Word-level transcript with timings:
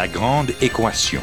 La 0.00 0.08
grande 0.08 0.52
équation. 0.62 1.20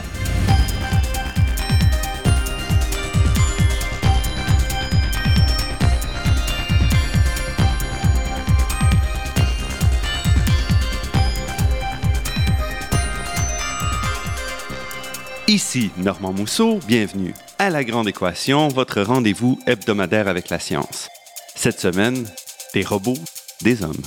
Ici 15.47 15.89
Normand 15.97 16.33
Mousseau, 16.33 16.77
bienvenue 16.87 17.33
à 17.57 17.71
La 17.71 17.83
Grande 17.83 18.07
Équation, 18.07 18.67
votre 18.67 19.01
rendez-vous 19.01 19.57
hebdomadaire 19.65 20.27
avec 20.27 20.49
la 20.49 20.59
science. 20.59 21.09
Cette 21.55 21.79
semaine, 21.79 22.27
des 22.75 22.83
robots, 22.83 23.17
des 23.63 23.81
hommes. 23.81 24.03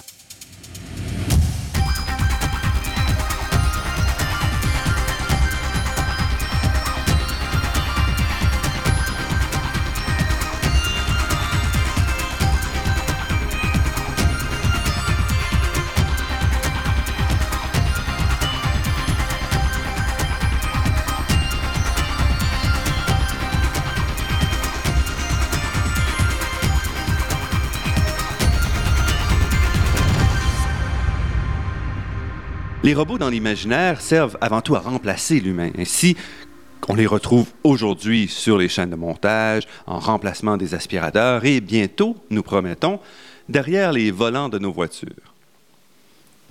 Les 32.90 32.96
robots 32.96 33.18
dans 33.18 33.30
l'imaginaire 33.30 34.00
servent 34.00 34.36
avant 34.40 34.62
tout 34.62 34.74
à 34.74 34.80
remplacer 34.80 35.38
l'humain. 35.38 35.70
Ainsi, 35.78 36.16
on 36.88 36.96
les 36.96 37.06
retrouve 37.06 37.46
aujourd'hui 37.62 38.26
sur 38.26 38.58
les 38.58 38.68
chaînes 38.68 38.90
de 38.90 38.96
montage, 38.96 39.62
en 39.86 40.00
remplacement 40.00 40.56
des 40.56 40.74
aspirateurs 40.74 41.44
et 41.44 41.60
bientôt, 41.60 42.16
nous 42.30 42.42
promettons, 42.42 42.98
derrière 43.48 43.92
les 43.92 44.10
volants 44.10 44.48
de 44.48 44.58
nos 44.58 44.72
voitures. 44.72 45.34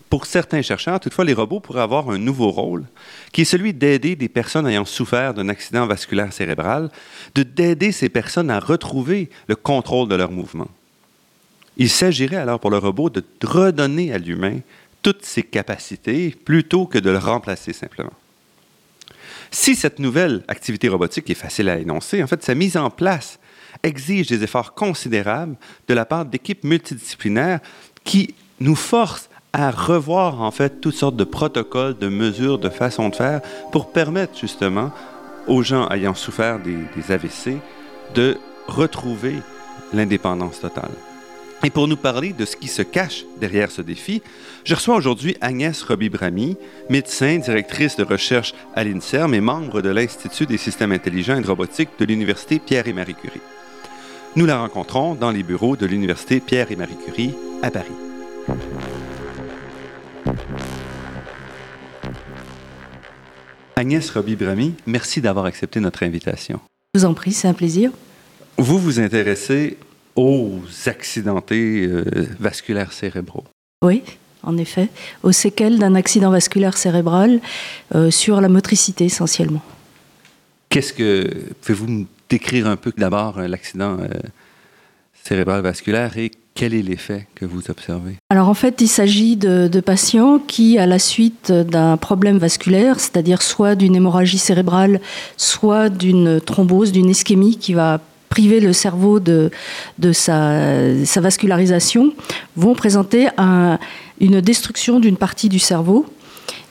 Pour 0.09 0.25
certains 0.25 0.61
chercheurs, 0.61 1.01
toutefois, 1.01 1.25
les 1.25 1.33
robots 1.33 1.59
pourraient 1.59 1.81
avoir 1.81 2.09
un 2.09 2.17
nouveau 2.17 2.51
rôle, 2.51 2.85
qui 3.33 3.41
est 3.41 3.43
celui 3.43 3.73
d'aider 3.73 4.15
des 4.15 4.29
personnes 4.29 4.65
ayant 4.65 4.85
souffert 4.85 5.33
d'un 5.33 5.49
accident 5.49 5.87
vasculaire 5.87 6.31
cérébral, 6.31 6.89
de 7.35 7.43
d'aider 7.43 7.91
ces 7.91 8.07
personnes 8.07 8.49
à 8.49 8.61
retrouver 8.61 9.29
le 9.49 9.57
contrôle 9.57 10.07
de 10.07 10.15
leurs 10.15 10.31
mouvements. 10.31 10.71
Il 11.75 11.89
s'agirait 11.89 12.37
alors 12.37 12.61
pour 12.61 12.71
le 12.71 12.77
robot 12.77 13.09
de 13.09 13.23
redonner 13.43 14.13
à 14.13 14.17
l'humain 14.17 14.59
toutes 15.01 15.25
ses 15.25 15.43
capacités 15.43 16.31
plutôt 16.31 16.85
que 16.85 16.99
de 16.99 17.09
le 17.09 17.17
remplacer 17.17 17.73
simplement. 17.73 18.13
Si 19.51 19.75
cette 19.75 19.99
nouvelle 19.99 20.43
activité 20.47 20.89
robotique 20.89 21.29
est 21.29 21.35
facile 21.35 21.69
à 21.69 21.79
énoncer, 21.79 22.21
en 22.21 22.27
fait, 22.27 22.43
sa 22.43 22.55
mise 22.55 22.77
en 22.77 22.89
place 22.89 23.39
exige 23.83 24.27
des 24.27 24.43
efforts 24.43 24.73
considérables 24.73 25.55
de 25.87 25.93
la 25.93 26.05
part 26.05 26.25
d'équipes 26.25 26.63
multidisciplinaires 26.63 27.59
qui 28.03 28.35
nous 28.59 28.75
forcent 28.75 29.29
à 29.53 29.71
revoir 29.71 30.41
en 30.41 30.51
fait 30.51 30.81
toutes 30.81 30.95
sortes 30.95 31.15
de 31.15 31.23
protocoles, 31.23 31.97
de 31.97 32.07
mesures, 32.07 32.59
de 32.59 32.69
façons 32.69 33.09
de 33.09 33.15
faire 33.15 33.41
pour 33.71 33.91
permettre 33.91 34.37
justement 34.37 34.91
aux 35.47 35.63
gens 35.63 35.89
ayant 35.89 36.13
souffert 36.13 36.59
des, 36.59 37.11
AVC 37.11 37.57
de 38.13 38.37
retrouver 38.67 39.35
l'indépendance 39.93 40.59
totale. 40.59 40.91
Et 41.63 41.69
pour 41.69 41.89
nous 41.89 41.97
parler 41.97 42.31
de 42.31 42.45
ce 42.45 42.55
qui 42.55 42.69
se 42.69 42.81
cache 42.81 43.25
derrière 43.39 43.69
ce 43.69 43.81
défi, 43.81 44.21
je 44.63 44.75
reçois 44.75 44.95
aujourd'hui 44.95 45.35
Agnès 45.41 45.81
Roby-Bramy, 45.83 46.55
médecin, 46.89 47.37
directrice 47.37 47.97
de 47.97 48.03
recherche 48.03 48.53
à 48.75 48.85
l'INSERM 48.85 49.33
et 49.33 49.41
membre 49.41 49.81
de 49.81 49.89
l'Institut 49.89 50.45
des 50.45 50.57
systèmes 50.57 50.93
intelligents 50.93 51.37
et 51.37 51.41
de 51.41 51.47
robotique 51.47 51.89
de 51.99 52.05
l'Université 52.05 52.59
Pierre 52.59 52.87
et 52.87 52.93
Marie 52.93 53.15
Curie. 53.15 53.41
Nous 54.37 54.45
la 54.45 54.57
rencontrons 54.59 55.15
dans 55.15 55.31
les 55.31 55.43
bureaux 55.43 55.75
de 55.75 55.85
l'Université 55.85 56.39
Pierre 56.39 56.71
et 56.71 56.77
Marie 56.77 56.97
Curie 57.05 57.33
à 57.61 57.71
Paris. 57.71 57.87
Agnès 63.75 64.09
Roby-Bramy, 64.09 64.75
merci 64.85 65.19
d'avoir 65.19 65.45
accepté 65.45 65.81
notre 65.81 66.03
invitation. 66.03 66.61
Je 66.93 67.01
vous 67.01 67.05
en 67.05 67.13
prie, 67.13 67.33
c'est 67.33 67.47
un 67.47 67.53
plaisir. 67.53 67.91
Vous 68.57 68.77
vous 68.77 68.99
intéressez 68.99 69.77
aux 70.19 70.59
accidentés 70.85 71.87
euh, 71.87 72.03
vasculaires 72.39 72.91
cérébraux. 72.91 73.45
Oui, 73.83 74.03
en 74.43 74.57
effet, 74.57 74.89
aux 75.23 75.31
séquelles 75.31 75.79
d'un 75.79 75.95
accident 75.95 76.29
vasculaire 76.29 76.77
cérébral 76.77 77.39
euh, 77.95 78.11
sur 78.11 78.41
la 78.41 78.49
motricité 78.49 79.05
essentiellement. 79.05 79.61
Qu'est-ce 80.67 80.91
que. 80.91 81.25
Pouvez-vous 81.61 81.87
me 81.87 82.05
décrire 82.29 82.67
un 82.67 82.75
peu 82.75 82.91
d'abord 82.97 83.39
l'accident 83.39 83.97
euh, 83.99 84.07
cérébral 85.23 85.61
vasculaire 85.61 86.17
et 86.17 86.31
quel 86.53 86.73
est 86.73 86.81
l'effet 86.81 87.25
que 87.35 87.45
vous 87.45 87.71
observez? 87.71 88.17
Alors 88.29 88.49
en 88.49 88.53
fait, 88.53 88.81
il 88.81 88.89
s'agit 88.89 89.37
de, 89.37 89.69
de, 89.69 89.79
patients 89.79 90.39
qui, 90.39 90.77
à 90.77 90.85
la 90.85 90.99
suite 90.99 91.51
d'un 91.51 91.95
problème 91.95 92.37
vasculaire, 92.37 92.99
c'est-à-dire 92.99 93.41
soit 93.41 93.75
d'une 93.75 93.95
hémorragie 93.95 94.37
cérébrale, 94.37 94.99
soit 95.37 95.87
d'une 95.87 96.41
thrombose, 96.41 96.91
d'une 96.91 97.09
ischémie 97.09 97.57
qui 97.57 97.73
va 97.73 98.01
priver 98.29 98.59
le 98.59 98.73
cerveau 98.73 99.19
de, 99.19 99.51
sa, 100.13 101.05
sa, 101.05 101.21
vascularisation, 101.21 102.13
vont 102.55 102.75
présenter 102.75 103.27
un, 103.37 103.79
une 104.19 104.41
destruction 104.41 104.99
d'une 104.99 105.17
partie 105.17 105.49
du 105.49 105.59
cerveau. 105.59 106.05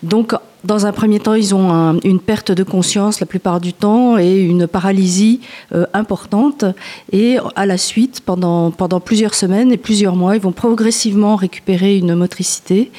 Donc, 0.03 0.35
dans 0.65 0.87
un 0.87 0.93
premier 0.93 1.21
temps, 1.21 1.35
ils 1.35 1.55
ont 1.55 1.73
un, 1.73 1.99
une 2.01 2.19
perte 2.19 2.51
de 2.51 2.65
conscience 2.65 3.21
la 3.21 3.27
plupart 3.27 3.61
du 3.61 3.73
temps 3.73 4.19
et 4.19 4.41
une 4.41 4.67
paralysie 4.67 5.41
euh, 5.73 5.87
importante. 5.95 6.65
Et 7.13 7.39
à 7.55 7.65
la 7.65 7.79
suite, 7.79 8.21
pendant, 8.25 8.71
plusieurs 9.01 9.35
semaines 9.35 9.73
et 9.73 9.77
plusieurs 9.77 10.17
mois, 10.17 10.35
ils 10.35 10.43
vont 10.43 10.53
progressivement 10.53 11.37
récupérer 11.37 11.97
une 11.97 12.15
motricité 12.15 12.91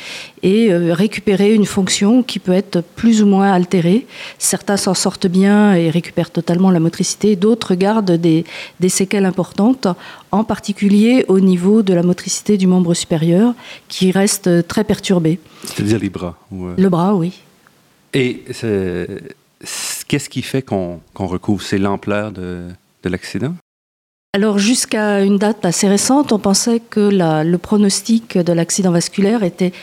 et 0.42 0.72
euh, 0.72 0.94
récupérer 0.94 1.54
une 1.54 1.66
fonction 1.66 2.24
qui 2.24 2.40
peut 2.40 2.54
être 2.54 2.82
plus 2.82 3.22
ou 3.22 3.26
moins 3.26 3.52
altérée. 3.52 4.08
Certains 4.38 4.78
s'en 4.78 4.94
sortent 4.94 5.28
bien 5.28 5.74
et 5.74 5.90
récupèrent 5.90 6.32
totalement 6.32 6.72
la 6.72 6.80
motricité, 6.80 7.36
d'autres 7.36 7.76
gardent 7.76 8.12
des 8.12 8.46
séquelles 8.88 9.26
importantes, 9.26 9.88
en 10.32 10.44
particulier 10.44 11.26
au 11.28 11.40
niveau 11.40 11.82
de 11.82 11.94
la 11.94 12.04
motricité 12.04 12.58
du 12.58 12.68
membre 12.68 12.94
supérieur, 12.94 13.54
qui 13.88 14.12
reste 14.12 14.68
très 14.68 14.84
perturbé. 14.84 15.40
C'est-à-dire 15.66 16.00
les 16.00 16.10
bras 16.10 16.38
ou 16.52 16.66
euh... 16.66 16.76
Le 16.78 16.90
bras, 16.90 17.16
oui. 17.16 17.40
Et 18.14 18.44
qu'est-ce 20.08 20.30
qui 20.30 20.42
fait 20.42 20.62
qu'on 20.62 21.00
qu 21.16 21.24
recouvre? 21.24 21.62
C'est 21.62 21.78
l'ampleur 21.78 22.32
de, 22.32 22.68
de 23.04 23.10
l'accident? 23.10 23.56
Alors 24.34 24.60
jusqu'à 24.60 25.22
une 25.24 25.38
date 25.38 25.66
assez 25.66 25.88
récente, 25.88 26.32
on 26.32 26.38
pensait 26.38 26.80
que 26.80 27.00
la, 27.00 27.44
le 27.44 27.58
pronostic 27.58 28.38
de 28.38 28.54
l'accident 28.54 28.92
vasculaire 28.92 29.44
était 29.44 29.74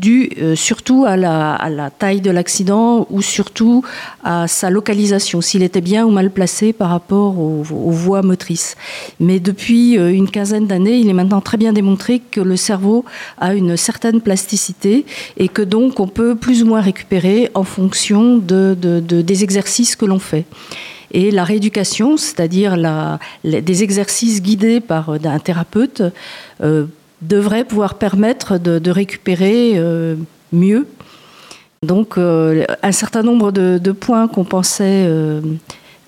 dû 0.00 0.30
euh, 0.40 0.56
surtout 0.56 1.04
à 1.06 1.16
la, 1.16 1.90
taille 1.98 2.20
de 2.20 2.30
l'accident 2.30 3.06
ou 3.10 3.22
surtout 3.22 3.84
à 4.24 4.48
sa 4.48 4.70
localisation, 4.70 5.40
s'il 5.40 5.62
était 5.62 5.80
bien 5.80 6.06
ou 6.06 6.10
mal 6.10 6.30
placé 6.30 6.72
par 6.72 6.90
rapport 6.90 7.38
aux, 7.38 7.62
voies 7.62 8.22
motrices. 8.22 8.76
Mais 9.18 9.40
depuis 9.40 9.98
euh, 9.98 10.12
une 10.12 10.30
quinzaine 10.30 10.66
d'années, 10.66 10.98
il 10.98 11.08
est 11.08 11.12
maintenant 11.12 11.40
très 11.40 11.58
bien 11.58 11.72
démontré 11.72 12.20
que 12.30 12.40
le 12.40 12.56
cerveau 12.56 13.04
a 13.38 13.54
une 13.54 13.76
certaine 13.76 14.20
plasticité 14.20 15.04
et 15.36 15.48
que 15.48 15.62
donc 15.62 16.00
on 16.00 16.08
peut 16.08 16.34
plus 16.34 16.62
ou 16.62 16.66
moins 16.66 16.80
récupérer 16.80 17.50
en 17.54 17.64
fonction 17.64 18.38
de, 18.38 18.76
de, 18.80 19.00
de 19.00 19.20
des 19.22 19.44
exercices 19.44 19.96
que 19.96 20.06
l'on 20.06 20.18
fait 20.18 20.46
et 21.12 21.30
la 21.30 21.44
rééducation, 21.44 22.16
c'est-à-dire 22.16 22.76
des 23.44 23.82
exercices 23.82 24.42
guidés 24.42 24.80
par 24.80 25.10
un 25.10 25.38
thérapeute, 25.38 26.02
euh, 26.62 26.86
devrait 27.22 27.64
pouvoir 27.64 27.94
permettre 27.94 28.58
de, 28.58 28.90
récupérer 28.90 29.72
euh, 29.76 30.16
mieux. 30.52 30.86
Donc 31.82 32.18
euh, 32.18 32.64
un 32.82 32.92
certain 32.92 33.22
nombre 33.22 33.52
de, 33.52 33.78
de 33.82 33.92
points 33.92 34.28
qu'on 34.28 34.44
pensait 34.44 35.06
euh, 35.06 35.40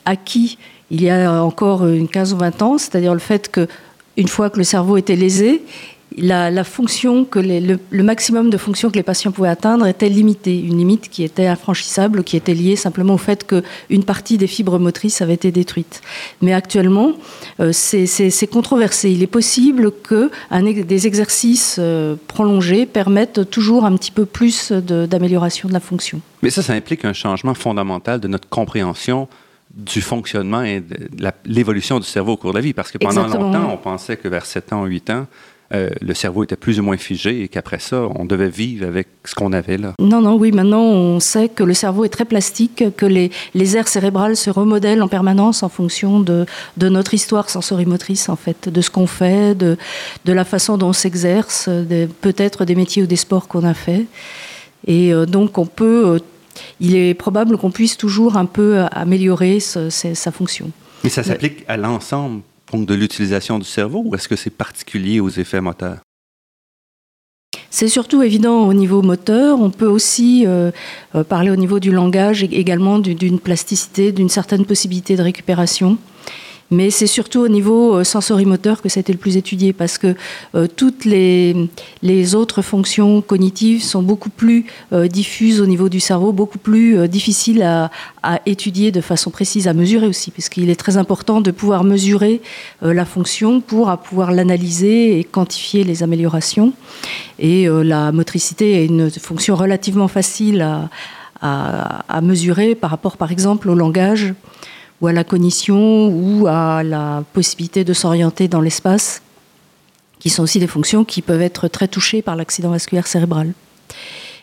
acquis 0.05 0.59
il 0.91 1.03
y 1.03 1.09
a 1.09 1.43
encore 1.43 1.87
une 1.87 2.07
15 2.07 2.35
ou 2.35 2.37
20 2.37 2.63
ans, 2.63 2.77
c'est-à-dire 2.77 3.15
le 3.15 3.21
fait 3.21 3.51
que 3.51 3.67
une 4.19 4.29
fois 4.29 4.51
que 4.51 4.59
le 4.59 4.65
cerveau 4.65 4.99
était 4.99 5.17
lésé, 5.17 5.63
la, 6.19 6.51
la 6.51 6.65
fonction 6.65 7.25
que 7.25 7.39
les, 7.39 7.61
le, 7.61 7.79
le, 7.91 8.03
maximum 8.03 8.51
de 8.51 8.57
fonctions 8.57 8.91
que 8.91 8.97
les 8.97 9.03
patients 9.03 9.33
pouvaient 9.33 9.49
atteindre 9.49 9.87
était 9.87 10.09
limitée, 10.09 10.59
une 10.59 10.79
limite 10.79 11.09
qui 11.09 11.23
était 11.23 11.47
infranchissable, 11.47 12.25
qui 12.25 12.37
était 12.37 12.55
liée 12.55 12.77
simplement 12.77 13.15
au 13.15 13.19
fait 13.19 13.47
qu'une 13.47 14.05
partie 14.05 14.39
des 14.39 14.47
fibres 14.47 14.79
motrices 14.79 15.21
avait 15.21 15.35
été 15.35 15.51
détruite. 15.51 16.01
Mais 16.41 16.53
actuellement, 16.53 17.13
euh, 17.61 17.73
c'est 17.73 18.47
controversé. 18.51 19.11
Il 19.11 19.23
est 19.23 19.27
possible 19.27 19.93
que 20.03 20.31
un, 20.51 20.63
des 20.63 21.07
exercices 21.07 21.77
euh, 21.79 22.17
prolongés 22.29 22.87
permettent 22.87 23.51
toujours 23.51 23.85
un 23.85 23.97
petit 23.97 24.11
peu 24.11 24.25
plus 24.25 24.73
d'amélioration 24.73 25.69
de, 25.69 25.73
de 25.73 25.75
la 25.75 25.81
fonction. 25.81 26.21
Mais 26.43 26.51
ça, 26.51 26.63
ça 26.63 26.73
implique 26.73 27.05
un 27.05 27.13
changement 27.13 27.55
fondamental 27.55 28.21
de 28.21 28.29
notre 28.29 28.49
compréhension 28.49 29.29
du 29.75 30.03
fonctionnement 30.03 30.63
et 30.63 30.81
de 30.81 31.09
l'évolution 31.47 31.99
du 31.99 32.07
cerveau 32.07 32.33
au 32.33 32.37
cours 32.37 32.51
de 32.53 32.59
la 32.59 32.63
vie. 32.63 32.75
Parce 32.75 32.91
que 32.91 32.99
pendant 32.99 33.25
Exactement. 33.25 33.53
longtemps, 33.53 33.73
on 33.73 33.79
pensait 33.79 34.17
que 34.17 34.29
vers 34.29 34.45
7 34.45 34.73
ans, 34.73 34.85
8 34.85 35.11
ans, 35.11 35.27
euh, 35.75 35.91
le 36.01 36.15
cerveau 36.15 36.45
était 36.45 36.57
plus 36.57 36.81
ou 36.81 36.83
moins 36.83 36.97
figé 36.97 37.43
et 37.43 37.49
qu'après 37.49 37.79
ça, 37.79 38.09
on 38.15 38.25
devait 38.25 38.51
vivre 38.51 38.87
avec 38.87 39.09
ce 39.25 39.35
qu'on 39.35 39.53
avait 39.53 39.79
là. 39.79 39.95
Non, 39.99 40.21
non, 40.21 40.35
oui, 40.35 40.53
maintenant 40.53 40.83
on 40.83 41.21
sait 41.21 41.49
que 41.49 41.65
le 41.65 41.75
cerveau 41.75 42.05
est 42.05 42.11
très 42.11 42.25
plastique, 42.25 42.85
que 42.97 43.07
les, 43.07 43.31
les 43.55 43.77
aires 43.77 43.89
cérébrales 43.89 44.37
se 44.37 44.51
remodèlent 44.51 45.03
en 45.03 45.09
permanence 45.09 45.63
en 45.63 45.69
fonction 45.69 46.21
de, 46.21 46.47
de 46.77 46.89
notre 46.89 47.15
histoire 47.15 47.49
sensorimotrice, 47.49 48.29
en 48.29 48.37
fait, 48.37 48.69
de 48.69 48.81
ce 48.81 48.91
qu'on 48.91 49.07
fait, 49.07 49.57
de, 49.57 49.77
de 50.25 50.33
la 50.33 50.45
façon 50.45 50.77
dont 50.77 50.89
on 50.89 50.93
s'exerce, 50.93 51.69
peut-être 52.21 52.65
des 52.65 52.75
métiers 52.75 53.03
ou 53.03 53.07
des 53.07 53.17
sports 53.17 53.49
qu'on 53.49 53.65
a 53.65 53.75
fait. 53.75 54.07
Et 54.87 55.13
euh, 55.13 55.27
donc 55.27 55.59
on 55.59 55.67
peut, 55.67 56.07
euh, 56.07 56.19
il 56.81 56.97
est 56.97 57.15
probable 57.15 57.57
qu'on 57.57 57.71
puisse 57.71 57.97
toujours 57.97 58.37
un 58.37 58.47
peu 58.47 58.81
améliorer 58.91 59.61
sa 59.61 60.33
fonction. 60.33 60.71
Mais 61.05 61.11
ça 61.11 61.23
s'applique 61.23 61.65
à 61.69 61.77
l'ensemble 61.77 62.43
de 62.79 62.95
l'utilisation 62.95 63.59
du 63.59 63.65
cerveau 63.65 64.03
ou 64.05 64.15
est-ce 64.15 64.29
que 64.29 64.37
c'est 64.37 64.51
particulier 64.51 65.21
aux 65.21 65.29
effets 65.29 65.61
moteurs? 65.61 66.01
C'est 67.71 67.89
surtout 67.89 68.23
évident 68.23 68.67
au 68.67 68.75
niveau 68.75 69.01
moteur. 69.03 69.59
On 69.61 69.71
peut 69.71 69.87
aussi 69.87 70.45
euh, 70.47 70.71
euh, 71.15 71.25
parler 71.25 71.51
au 71.51 71.57
niveau 71.57 71.81
du 71.81 71.91
langage 71.91 72.43
également 72.43 72.99
d'une 72.99 73.41
plasticité, 73.41 74.13
d'une 74.13 74.29
certaine 74.29 74.67
possibilité 74.67 75.17
de 75.17 75.23
récupération. 75.23 75.97
Mais 76.73 76.91
c'est 76.91 77.07
surtout 77.07 77.41
au 77.41 77.49
niveau 77.49 77.97
euh, 77.97 78.03
sensorimoteur 78.03 78.81
que 78.81 78.89
ça 78.89 78.99
a 78.99 79.03
été 79.03 79.13
le 79.13 79.19
plus 79.19 79.37
étudié 79.37 79.75
parce 79.75 79.99
que 79.99 80.17
euh, 80.55 80.67
toutes 80.67 81.05
les, 81.05 81.69
les, 82.03 82.35
autres 82.35 82.63
fonctions 82.63 83.21
cognitives 83.21 83.83
sont 83.83 84.03
beaucoup 84.03 84.31
plus 84.31 84.65
euh, 84.95 85.07
diffuses 85.07 85.61
au 85.61 85.67
niveau 85.67 85.91
du 85.91 86.01
cerveau, 86.01 86.33
beaucoup 86.33 86.57
plus 86.57 87.07
difficiles 87.09 87.63
à, 87.63 87.91
à, 88.23 88.41
étudier 88.47 88.91
de 88.91 89.03
façon 89.03 89.31
précise, 89.31 89.69
à 89.69 89.75
mesurer 89.75 90.07
aussi, 90.07 90.31
parce 90.31 90.49
qu'il 90.49 90.71
est 90.71 90.77
très 90.77 90.97
important 90.97 91.43
de 91.43 91.51
pouvoir 91.51 91.85
mesurer 91.85 92.41
la 92.81 93.05
fonction 93.05 93.61
pour 93.61 93.95
pouvoir 93.99 94.33
l'analyser 94.33 95.19
et 95.19 95.25
quantifier 95.25 95.85
les 95.85 96.03
améliorations. 96.03 96.73
Et 97.39 97.67
la 97.69 98.13
motricité 98.13 98.83
est 98.83 98.87
une 98.87 99.11
fonction 99.11 99.57
relativement 99.57 100.09
facile 100.09 100.63
à, 100.63 100.89
à 102.09 102.21
mesurer 102.21 102.75
par 102.75 102.91
rapport, 102.91 103.17
par 103.17 103.31
exemple, 103.31 103.69
au 103.69 103.75
langage 103.75 104.35
ou 105.03 105.09
à 105.09 105.13
la 105.13 105.25
cognition 105.25 106.09
ou 106.09 106.47
à 106.47 106.83
la 106.85 107.25
possibilité 107.33 107.85
de 107.85 107.93
s'orienter 107.93 108.47
dans 108.47 108.61
l'espace, 108.61 109.21
qui 110.21 110.31
sont 110.31 110.45
aussi 110.45 110.61
des 110.61 110.69
fonctions 110.69 111.05
qui 111.05 111.21
peuvent 111.21 111.43
être 111.43 111.67
très 111.67 111.89
touchées 111.89 112.23
par 112.23 112.37
l'accident 112.37 112.71
vasculaire 112.71 113.09
cérébral. 113.09 113.53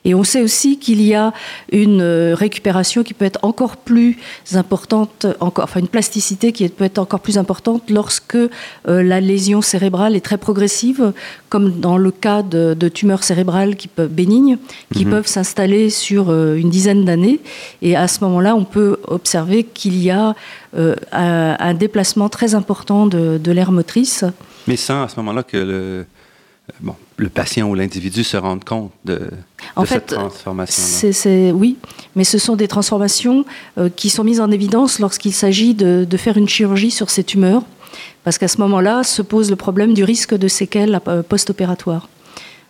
Et 0.05 0.15
on 0.15 0.23
sait 0.23 0.41
aussi 0.41 0.79
qu'il 0.79 1.01
y 1.01 1.13
a 1.13 1.33
une 1.71 2.01
euh, 2.01 2.35
récupération 2.35 3.03
qui 3.03 3.13
peut 3.13 3.25
être 3.25 3.39
encore 3.43 3.77
plus 3.77 4.17
importante, 4.53 5.25
encore, 5.39 5.65
enfin 5.65 5.79
une 5.79 5.87
plasticité 5.87 6.51
qui 6.51 6.67
peut 6.69 6.85
être 6.85 6.99
encore 6.99 7.19
plus 7.19 7.37
importante 7.37 7.89
lorsque 7.89 8.35
euh, 8.35 8.49
la 8.85 9.19
lésion 9.19 9.61
cérébrale 9.61 10.15
est 10.15 10.21
très 10.21 10.37
progressive, 10.37 11.13
comme 11.49 11.79
dans 11.79 11.97
le 11.97 12.11
cas 12.11 12.43
de, 12.43 12.75
tumeurs 12.89 13.23
cérébrales 13.23 13.75
qui 13.75 13.87
peuvent, 13.87 14.09
bénignes, 14.09 14.57
qui 14.93 15.05
mhm. 15.05 15.11
peuvent 15.11 15.27
s'installer 15.27 15.89
sur 15.89 16.29
euh, 16.29 16.55
une 16.55 16.69
dizaine 16.69 17.05
d'années. 17.05 17.39
Et 17.81 17.95
à 17.95 18.07
ce 18.07 18.23
moment-là, 18.23 18.55
on 18.55 18.63
peut 18.63 18.97
observer 19.07 19.63
qu'il 19.63 20.01
y 20.01 20.09
a 20.09 20.35
un, 21.11 21.73
déplacement 21.73 22.29
très 22.29 22.55
important 22.55 23.07
de, 23.07 23.37
de 23.37 23.51
l'aire 23.51 23.71
motrice. 23.71 24.23
Mais 24.67 24.75
sans 24.75 25.03
à 25.03 25.07
ce 25.07 25.15
moment-là 25.17 25.43
que 25.43 25.57
le 25.57 26.05
bon, 26.79 26.95
le 27.19 27.29
patient 27.29 27.69
ou 27.69 27.75
l'individu 27.75 28.23
se 28.23 28.37
rende 28.37 28.63
compte 28.63 28.91
de, 29.05 29.29
en 29.75 29.85
cette 29.85 30.07
transformation 30.07 31.11
c'est, 31.11 31.51
Oui, 31.51 31.77
mais 32.15 32.23
ce 32.23 32.37
sont 32.37 32.55
des 32.55 32.67
transformations 32.67 33.45
euh, 33.77 33.89
qui 33.93 34.09
sont 34.09 34.23
mises 34.23 34.39
en 34.39 34.49
évidence 34.51 34.99
lorsqu'il 34.99 35.33
s'agit 35.33 35.73
de, 35.73 36.07
de, 36.09 36.17
faire 36.17 36.37
une 36.37 36.47
chirurgie 36.47 36.91
sur 36.91 37.09
ces 37.09 37.23
tumeurs, 37.23 37.63
parce 38.23 38.37
qu'à 38.37 38.47
ce 38.47 38.59
moment-là 38.61 39.03
se 39.03 39.21
pose 39.21 39.49
le 39.49 39.55
problème 39.55 39.93
du 39.93 40.03
risque 40.03 40.33
de 40.33 40.47
séquelles 40.47 40.99
euh, 41.07 41.21
post-opératoires. 41.21 42.07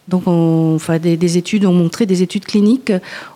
Donc, 0.10 0.24
on, 0.26 0.74
enfin, 0.76 0.98
des, 0.98 1.38
études 1.38 1.66
ont 1.66 1.74
montré, 1.74 2.08
des 2.08 2.24
études 2.24 2.46
cliniques 2.46 2.92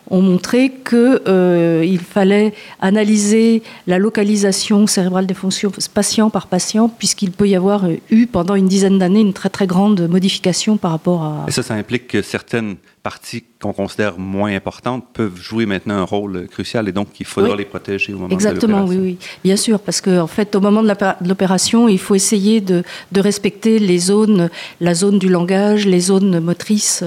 ont 0.10 0.22
montré 0.22 0.70
qu'il 0.70 1.20
euh, 1.28 1.98
fallait 1.98 2.54
analyser 2.82 3.64
la 3.88 3.98
localisation 3.98 4.86
cérébrale 4.88 5.26
des 5.26 5.34
fonctions 5.34 5.72
patient 5.94 6.30
par 6.30 6.48
patient, 6.48 6.90
puisqu'il 6.90 7.32
peut 7.32 7.48
y 7.48 7.56
avoir 7.56 7.86
eu 8.10 8.28
pendant 8.28 8.56
une 8.56 8.68
dizaine 8.68 9.00
d'années 9.00 9.22
une 9.22 9.34
très 9.34 9.50
très 9.50 9.68
grande 9.68 10.08
modification 10.08 10.78
par 10.78 10.92
rapport 10.92 11.24
à. 11.24 11.46
Et 11.48 11.52
ça, 11.52 11.64
ça 11.64 11.74
implique 11.74 12.08
que 12.08 12.22
certaines 12.22 12.76
parties 13.04 13.44
qu'on 13.62 13.74
considère 13.74 14.18
moins 14.18 14.56
importantes 14.56 15.06
peuvent 15.14 15.36
jouer 15.36 15.66
maintenant 15.66 15.96
un 15.96 16.04
rôle 16.04 16.48
crucial 16.48 16.88
et 16.88 16.94
donc 16.94 17.20
il 17.20 17.26
faudra 17.26 17.56
les 17.56 17.66
protéger 17.66 18.14
au 18.14 18.18
moment 18.18 18.30
Exactement, 18.30 18.86
de 18.86 18.94
l'opération. 18.94 19.04
oui, 19.04 19.18
oui, 19.20 19.28
bien 19.44 19.58
sûr, 19.58 19.80
parce 19.80 20.00
qu'en 20.00 20.22
en 20.22 20.28
fait, 20.28 20.56
au 20.56 20.62
moment 20.62 20.82
de 20.82 21.28
l'opération, 21.28 21.90
il 21.90 22.00
faut 22.00 22.16
essayer 22.16 22.62
de, 22.62 22.84
de, 23.12 23.22
respecter 23.22 23.78
les 23.78 23.98
zones, 23.98 24.50
la 24.80 24.94
zone 24.94 25.20
du 25.20 25.28
langage, 25.28 25.86
les 25.86 26.00
zones 26.00 26.40
motrices. 26.40 27.04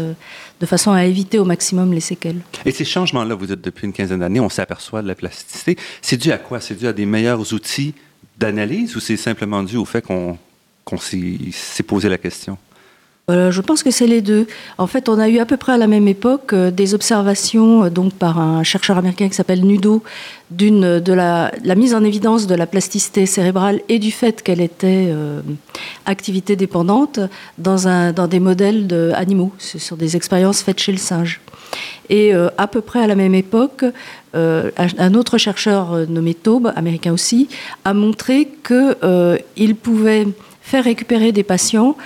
De 0.60 0.66
façon 0.66 0.90
à 0.92 1.04
éviter 1.04 1.38
au 1.38 1.44
maximum 1.44 1.92
les 1.92 2.00
séquelles. 2.00 2.40
Et 2.64 2.70
ces 2.70 2.86
changements-là, 2.86 3.34
vous 3.34 3.52
êtes 3.52 3.60
depuis 3.60 3.86
une 3.86 3.92
quinzaine 3.92 4.20
d'années, 4.20 4.40
on 4.40 4.48
s'aperçoit 4.48 5.02
de 5.02 5.08
la 5.08 5.14
plasticité. 5.14 5.76
C'est 6.00 6.16
dû 6.16 6.32
à 6.32 6.38
quoi? 6.38 6.60
C'est 6.60 6.74
dû 6.74 6.86
à 6.86 6.94
des 6.94 7.04
meilleurs 7.04 7.52
outils 7.52 7.94
d'analyse 8.38 8.96
ou 8.96 9.00
c'est 9.00 9.18
simplement 9.18 9.62
dû 9.62 9.76
au 9.76 9.84
fait 9.84 10.02
qu'on 10.02 10.38
s'est 10.98 11.82
posé 11.86 12.08
la 12.08 12.16
question? 12.18 12.56
Euh, 13.28 13.50
je 13.50 13.60
pense 13.60 13.82
que 13.82 13.90
c'est 13.90 14.06
les 14.06 14.20
deux. 14.20 14.46
En 14.78 14.86
fait, 14.86 15.08
on 15.08 15.18
a 15.18 15.28
eu 15.28 15.40
à 15.40 15.46
peu 15.46 15.56
près 15.56 15.72
à 15.72 15.78
la 15.78 15.88
même 15.88 16.06
époque 16.06 16.52
euh, 16.52 16.70
des 16.70 16.94
observations 16.94 17.82
euh, 17.82 17.90
donc 17.90 18.12
par 18.12 18.38
un 18.38 18.62
chercheur 18.62 18.98
américain 18.98 19.28
qui 19.28 19.34
s'appelle 19.34 19.64
Nudo 19.64 20.04
d'une 20.52 21.00
de 21.00 21.12
la, 21.12 21.50
mise 21.74 21.92
en 21.92 22.04
évidence 22.04 22.46
de 22.46 22.54
la 22.54 22.68
plasticité 22.68 23.26
cérébrale 23.26 23.80
et 23.88 23.98
du 23.98 24.12
fait 24.12 24.44
qu'elle 24.44 24.60
était 24.60 25.12
activité 26.04 26.54
dépendante 26.54 27.18
dans 27.58 28.28
des 28.28 28.38
modèles 28.38 28.86
d'animaux, 28.86 29.50
sur 29.58 29.96
des 29.96 30.14
expériences 30.14 30.62
faites 30.62 30.78
chez 30.78 30.92
le 30.92 30.98
singe. 30.98 31.40
Et 32.10 32.32
à 32.32 32.66
peu 32.68 32.80
près 32.80 33.02
à 33.02 33.08
la 33.08 33.16
même 33.16 33.34
époque, 33.34 33.84
un 34.34 35.14
autre 35.14 35.36
chercheur 35.36 36.06
nommé 36.08 36.34
Taube, 36.34 36.72
américain 36.76 37.12
aussi, 37.12 37.48
a 37.84 37.92
montré 37.92 38.48
qu'il 38.64 39.74
pouvait 39.74 40.28
faire 40.62 40.84
récupérer 40.84 41.32
des 41.32 41.42
patients 41.42 41.96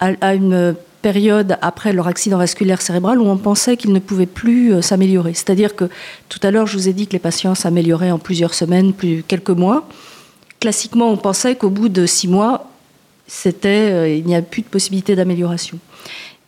à, 0.00 0.34
une 0.34 0.74
période 1.02 1.56
après 1.62 1.92
leur 1.92 2.08
accident 2.08 2.38
vasculaire 2.38 2.82
cérébral 2.82 3.20
où 3.20 3.26
on 3.26 3.36
pensait 3.36 3.76
qu'ils 3.76 3.92
ne 3.92 3.98
pouvaient 3.98 4.26
plus 4.26 4.72
euh, 4.72 4.82
s'améliorer. 4.82 5.34
C'est-à-dire 5.34 5.76
que 5.76 5.88
tout 6.28 6.40
à 6.42 6.50
l'heure, 6.50 6.66
je 6.66 6.76
vous 6.76 6.88
ai 6.88 6.92
dit 6.92 7.06
que 7.06 7.12
les 7.12 7.18
patients 7.18 7.54
s'amélioraient 7.54 8.10
en 8.10 8.18
plusieurs 8.18 8.54
semaines, 8.54 8.92
quelques 9.28 9.50
mois. 9.50 9.88
Classiquement, 10.60 11.10
on 11.10 11.16
pensait 11.16 11.54
qu'au 11.54 11.70
bout 11.70 11.88
de 11.88 12.06
six 12.06 12.28
mois, 12.28 12.70
c'était, 13.26 13.90
euh, 13.92 14.08
il 14.08 14.24
n'y 14.24 14.36
a 14.36 14.42
plus 14.42 14.62
de 14.62 14.66
possibilité 14.66 15.14
d'amélioration. 15.14 15.78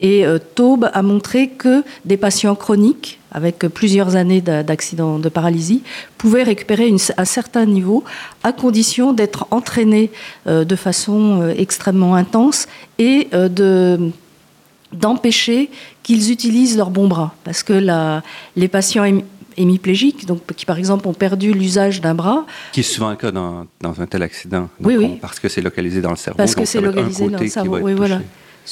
Et 0.01 0.25
euh, 0.27 0.39
Taube 0.39 0.91
a 0.93 1.03
montré 1.03 1.49
que 1.49 1.83
des 2.05 2.17
patients 2.17 2.55
chroniques, 2.55 3.18
avec 3.33 3.59
plusieurs 3.59 4.17
années 4.17 4.41
d'accident 4.41 5.19
de 5.19 5.29
paralysie, 5.29 5.83
pouvaient 6.17 6.43
récupérer 6.43 6.93
un 7.17 7.25
certain 7.25 7.67
niveau 7.67 8.05
à 8.43 8.53
condition 8.53 9.13
d'être 9.13 9.47
entraînés 9.51 10.11
euh, 10.47 10.65
de 10.65 10.77
façon 10.77 11.43
euh, 11.43 11.55
extrêmement 11.57 12.15
intense 12.15 12.67
et 12.99 13.29
d'empêcher 14.93 15.71
qu'ils 16.03 16.31
utilisent 16.31 16.77
leur 16.77 16.91
bon 16.91 17.09
bras. 17.09 17.35
Parce 17.45 17.63
que 17.63 17.73
la, 17.73 18.23
les 18.57 18.69
patients 18.69 19.05
hémiplégiques, 19.59 20.25
donc 20.25 20.41
qui 20.55 20.65
par 20.65 20.79
exemple 20.79 21.07
ont 21.09 21.13
perdu 21.13 21.53
l'usage 21.53 22.01
d'un 22.01 22.15
bras. 22.15 22.47
Qui 22.73 22.81
est 22.81 22.85
souvent 22.85 23.11
le 23.11 23.17
cas 23.17 23.31
dans, 23.31 23.67
un 23.83 24.07
tel 24.07 24.23
accident. 24.23 24.69
oui, 24.81 24.97
oui. 24.97 25.19
parce 25.21 25.39
que 25.41 25.49
c'est 25.49 25.61
localisé 25.61 26.01
dans 26.01 26.11
le 26.11 26.17
cerveau. 26.17 26.39
Parce 26.39 26.55
que 26.55 26.65
c'est 26.65 26.81
localisé 26.81 27.29
dans 27.29 27.39
le 27.39 27.49
cerveau. 27.49 27.79
Oui, 27.79 27.95
voilà. 27.95 28.21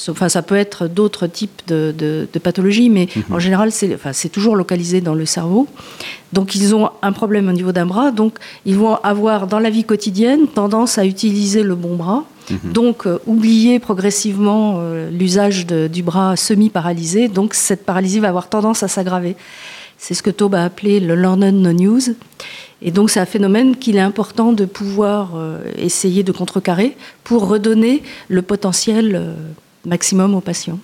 Enfin, 0.09 0.29
ça 0.29 0.41
peut 0.41 0.55
être 0.55 0.87
d'autres 0.87 1.27
types 1.27 1.61
de, 1.67 2.27
pathologies, 2.41 2.89
mais 2.89 3.07
mhm. 3.15 3.35
en 3.35 3.39
général, 3.39 3.71
c'est 3.71 3.93
enfin, 3.95 4.11
toujours 4.31 4.55
localisé 4.55 5.01
dans 5.01 5.15
le 5.15 5.25
cerveau. 5.25 5.67
Donc, 6.33 6.55
ils 6.55 6.75
ont 6.75 6.89
un 7.01 7.11
problème 7.11 7.49
au 7.49 7.51
niveau 7.51 7.71
d'un 7.71 7.85
bras. 7.85 8.11
Donc, 8.11 8.37
ils 8.65 8.75
vont 8.75 8.95
avoir 8.95 9.47
dans 9.47 9.59
la 9.59 9.69
vie 9.69 9.83
quotidienne 9.83 10.47
tendance 10.47 10.97
à 10.97 11.05
utiliser 11.05 11.63
le 11.63 11.75
bon 11.75 11.95
bras. 11.95 12.25
Mhm. 12.49 12.71
Donc, 12.71 13.07
euh, 13.07 13.19
oublier 13.25 13.79
progressivement 13.79 14.75
euh, 14.77 15.09
l'usage 15.09 15.65
du 15.65 16.03
bras 16.03 16.35
semi-paralysé. 16.35 17.27
Donc, 17.27 17.53
cette 17.53 17.85
paralysie 17.85 18.19
va 18.19 18.29
avoir 18.29 18.49
tendance 18.49 18.83
à 18.83 18.87
s'aggraver. 18.87 19.35
C'est 19.97 20.13
ce 20.13 20.21
que 20.21 20.29
Taube 20.29 20.55
a 20.55 20.63
appelé 20.63 20.99
le 20.99 21.15
learn 21.15 21.49
no 21.49 21.73
news. 21.73 22.01
Et 22.83 22.91
donc, 22.91 23.09
c'est 23.09 23.19
un 23.19 23.25
phénomène 23.25 23.75
qu'il 23.75 23.95
est 23.95 24.01
important 24.01 24.53
de 24.53 24.65
pouvoir 24.65 25.31
euh, 25.35 25.59
essayer 25.77 26.21
de 26.21 26.31
contrecarrer 26.31 26.95
pour 27.23 27.47
redonner 27.47 28.03
le 28.29 28.43
potentiel 28.43 29.35
maximum 29.87 30.35
aux 30.35 30.41
patients. 30.41 30.79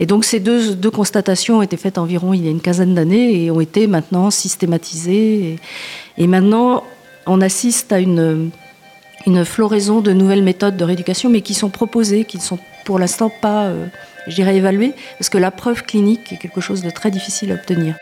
Et 0.00 0.06
donc 0.06 0.24
ces 0.24 0.40
deux, 0.40 0.74
deux, 0.74 0.90
constatations 0.90 1.58
ont 1.58 1.62
été 1.62 1.76
faites 1.76 1.98
environ 1.98 2.32
il 2.32 2.44
y 2.44 2.48
a 2.48 2.50
une 2.50 2.60
quinzaine 2.60 2.94
d'années 2.94 3.44
et 3.44 3.50
ont 3.50 3.60
été 3.60 3.86
maintenant 3.86 4.30
systématisées. 4.30 5.58
Et, 6.16 6.26
maintenant, 6.26 6.82
on 7.26 7.40
assiste 7.40 7.92
à 7.92 8.00
une, 8.00 8.50
une, 9.26 9.44
floraison 9.44 10.00
de 10.00 10.12
nouvelles 10.12 10.42
méthodes 10.42 10.76
de 10.76 10.84
rééducation, 10.84 11.28
mais 11.28 11.42
qui 11.42 11.54
sont 11.54 11.70
proposées, 11.70 12.24
qui 12.24 12.38
ne 12.38 12.42
sont 12.42 12.58
pour 12.84 12.98
l'instant 12.98 13.30
pas, 13.30 13.64
euh, 13.64 13.86
je 14.28 14.34
dirais, 14.34 14.56
évaluées, 14.56 14.92
parce 15.18 15.28
que 15.28 15.38
la 15.38 15.50
preuve 15.50 15.82
clinique 15.82 16.32
est 16.32 16.36
quelque 16.36 16.60
chose 16.60 16.82
de 16.82 16.90
très 16.90 17.10
difficile 17.10 17.52
à 17.52 17.54
obtenir. 17.54 17.96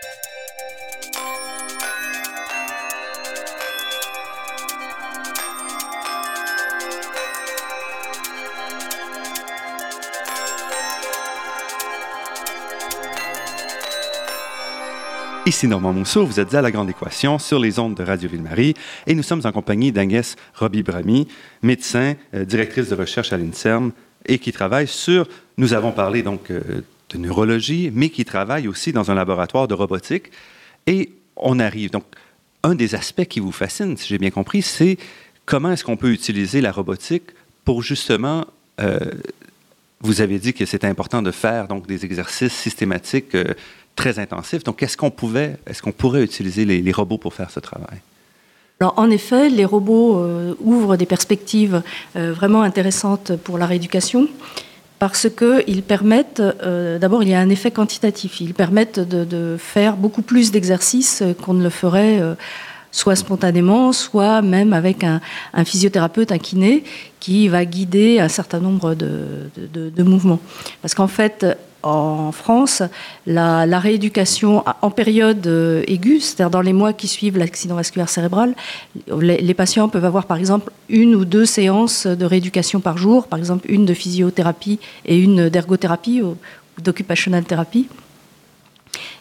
Ici 15.47 15.69
Normand 15.69 15.93
Mousseau, 15.93 16.25
vous 16.25 16.41
êtes 16.41 16.55
à 16.55 16.63
La 16.63 16.71
Grande 16.71 16.89
Équation 16.89 17.39
sur 17.39 17.59
les 17.59 17.79
ondes 17.79 17.95
de 17.95 18.03
Radio 18.03 18.31
Ville-Marie 18.31 18.73
et 19.07 19.15
nous 19.15 19.23
sommes 19.23 19.43
en 19.45 19.53
compagnie 19.53 19.93
d'Agnès 19.93 20.37
Roby-Bramy, 20.55 21.29
médecin, 21.61 22.15
euh, 22.33 22.47
directrice 22.47 22.89
de 22.89 22.95
recherche 22.95 23.31
à 23.31 23.37
l'INSERM 23.37 23.93
et 24.25 24.39
qui 24.39 24.53
travaille 24.53 24.89
sur, 24.89 25.29
nous 25.59 25.75
avons 25.75 25.93
parlé 25.93 26.23
donc 26.23 26.51
euh, 26.51 26.83
de 27.11 27.19
neurologie, 27.19 27.91
mais 27.93 28.09
qui 28.09 28.25
travaille 28.25 28.69
aussi 28.69 28.95
dans 28.95 29.11
un 29.11 29.15
laboratoire 29.15 29.69
de 29.69 29.75
robotique. 29.75 30.31
Et 30.87 31.13
on 31.37 31.59
arrive, 31.59 31.91
donc 31.91 32.05
un 32.63 32.75
des 32.75 32.95
aspects 32.95 33.27
qui 33.27 33.41
vous 33.41 33.53
fascine, 33.53 33.99
si 33.99 34.09
j'ai 34.09 34.19
bien 34.19 34.31
compris, 34.31 34.63
c'est 34.63 34.97
comment 35.45 35.73
est-ce 35.73 35.85
qu'on 35.85 35.99
peut 35.99 36.13
utiliser 36.13 36.63
la 36.63 36.73
robotique 36.73 37.33
pour 37.67 37.83
justement 37.83 38.47
euh, 38.81 38.99
vous 40.01 40.21
avez 40.21 40.39
dit 40.39 40.53
que 40.53 40.67
c'était 40.67 40.87
important 40.87 41.23
de 41.23 41.31
faire 41.31 41.67
donc 41.67 41.87
des 41.87 42.05
exercices 42.05 42.53
systématiques 42.53 43.35
très 43.97 44.19
intensif. 44.19 44.65
Donc, 44.65 44.83
est-ce 44.83 44.97
qu'on 44.97 45.11
pouvait, 45.11 45.57
est-ce 45.67 45.83
qu'on 45.83 45.93
pourrait 45.93 46.23
utiliser 46.23 46.65
les, 46.65 46.93
robots 46.93 47.19
pour 47.19 47.35
faire 47.35 47.51
ce 47.51 47.61
travail? 47.61 47.99
Alors, 48.81 48.95
en 48.97 49.11
effet, 49.11 49.49
les 49.49 49.65
robots 49.65 50.19
euh, 50.19 50.55
ouvrent 50.61 50.97
des 50.97 51.07
perspectives 51.07 51.83
euh, 52.17 52.33
vraiment 52.33 52.63
intéressantes 52.63 53.37
pour 53.37 53.59
la 53.59 53.67
rééducation 53.67 54.29
parce 54.99 55.29
qu'ils 55.29 55.83
permettent, 55.83 56.41
euh, 56.41 56.99
d'abord, 56.99 57.23
il 57.23 57.29
y 57.29 57.35
a 57.35 57.41
un 57.41 57.51
effet 57.51 57.71
quantitatif. 57.71 58.41
Ils 58.41 58.55
permettent 58.55 59.01
de, 59.01 59.25
de 59.25 59.57
faire 59.59 59.97
beaucoup 59.97 60.23
plus 60.23 60.51
d'exercices 60.51 61.23
qu'on 61.43 61.55
ne 61.55 61.63
le 61.63 61.71
ferait 61.71 62.21
soit 62.95 63.17
spontanément, 63.17 63.93
soit 63.93 64.41
même 64.41 64.73
avec 64.73 65.03
un, 65.03 65.21
physiothérapeute, 65.65 66.31
un 66.31 66.39
kiné, 66.39 66.85
qui 67.19 67.49
va 67.49 67.65
guider 67.65 68.21
un 68.21 68.29
certain 68.29 68.61
nombre 68.61 68.95
de, 68.95 70.03
mouvements. 70.03 70.39
Parce 70.81 70.95
qu'en 70.95 71.09
fait, 71.09 71.45
en 71.85 72.33
France, 72.33 72.83
la, 73.26 73.79
rééducation 73.79 74.64
en 74.81 74.91
période 74.91 75.47
euh, 75.47 75.85
aiguë, 75.87 76.21
c'est-à-dire 76.21 76.50
dans 76.50 76.62
les 76.62 76.73
mois 76.73 76.93
qui 76.93 77.09
suivent 77.09 77.37
l'accident 77.37 77.75
vasculaire 77.75 78.09
cérébral, 78.09 78.55
les, 79.21 79.38
les, 79.38 79.55
patients 79.55 79.88
peuvent 79.88 80.05
avoir 80.05 80.25
par 80.25 80.38
exemple 80.38 80.73
une 80.88 81.14
ou 81.14 81.25
deux 81.25 81.45
séances 81.45 82.07
de 82.07 82.25
rééducation 82.25 82.81
par 82.81 82.97
jour, 82.97 83.26
par 83.26 83.38
exemple 83.38 83.71
une 83.71 83.85
de 83.85 83.95
physiothérapie 83.95 84.79
et 85.05 85.19
une 85.19 85.49
d'ergothérapie 85.49 86.23
ou 86.23 86.37
d'occupational 86.83 87.45
thérapie. 87.45 87.88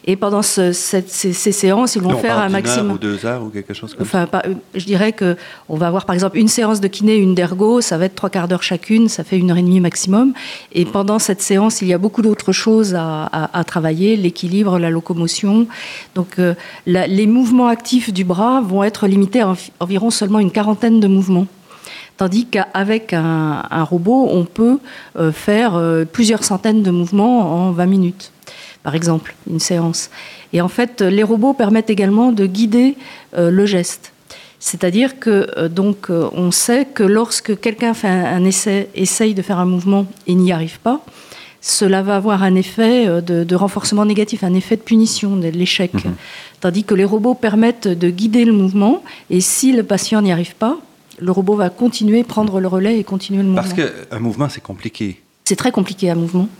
Et 0.06 0.16
pendant 0.16 0.42
ces, 0.42 0.72
séances, 0.72 1.96
ils 1.96 2.02
vont 2.02 2.16
faire 2.18 2.38
un 2.38 2.50
maximum. 2.50 2.88
Heure 2.88 2.94
ou 2.94 2.98
deux 2.98 3.24
heures 3.24 3.42
ou 3.42 3.48
quelque 3.48 3.72
chose 3.72 3.94
comme 3.94 4.02
enfin, 4.02 4.28
ça. 4.30 4.42
je 4.74 4.84
dirais 4.84 5.12
que 5.12 5.36
on 5.70 5.76
va 5.76 5.86
avoir 5.86 6.04
par 6.04 6.14
exemple 6.14 6.36
une 6.36 6.48
séance 6.48 6.80
de 6.80 6.88
kiné, 6.88 7.16
une 7.16 7.34
d'ergo, 7.34 7.80
ça 7.80 7.96
va 7.96 8.04
être 8.04 8.14
trois 8.14 8.28
quarts 8.28 8.46
d'heure 8.46 8.62
chacune, 8.62 9.08
ça 9.08 9.24
fait 9.24 9.38
une 9.38 9.50
heure 9.50 9.56
et 9.56 9.62
demie 9.62 9.80
maximum. 9.80 10.34
Et 10.72 10.84
pendant 10.84 11.18
cette 11.18 11.40
séance, 11.40 11.80
il 11.80 11.88
y 11.88 11.94
a 11.94 11.98
beaucoup 11.98 12.20
d'autres 12.20 12.52
choses 12.52 12.94
à, 12.94 13.64
travailler, 13.66 14.16
l'équilibre, 14.16 14.78
la 14.78 14.90
locomotion. 14.90 15.66
Donc, 16.14 16.38
euh, 16.38 16.54
les 16.86 17.26
mouvements 17.26 17.68
actifs 17.68 18.12
du 18.12 18.24
bras 18.24 18.60
vont 18.60 18.84
être 18.84 19.06
limités 19.06 19.40
à 19.40 19.54
environ 19.80 20.10
seulement 20.10 20.38
une 20.38 20.50
quarantaine 20.50 21.00
de 21.00 21.08
mouvements. 21.08 21.46
Tandis 22.18 22.46
qu'avec 22.46 23.12
un, 23.12 23.84
robot, 23.84 24.28
on 24.30 24.44
peut 24.44 24.78
euh, 25.18 25.32
faire 25.32 25.74
euh, 25.74 26.04
plusieurs 26.04 26.44
centaines 26.44 26.82
de 26.82 26.90
mouvements 26.90 27.68
en 27.68 27.72
20 27.72 27.86
minutes 27.86 28.32
par 28.84 28.94
exemple, 28.94 29.34
une 29.50 29.58
séance. 29.58 30.10
Et 30.52 30.60
en 30.60 30.68
fait, 30.68 31.00
les 31.00 31.24
robots 31.24 31.54
permettent 31.54 31.90
également 31.90 32.30
de 32.30 32.46
guider 32.46 32.96
euh, 33.36 33.50
le 33.50 33.66
geste. 33.66 34.12
C'est-à-dire 34.60 35.18
que 35.18 35.50
euh, 35.56 35.68
donc 35.68 36.10
euh, 36.10 36.28
on 36.34 36.50
sait 36.50 36.84
que 36.84 37.02
lorsque 37.02 37.58
quelqu'un 37.58 37.94
fait 37.94 38.08
un, 38.08 38.44
essai, 38.44 38.88
essaye 38.94 39.34
de 39.34 39.42
faire 39.42 39.58
un 39.58 39.64
mouvement 39.64 40.06
et 40.26 40.34
n'y 40.34 40.52
arrive 40.52 40.78
pas, 40.80 41.00
cela 41.62 42.02
va 42.02 42.16
avoir 42.16 42.42
un 42.42 42.54
effet 42.56 43.22
de, 43.22 43.54
renforcement 43.54 44.04
négatif, 44.04 44.44
un 44.44 44.52
effet 44.52 44.76
de 44.76 44.82
punition, 44.82 45.38
de 45.38 45.48
l'échec. 45.48 45.94
Mhm. 45.94 46.14
Tandis 46.60 46.84
que 46.84 46.94
les 46.94 47.06
robots 47.06 47.32
permettent 47.32 47.88
de 47.88 48.10
guider 48.10 48.44
le 48.44 48.52
mouvement, 48.52 49.02
et 49.30 49.40
si 49.40 49.72
le 49.72 49.82
patient 49.82 50.20
n'y 50.20 50.30
arrive 50.30 50.54
pas, 50.56 50.76
le 51.18 51.32
robot 51.32 51.56
va 51.56 51.70
continuer, 51.70 52.22
prendre 52.22 52.60
le 52.60 52.68
relais 52.68 52.98
et 52.98 53.04
continuer 53.04 53.40
le 53.40 53.48
mouvement. 53.48 53.62
Parce 53.62 53.72
qu'un 53.72 54.18
mouvement, 54.18 54.50
c'est 54.50 54.62
compliqué. 54.62 55.22
C'est 55.44 55.56
très 55.56 55.72
compliqué 55.72 56.10
un 56.10 56.16
mouvement 56.16 56.50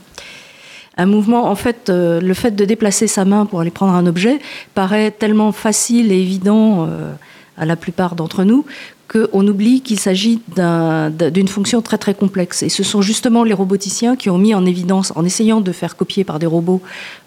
un 0.96 1.06
mouvement, 1.06 1.50
en 1.50 1.56
fait, 1.56 1.88
euh, 1.88 2.20
le 2.20 2.34
fait 2.34 2.52
de 2.52 2.64
déplacer 2.64 3.06
sa 3.06 3.24
main 3.24 3.46
pour 3.46 3.60
aller 3.60 3.70
prendre 3.70 3.94
un 3.94 4.06
objet 4.06 4.38
paraît 4.74 5.10
tellement 5.10 5.52
facile 5.52 6.12
et 6.12 6.20
évident 6.20 6.86
euh, 6.86 7.12
à 7.56 7.64
la 7.64 7.76
plupart 7.76 8.14
d'entre 8.14 8.44
nous 8.44 8.64
qu'on 9.06 9.46
oublie 9.46 9.82
qu'il 9.82 10.00
s'agit 10.00 10.40
d'une 10.56 11.48
fonction 11.48 11.82
très 11.82 11.98
très 11.98 12.14
complexe. 12.14 12.62
Et 12.62 12.70
ce 12.70 12.82
sont 12.82 13.02
justement 13.02 13.44
les 13.44 13.52
roboticiens 13.52 14.16
qui 14.16 14.30
ont 14.30 14.38
mis 14.38 14.54
en 14.54 14.64
évidence, 14.64 15.12
en 15.14 15.26
essayant 15.26 15.60
de 15.60 15.72
faire 15.72 15.94
copier 15.94 16.24
par 16.24 16.38
des 16.38 16.46
robots 16.46 16.80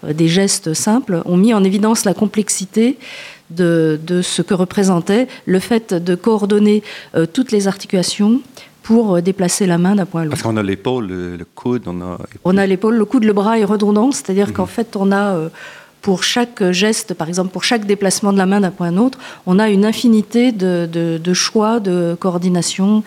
euh, 0.05 0.13
des 0.13 0.27
gestes 0.27 0.73
simples, 0.73 1.21
ont 1.25 1.37
mis 1.37 1.53
en 1.53 1.63
évidence 1.63 2.03
la 2.03 2.13
complexité 2.13 2.97
de, 3.49 3.99
ce 4.23 4.41
que 4.41 4.53
représentait 4.53 5.27
le 5.45 5.59
fait 5.59 5.93
de 5.93 6.15
coordonner 6.15 6.83
toutes 7.31 7.53
les 7.53 7.69
articulations 7.69 8.41
pour 8.87 9.17
euh, 9.17 9.21
déplacer 9.21 9.65
la 9.65 9.77
main 9.77 9.95
d'un 9.95 10.05
point 10.05 10.21
à 10.21 10.23
l'autre. 10.23 10.37
Parce 10.37 10.43
qu'on 10.43 10.55
a 10.55 10.63
l'épaule, 10.63 11.07
le, 11.07 11.45
coude, 11.55 11.83
on 11.87 12.01
a... 12.01 12.17
On 12.45 12.57
a 12.57 12.65
l'épaule, 12.65 12.95
le 12.95 13.03
coude, 13.03 13.25
le 13.25 13.33
bras 13.33 13.59
est 13.59 13.65
redondant, 13.65 14.13
c'est-à-dire 14.13 14.53
qu'en 14.53 14.63
mhm. 14.63 14.69
fait, 14.69 14.95
on 14.95 15.11
a, 15.11 15.35
euh, 15.35 15.49
pour 16.01 16.23
chaque 16.23 16.71
geste, 16.71 17.13
par 17.13 17.27
exemple, 17.27 17.51
pour 17.51 17.65
chaque 17.65 17.85
déplacement 17.85 18.31
de 18.31 18.37
la 18.37 18.45
main 18.45 18.61
d'un 18.61 18.71
point 18.71 18.87
à 18.87 18.91
l'autre, 18.91 19.19
on 19.45 19.59
a 19.59 19.67
une 19.67 19.83
infinité 19.83 20.53
de, 20.53 20.87
de, 20.87 21.33
choix, 21.33 21.81
de 21.81 22.15
coordination, 22.17 23.03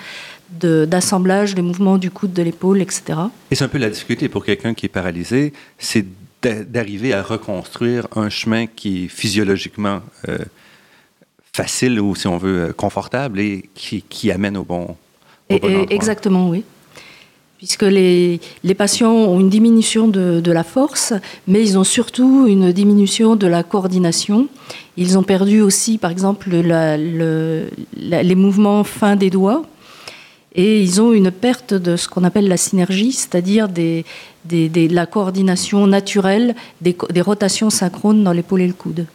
d'assemblage 0.61 1.55
des 1.55 1.63
mouvements 1.63 1.97
du 1.97 2.11
coude, 2.11 2.35
de 2.35 2.43
l'épaule, 2.43 2.83
etc. 2.83 3.19
Et 3.51 3.55
c'est 3.55 3.65
un 3.65 3.69
peu 3.69 3.79
la 3.79 3.89
difficulté 3.89 4.29
pour 4.29 4.45
quelqu'un 4.45 4.75
qui 4.75 4.85
est 4.85 4.91
paralysé, 4.91 5.55
c'est 5.79 6.05
d'arriver 6.43 7.15
à 7.15 7.23
reconstruire 7.23 8.07
un 8.15 8.29
chemin 8.29 8.67
qui 8.67 9.05
est 9.05 9.09
physiologiquement 9.09 10.01
euh, 10.29 10.37
facile 11.55 11.99
ou, 12.03 12.15
si 12.15 12.27
on 12.27 12.37
veut, 12.37 12.75
confortable 12.77 13.41
et 13.41 13.71
qui, 13.75 14.03
qui 14.03 14.31
amène 14.31 14.59
au 14.59 14.65
bon, 14.65 14.97
exactement, 15.51 16.49
oui. 16.49 16.65
Puisque 17.59 17.83
les, 17.83 18.41
les, 18.65 18.75
patients 18.75 19.13
ont 19.13 19.39
une 19.39 19.51
diminution 19.51 20.09
de, 20.09 20.41
de, 20.41 20.53
la 20.53 20.65
force, 20.65 21.13
mais 21.47 21.61
ils 21.61 21.77
ont 21.77 21.85
surtout 21.85 22.47
une 22.49 22.73
diminution 22.73 23.37
de 23.37 23.47
la 23.47 23.63
coordination. 23.63 24.49
Ils 24.97 25.19
ont 25.19 25.23
perdu 25.23 25.61
aussi, 25.61 25.99
par 25.99 26.11
exemple, 26.11 26.49
la, 26.51 26.97
le, 26.97 27.69
les 27.99 28.35
mouvements 28.35 28.83
fins 28.83 29.15
des 29.15 29.29
doigts. 29.29 29.63
Et 30.55 30.83
ils 30.83 31.03
ont 31.03 31.13
une 31.13 31.31
perte 31.31 31.75
de 31.75 31.97
ce 31.97 32.09
qu'on 32.09 32.25
appelle 32.25 32.49
la 32.49 32.57
synergie, 32.57 33.13
c'est-à-dire 33.13 33.69
des, 33.69 34.07
des, 34.47 34.89
la 34.89 35.05
coordination 35.05 35.87
naturelle 35.87 36.55
des, 36.81 36.97
des 37.11 37.21
rotations 37.21 37.69
synchrones 37.71 38.25
dans 38.25 38.33
l'épaule 38.33 38.63
et 38.63 38.67
le 38.67 38.73
coude. 38.73 39.07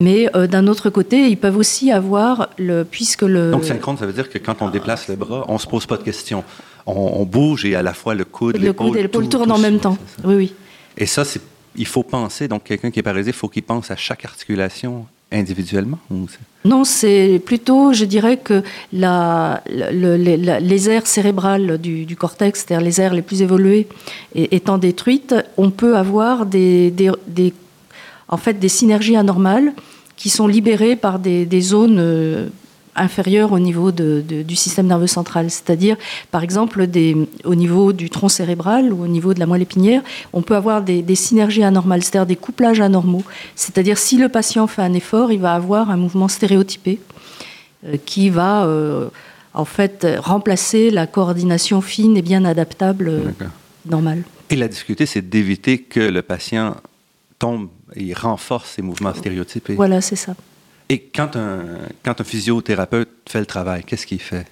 Mais 0.00 0.30
euh, 0.36 0.46
d'un 0.46 0.68
autre 0.68 0.90
côté, 0.90 1.28
ils 1.28 1.36
peuvent 1.36 1.56
aussi 1.56 1.90
avoir, 1.90 2.50
le, 2.56 2.84
puisque 2.84 3.22
le... 3.22 3.50
Donc 3.50 3.64
synchrone, 3.64 3.96
ça 3.96 4.06
veut 4.06 4.12
dire 4.12 4.30
que 4.30 4.38
quand 4.38 4.62
on 4.62 4.70
déplace 4.70 5.08
le 5.08 5.16
bras, 5.16 5.44
on 5.48 5.54
ne 5.54 5.58
se 5.58 5.66
pose 5.66 5.86
pas 5.86 5.96
de 5.96 6.04
questions. 6.04 6.44
On, 6.86 7.24
bouge 7.24 7.64
et 7.64 7.74
à 7.74 7.82
la 7.82 7.92
fois 7.94 8.14
le 8.14 8.24
coude, 8.24 8.58
l'épaule... 8.58 8.66
Le 8.68 8.72
coude 8.74 8.96
et 8.96 9.02
l'épaule 9.02 9.28
tournent 9.28 9.50
en 9.50 9.58
même 9.58 9.80
temps, 9.80 9.98
oui, 10.22 10.34
oui. 10.36 10.54
Et 10.96 11.04
ça, 11.04 11.24
c'est, 11.24 11.40
il 11.74 11.84
faut 11.84 12.04
penser, 12.04 12.46
donc 12.46 12.62
quelqu'un 12.62 12.92
qui 12.92 13.00
est 13.00 13.02
paralysé, 13.02 13.30
il 13.30 13.36
faut 13.36 13.48
qu'il 13.48 13.64
pense 13.64 13.90
à 13.90 13.96
chaque 13.96 14.24
articulation 14.24 15.06
individuellement 15.32 15.98
Non, 16.64 16.84
c'est 16.84 17.42
plutôt, 17.44 17.92
je 17.92 18.04
dirais 18.04 18.36
que 18.36 18.62
la, 18.92 19.64
les 19.66 20.90
aires 20.90 21.08
cérébrales 21.08 21.76
du, 21.78 22.14
cortex, 22.14 22.64
c'est-à-dire 22.64 22.86
les 22.86 23.00
aires 23.00 23.14
les 23.14 23.22
plus 23.22 23.42
évoluées, 23.42 23.88
étant 24.36 24.78
détruites, 24.78 25.34
on 25.56 25.72
peut 25.72 25.96
avoir 25.96 26.46
des, 26.46 26.92
des, 26.92 27.10
des 27.26 27.52
en 28.28 28.36
fait 28.36 28.58
des 28.58 28.68
synergies 28.68 29.16
anormales 29.16 29.72
qui 30.16 30.28
sont 30.30 30.46
libérées 30.46 30.96
par 30.96 31.18
des, 31.18 31.60
zones 31.60 31.98
euh, 32.00 32.48
inférieures 32.96 33.52
au 33.52 33.60
niveau 33.60 33.92
du 33.92 34.56
système 34.56 34.88
nerveux 34.88 35.06
central. 35.06 35.48
C'est-à-dire, 35.50 35.96
par 36.32 36.42
exemple, 36.42 36.86
au 37.44 37.54
niveau 37.54 37.92
du 37.92 38.10
tronc 38.10 38.28
cérébral 38.28 38.92
ou 38.92 39.04
au 39.04 39.06
niveau 39.06 39.32
de 39.32 39.38
la 39.38 39.46
moelle 39.46 39.62
épinière, 39.62 40.02
on 40.32 40.42
peut 40.42 40.56
avoir 40.56 40.82
des, 40.82 41.14
synergies 41.14 41.62
anormales, 41.62 42.02
c'est-à-dire 42.02 42.26
des 42.26 42.36
couplages 42.36 42.80
anormaux. 42.80 43.22
C'est-à-dire, 43.54 43.96
si 43.96 44.16
le 44.16 44.28
patient 44.28 44.66
fait 44.66 44.82
un 44.82 44.92
effort, 44.92 45.30
il 45.30 45.40
va 45.40 45.54
avoir 45.54 45.90
un 45.90 45.96
mouvement 45.96 46.26
stéréotypé 46.26 46.98
euh, 47.86 47.96
qui 48.04 48.28
va, 48.28 48.64
euh, 48.64 49.08
en 49.54 49.64
fait, 49.64 50.04
remplacer 50.18 50.90
la 50.90 51.06
coordination 51.06 51.80
fine 51.80 52.16
et 52.16 52.22
bien 52.22 52.44
adaptable 52.44 53.34
normale. 53.86 54.24
Et 54.50 54.56
la 54.56 54.66
difficulté, 54.66 55.06
c'est 55.06 55.28
d'éviter 55.28 55.78
que 55.78 56.00
le 56.00 56.22
patient 56.22 56.76
tombe 57.38 57.68
et 57.94 58.12
renforce 58.14 58.70
ces 58.76 58.82
mouvements 58.82 59.14
stéréotypés. 59.14 59.74
Voilà, 59.74 60.00
c'est 60.00 60.16
ça. 60.16 60.34
Et 60.88 61.00
quand 61.00 61.36
un, 61.36 61.60
quand 62.02 62.20
un 62.20 62.24
physiothérapeute 62.24 63.10
fait 63.28 63.40
le 63.40 63.46
travail, 63.46 63.84
qu'est-ce 63.84 64.06
qu'il 64.06 64.20
fait? 64.20 64.46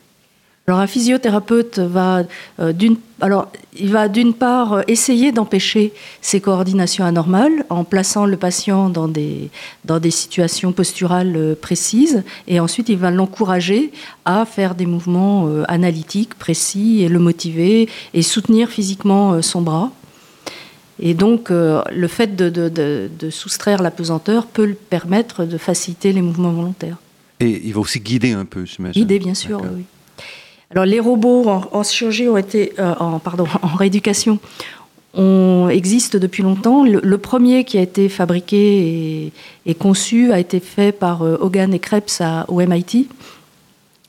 Alors 0.68 0.80
un 0.80 0.88
physiothérapeute 0.88 1.78
va 1.78 2.24
euh, 2.58 2.72
d'une 2.72 2.96
alors 3.20 3.52
il 3.78 3.92
va 3.92 4.08
d'une 4.08 4.34
part 4.34 4.82
essayer 4.88 5.30
d'empêcher 5.30 5.92
ces 6.20 6.40
coordinations 6.40 7.04
anormales 7.04 7.64
en 7.70 7.84
plaçant 7.84 8.26
le 8.26 8.36
patient 8.36 8.90
dans 8.90 9.06
des 9.06 9.48
dans 9.84 10.00
des 10.00 10.10
situations 10.10 10.72
posturales 10.72 11.34
euh, 11.36 11.54
précises 11.54 12.24
et 12.48 12.58
ensuite 12.58 12.88
il 12.88 12.98
va 12.98 13.12
l'encourager 13.12 13.92
à 14.24 14.44
faire 14.44 14.74
des 14.74 14.86
mouvements 14.86 15.46
euh, 15.46 15.62
analytiques 15.68 16.34
précis 16.34 17.00
et 17.02 17.08
le 17.08 17.20
motiver 17.20 17.88
et 18.12 18.22
soutenir 18.22 18.68
physiquement 18.68 19.40
son 19.42 19.62
bras 19.62 19.92
Et 21.00 21.14
donc, 21.14 21.50
le 21.50 22.08
fait 22.08 22.36
de, 22.36 22.48
de, 22.48 23.30
soustraire 23.30 23.82
la 23.82 23.90
pesanteur 23.90 24.46
peut 24.46 24.74
permettre 24.88 25.44
de 25.44 25.58
faciliter 25.58 26.12
les 26.12 26.22
mouvements 26.22 26.52
volontaires. 26.52 26.96
Et 27.40 27.60
il 27.64 27.74
va 27.74 27.80
aussi 27.80 28.00
guider 28.00 28.32
un 28.32 28.46
peu, 28.46 28.64
j'imagine. 28.64 29.02
Guider, 29.02 29.18
bien 29.18 29.34
sûr, 29.34 29.60
oui. 29.62 29.84
Alors, 30.70 30.86
les 30.86 30.98
robots 30.98 31.46
en, 31.48 31.82
chirurgie 31.82 32.28
ont 32.28 32.38
été, 32.38 32.72
en, 32.78 33.18
pardon, 33.18 33.46
en 33.62 33.74
rééducation 33.74 34.40
on 35.16 35.68
existe 35.70 36.16
depuis 36.16 36.42
longtemps. 36.42 36.84
Le, 36.84 37.18
premier 37.18 37.64
qui 37.64 37.78
a 37.78 37.80
été 37.80 38.08
fabriqué 38.08 39.32
et, 39.64 39.74
conçu 39.74 40.30
a 40.30 40.38
été 40.38 40.60
fait 40.60 40.92
par 40.92 41.22
euh, 41.22 41.38
Hogan 41.40 41.72
et 41.72 41.78
Krebs 41.78 42.22
au 42.48 42.60
MIT. 42.60 43.08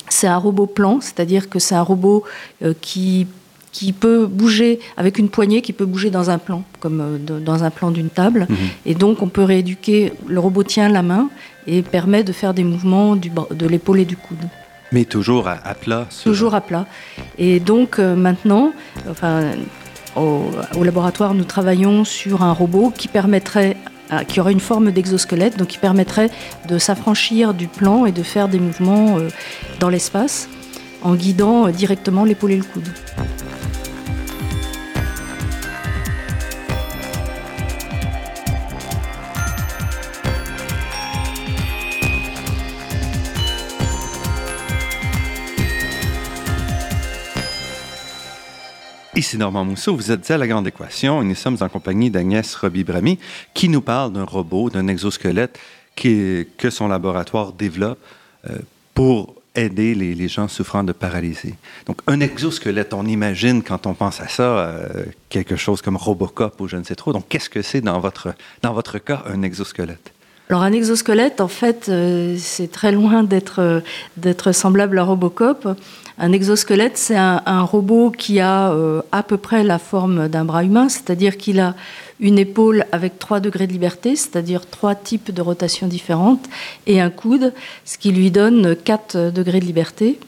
C'est 0.10 0.28
un 0.28 0.38
robot 0.38 0.68
plan, 0.68 1.00
c'est-à-dire 1.00 1.50
que 1.50 1.60
c'est 1.60 1.76
un 1.76 1.82
robot 1.82 2.24
euh, 2.62 2.74
qui, 2.82 3.26
qui 3.72 3.94
peut 3.94 4.26
bouger 4.26 4.80
avec 4.96 5.20
une 5.20 5.30
poignée, 5.30 5.62
qui 5.62 5.74
peut 5.74 5.86
bouger 5.86 6.10
dans 6.10 6.30
un 6.30 6.38
plan, 6.38 6.64
comme 6.80 7.02
euh, 7.02 7.40
dans 7.40 7.64
un 7.64 7.70
plan 7.70 7.92
d'une 7.92 8.10
table. 8.10 8.48
Mhm. 8.50 8.58
Et 8.86 8.96
donc 8.96 9.22
on 9.22 9.28
peut 9.28 9.44
rééduquer, 9.44 10.14
le 10.28 10.40
robot 10.40 10.64
tient 10.64 10.90
la 10.90 11.04
main 11.04 11.30
et 11.68 11.82
permet 11.82 12.24
de 12.24 12.32
faire 12.32 12.54
des 12.54 12.64
mouvements 12.64 13.16
de 13.16 13.68
l'épaule 13.68 14.00
et 14.00 14.06
du 14.06 14.16
coude. 14.16 14.48
Mais 14.94 15.04
toujours 15.04 15.50
à, 15.50 15.58
plat. 15.74 16.08
Toujours 16.24 16.56
à 16.56 16.62
plat. 16.62 16.86
Et 17.38 17.60
donc 17.60 18.00
maintenant, 18.00 18.72
enfin, 19.10 19.52
au, 20.16 20.84
laboratoire, 20.84 21.34
nous 21.34 21.44
travaillons 21.44 22.06
sur 22.06 22.42
un 22.42 22.54
robot 22.54 22.92
qui 22.96 23.08
permettrait 23.08 23.76
euh, 24.14 24.24
qui 24.24 24.40
aurait 24.40 24.54
une 24.54 24.62
forme 24.62 24.92
d'exosquelette, 24.92 25.58
donc 25.58 25.68
qui 25.68 25.78
permettrait 25.80 26.30
de 26.70 26.78
s'affranchir 26.78 27.54
du 27.54 27.68
plan 27.68 28.06
et 28.06 28.14
de 28.14 28.24
faire 28.24 28.48
des 28.48 28.60
mouvements 28.60 29.18
euh, 29.18 29.28
dans 29.82 29.90
l'espace 29.90 30.48
en 31.02 31.16
guidant 31.16 31.68
euh, 31.68 31.72
directement 31.72 32.24
l'épaule 32.24 32.52
et 32.52 32.58
le 32.58 32.64
coude. 32.64 32.88
Ici 49.18 49.36
Normand 49.40 49.66
Mousseau, 49.66 49.96
vous 49.96 50.12
êtes 50.12 50.30
à 50.30 50.38
La 50.38 50.48
Grande 50.48 50.68
Équation 50.68 51.24
et 51.24 51.26
nous 51.26 51.34
sommes 51.34 51.58
en 51.62 51.70
compagnie 51.70 52.12
d'Agnès 52.12 52.54
Roby-Bramy 52.54 53.18
qui 53.56 53.68
nous 53.68 53.82
parle 53.82 54.14
d'un 54.14 54.26
robot, 54.26 54.70
d'un 54.70 54.88
exosquelette 54.88 55.58
que 55.96 56.70
son 56.70 56.88
laboratoire 56.88 57.54
développe 57.54 57.98
euh, 58.48 58.60
pour 58.94 59.34
aider 59.58 59.96
les, 59.96 60.28
gens 60.28 60.48
souffrant 60.48 60.84
de 60.84 60.94
paralysie. 60.94 61.56
Donc, 61.86 62.02
un 62.08 62.20
exosquelette, 62.20 62.94
on 62.94 63.06
imagine 63.06 63.64
quand 63.64 63.88
on 63.88 63.94
pense 63.94 64.22
à 64.22 64.28
ça, 64.28 64.44
euh, 64.44 65.06
quelque 65.30 65.56
chose 65.56 65.82
comme 65.82 65.98
Robocop 65.98 66.62
ou 66.62 66.68
je 66.68 66.78
ne 66.78 66.84
sais 66.84 66.96
trop. 66.96 67.12
Donc, 67.12 67.26
qu'est-ce 67.28 67.50
que 67.50 67.62
c'est 67.62 67.82
dans 67.82 68.00
votre, 68.00 68.34
dans 68.62 68.74
votre 68.74 69.00
cas, 69.00 69.24
un 69.26 69.42
exosquelette? 69.42 70.14
Alors 70.50 70.62
un 70.62 70.72
exosquelette, 70.72 71.42
en 71.42 71.50
fait, 71.50 71.90
euh, 71.90 72.38
c'est 72.40 72.72
très 72.72 72.94
loin 72.94 73.24
d'être 73.24 73.84
d'être 74.16 74.54
semblable 74.54 74.98
à 74.98 75.04
Robocop. 75.04 75.68
Un 76.20 76.32
exosquelette, 76.32 76.98
c'est 76.98 77.18
un, 77.18 77.62
robot 77.62 78.12
qui 78.12 78.40
a 78.40 78.72
euh, 78.72 79.02
à 79.12 79.22
peu 79.22 79.38
près 79.38 79.64
la 79.64 79.78
forme 79.78 80.30
d'un 80.30 80.46
bras 80.46 80.64
humain, 80.64 80.90
c'est-à-dire 80.90 81.38
qu'il 81.38 81.60
a 81.60 81.76
une 82.20 82.40
épaule 82.40 82.86
avec 82.92 83.20
3 83.20 83.40
degrés 83.40 83.68
de 83.68 83.74
liberté, 83.74 84.16
c'est-à-dire 84.16 84.66
trois 84.66 84.96
types 84.96 85.32
de 85.32 85.42
rotation 85.42 85.88
différentes, 85.88 86.48
et 86.86 87.00
un 87.00 87.10
coude, 87.10 87.54
ce 87.86 87.98
qui 87.98 88.12
lui 88.12 88.32
donne 88.32 88.76
4 88.76 89.32
degrés 89.32 89.60
de 89.60 89.66
liberté, 89.66 90.20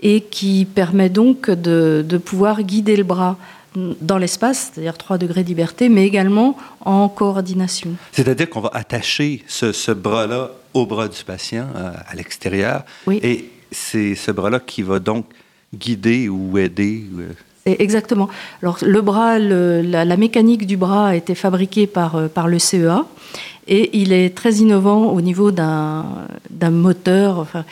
et 0.00 0.20
qui 0.20 0.66
permet 0.66 1.08
donc 1.08 1.50
de, 1.50 2.20
pouvoir 2.24 2.62
guider 2.62 2.96
le 2.96 3.04
bras 3.04 3.36
dans 3.74 4.18
l'espace, 4.18 4.70
c'est-à-dire 4.72 4.96
3 4.96 5.18
degrés 5.18 5.42
de 5.42 5.48
liberté, 5.48 5.88
mais 5.88 6.06
également 6.06 6.56
en 6.80 7.08
coordination. 7.08 7.90
C'est-à-dire 8.12 8.48
qu'on 8.48 8.60
va 8.60 8.70
attacher 8.72 9.44
ce, 9.48 9.92
bras-là 9.92 10.52
au 10.72 10.86
bras 10.86 11.08
du 11.08 11.22
patient 11.24 11.66
euh, 11.74 11.90
à 12.06 12.14
l'extérieur. 12.14 12.84
Oui. 13.06 13.20
Et 13.22 13.50
c'est 13.70 14.14
ce 14.14 14.30
bras-là 14.30 14.60
qui 14.60 14.82
va 14.82 14.98
donc 14.98 15.26
guider 15.74 16.28
ou 16.28 16.56
aider. 16.56 17.04
Euh. 17.18 17.32
Exactement. 17.66 18.28
Alors 18.62 18.78
le 18.82 19.00
bras, 19.02 19.38
la, 19.38 20.16
mécanique 20.16 20.66
du 20.66 20.76
bras 20.76 21.08
a 21.08 21.14
été 21.16 21.34
fabriquée 21.34 21.86
par, 21.86 22.16
euh, 22.16 22.28
par 22.28 22.46
le 22.46 22.58
CEA 22.58 23.04
et 23.66 23.90
il 23.98 24.12
est 24.12 24.34
très 24.36 24.54
innovant 24.54 25.06
au 25.06 25.20
niveau 25.20 25.50
d'un 25.50 26.26
moteur. 26.70 27.38
Enfin, 27.38 27.64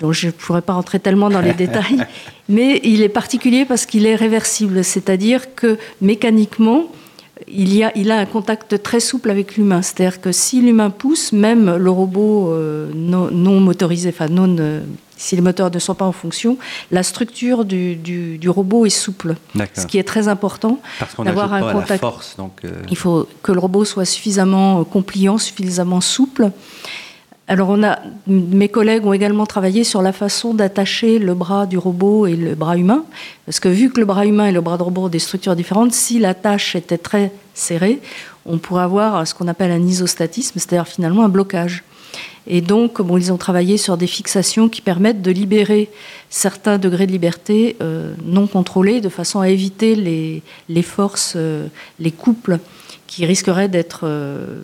dont 0.00 0.12
je 0.12 0.26
ne 0.26 0.32
pourrais 0.32 0.62
pas 0.62 0.74
rentrer 0.74 1.00
tellement 1.00 1.30
dans 1.30 1.40
les 1.40 1.54
détails, 1.64 2.04
mais 2.48 2.80
il 2.84 3.02
est 3.02 3.08
particulier 3.08 3.64
parce 3.64 3.86
qu'il 3.86 4.06
est 4.06 4.16
réversible, 4.16 4.84
c'est-à-dire 4.84 5.54
que 5.54 5.78
mécaniquement, 6.00 6.86
il, 7.48 7.74
y 7.74 7.84
a, 7.84 7.92
il 7.96 8.10
a 8.10 8.18
un 8.18 8.26
contact 8.26 8.82
très 8.82 9.00
souple 9.00 9.30
avec 9.30 9.56
l'humain. 9.56 9.82
C'est-à-dire 9.82 10.20
que 10.20 10.32
si 10.32 10.60
l'humain 10.60 10.90
pousse, 10.90 11.32
même 11.32 11.76
le 11.76 11.90
robot 11.90 12.52
euh, 12.52 12.90
non, 12.94 13.60
motorisé, 13.60 14.10
enfin 14.10 14.28
non, 14.28 14.56
euh, 14.58 14.80
si 15.16 15.36
les 15.36 15.42
moteurs 15.42 15.70
ne 15.70 15.78
sont 15.78 15.94
pas 15.94 16.04
en 16.04 16.12
fonction, 16.12 16.58
la 16.90 17.02
structure 17.02 17.64
du, 17.64 17.96
du, 17.96 18.48
robot 18.48 18.86
est 18.86 18.90
souple. 18.90 19.36
Ce 19.74 19.86
qui 19.86 19.98
est 19.98 20.04
très 20.04 20.28
important. 20.28 20.80
d'avoir 21.18 21.52
un 21.52 21.72
contact. 21.72 22.00
force, 22.00 22.36
donc 22.36 22.64
euh, 22.64 22.70
Il 22.90 22.96
faut 22.96 23.28
que 23.42 23.52
le 23.52 23.58
robot 23.58 23.84
soit 23.84 24.04
suffisamment 24.04 24.84
compliant, 24.84 25.38
suffisamment 25.38 26.00
souple. 26.00 26.50
Alors 27.46 27.68
on 27.68 27.82
a, 27.82 27.98
mes 28.26 28.70
collègues 28.70 29.04
ont 29.04 29.12
également 29.12 29.44
travaillé 29.44 29.84
sur 29.84 30.00
la 30.00 30.12
façon 30.12 30.54
d'attacher 30.54 31.18
le 31.18 31.34
bras 31.34 31.66
du 31.66 31.76
robot 31.76 32.26
et 32.26 32.36
le 32.36 32.54
bras 32.54 32.78
humain, 32.78 33.04
parce 33.44 33.60
que 33.60 33.68
vu 33.68 33.90
que 33.90 34.00
le 34.00 34.06
bras 34.06 34.24
humain 34.24 34.46
et 34.46 34.52
le 34.52 34.62
bras 34.62 34.78
de 34.78 34.82
robot 34.82 35.02
ont 35.02 35.08
des 35.08 35.18
structures 35.18 35.54
différentes, 35.54 35.92
si 35.92 36.18
la 36.18 36.32
tâche 36.32 36.74
était 36.74 36.96
très 36.96 37.32
serrée, 37.52 38.00
on 38.46 38.56
pourrait 38.56 38.84
avoir 38.84 39.26
ce 39.26 39.34
qu'on 39.34 39.46
appelle 39.46 39.70
un 39.70 39.82
isostatisme, 39.86 40.58
c'est-à-dire 40.58 40.88
finalement 40.88 41.22
un 41.22 41.28
blocage. 41.28 41.84
Et 42.46 42.60
donc, 42.60 42.98
ils 43.16 43.32
ont 43.32 43.36
travaillé 43.38 43.78
sur 43.78 43.96
des 43.96 44.06
fixations 44.06 44.68
qui 44.68 44.82
permettent 44.82 45.22
de 45.22 45.30
libérer 45.30 45.90
certains 46.28 46.78
degrés 46.78 47.06
de 47.06 47.12
liberté 47.12 47.76
euh, 47.80 48.14
non 48.24 48.46
contrôlés, 48.46 49.00
de 49.00 49.08
façon 49.08 49.40
à 49.40 49.48
éviter 49.48 49.94
les, 49.94 50.42
les 50.68 50.82
forces, 50.82 51.34
euh, 51.36 51.68
les 51.98 52.10
couples 52.10 52.58
qui 53.06 53.24
risqueraient 53.24 53.68
d'être 53.68 54.00
euh, 54.04 54.62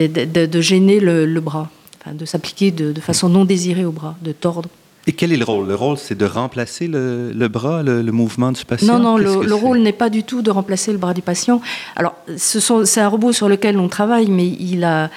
de, 0.00 0.60
gêner 0.60 1.00
le, 1.00 1.40
bras, 1.40 1.70
de 2.12 2.24
s'appliquer 2.24 2.70
de, 2.70 3.00
façon 3.00 3.28
non 3.28 3.44
désirée 3.44 3.84
au 3.84 3.92
bras, 3.92 4.16
de 4.22 4.32
tordre. 4.32 4.68
Et 5.08 5.12
quel 5.12 5.32
est 5.32 5.36
le 5.36 5.44
rôle? 5.44 5.68
Le 5.68 5.74
rôle, 5.76 5.98
c'est 5.98 6.16
de 6.16 6.24
remplacer 6.24 6.88
le, 6.88 7.48
bras, 7.48 7.82
le, 7.84 8.02
mouvement 8.10 8.50
du 8.50 8.64
patient? 8.64 8.98
Non, 8.98 9.16
non, 9.16 9.16
le, 9.18 9.54
rôle 9.54 9.78
n'est 9.78 9.92
pas 9.92 10.10
du 10.10 10.24
tout 10.24 10.42
de 10.42 10.50
remplacer 10.50 10.90
le 10.90 10.98
bras 10.98 11.14
du 11.14 11.22
patient. 11.22 11.60
Alors, 11.94 12.16
c'est 12.36 13.00
un 13.00 13.08
robot 13.08 13.32
sur 13.32 13.48
lequel 13.48 13.78
on 13.78 13.88
travaille, 13.88 14.28
mais 14.28 14.48
il 14.48 14.82
a, 14.82 15.10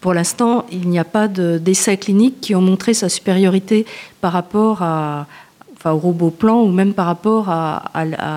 pour 0.00 0.14
l'instant, 0.14 0.66
il 0.72 0.88
n'y 0.88 0.98
a 0.98 1.04
pas 1.04 1.28
d'essais 1.28 1.96
cliniques 1.96 2.40
qui 2.40 2.54
ont 2.56 2.60
montré 2.60 2.92
sa 2.92 3.08
supériorité 3.08 3.86
par 4.20 4.32
rapport 4.32 4.82
à, 4.82 5.28
enfin, 5.76 5.92
au 5.92 5.98
robot 5.98 6.30
plan 6.30 6.62
ou 6.62 6.72
même 6.72 6.92
par 6.92 7.06
rapport 7.06 7.48
à, 7.48 7.82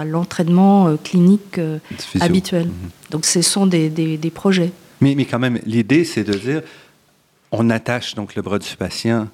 l'entraînement 0.06 0.90
euh, 0.90 0.96
clinique 1.04 1.58
euh, 1.58 1.80
habituel. 2.20 2.68
Mhm. 2.68 2.74
Donc, 3.10 3.26
ce 3.26 3.42
sont 3.42 3.66
des 3.66 4.32
projets. 4.34 4.72
Mais, 5.02 5.16
mais 5.16 5.26
quand 5.26 5.40
même, 5.40 5.60
l'idée, 5.66 6.04
c'est 6.04 6.24
de 6.24 6.34
dire, 6.34 6.62
on 7.52 7.70
attache 7.70 8.16
donc 8.16 8.36
le 8.36 8.42
bras 8.42 8.60
du 8.60 8.76
patient 8.76 9.28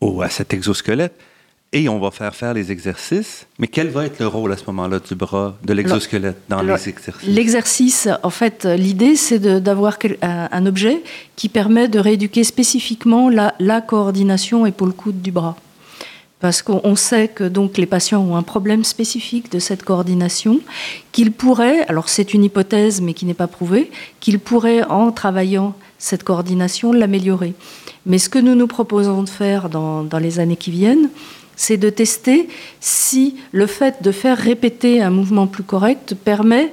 au, 0.00 0.22
à 0.22 0.28
cet 0.28 0.52
exosquelette 0.52 1.14
et 1.72 1.88
on 1.88 1.98
va 1.98 2.10
faire 2.10 2.34
faire 2.34 2.54
les 2.54 2.72
exercices. 2.72 3.46
Mais 3.58 3.66
quel 3.66 3.88
va 3.88 4.06
être 4.06 4.18
le 4.20 4.26
rôle 4.26 4.52
à 4.52 4.56
ce 4.56 4.64
moment-là 4.68 5.00
du 5.00 5.14
bras, 5.14 5.56
de 5.62 5.72
l'exosquelette 5.74 6.38
dans 6.48 6.62
les 6.62 6.88
exercices? 6.88 7.28
L'exercice, 7.28 8.08
en 8.22 8.30
fait, 8.30 8.64
l'idée, 8.64 9.16
c'est 9.16 9.38
d'avoir 9.38 9.98
un 10.22 10.66
objet 10.66 11.02
qui 11.36 11.48
permet 11.48 11.88
de 11.88 11.98
rééduquer 11.98 12.44
spécifiquement 12.44 13.28
la, 13.28 13.54
la 13.58 13.80
coordination 13.82 14.64
épaule-coude 14.64 15.20
du 15.20 15.30
bras 15.30 15.56
parce 16.40 16.62
qu'on 16.62 16.94
sait 16.94 17.28
que 17.28 17.44
donc 17.44 17.78
les 17.78 17.86
patients 17.86 18.22
ont 18.22 18.36
un 18.36 18.42
problème 18.42 18.84
spécifique 18.84 19.50
de 19.50 19.58
cette 19.58 19.82
coordination, 19.82 20.60
qu'ils 21.12 21.32
pourraient, 21.32 21.80
alors 21.88 22.08
c'est 22.08 22.32
une 22.32 22.44
hypothèse 22.44 23.00
mais 23.00 23.14
qui 23.14 23.26
n'est 23.26 23.34
pas 23.34 23.48
prouvée, 23.48 23.90
qu'ils 24.20 24.38
pourraient 24.38 24.84
en 24.84 25.10
travaillant 25.10 25.74
cette 25.98 26.22
coordination 26.22 26.92
l'améliorer. 26.92 27.54
Mais 28.08 28.18
ce 28.18 28.28
que 28.28 28.38
nous 28.38 28.54
nous 28.54 28.66
proposons 28.66 29.22
de 29.22 29.28
faire 29.28 29.68
dans, 29.68 30.08
les 30.18 30.40
années 30.40 30.56
qui 30.56 30.70
viennent, 30.70 31.10
c'est 31.54 31.76
de 31.76 31.90
tester 31.90 32.48
si 32.80 33.36
le 33.52 33.66
fait 33.66 34.02
de 34.02 34.10
faire 34.10 34.38
répéter 34.38 35.02
un 35.02 35.10
mouvement 35.10 35.46
plus 35.46 35.62
correct 35.62 36.14
permet 36.14 36.72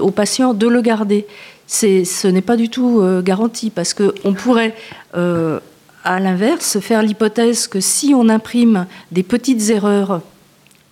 aux 0.00 0.10
patients 0.10 0.54
de 0.54 0.68
le 0.68 0.80
garder. 0.80 1.26
Ce 1.66 2.28
n'est 2.28 2.42
pas 2.42 2.56
du 2.56 2.68
tout 2.68 3.00
euh, 3.00 3.20
garanti 3.20 3.70
parce 3.70 3.92
qu'on 3.92 4.34
pourrait 4.34 4.74
euh, 5.16 5.58
à 6.04 6.20
l'inverse, 6.20 6.78
faire 6.78 7.02
l'hypothèse 7.02 7.66
que 7.66 7.80
si 7.80 8.14
on 8.14 8.28
imprime 8.28 8.86
des 9.10 9.24
petites 9.24 9.70
erreurs 9.70 10.20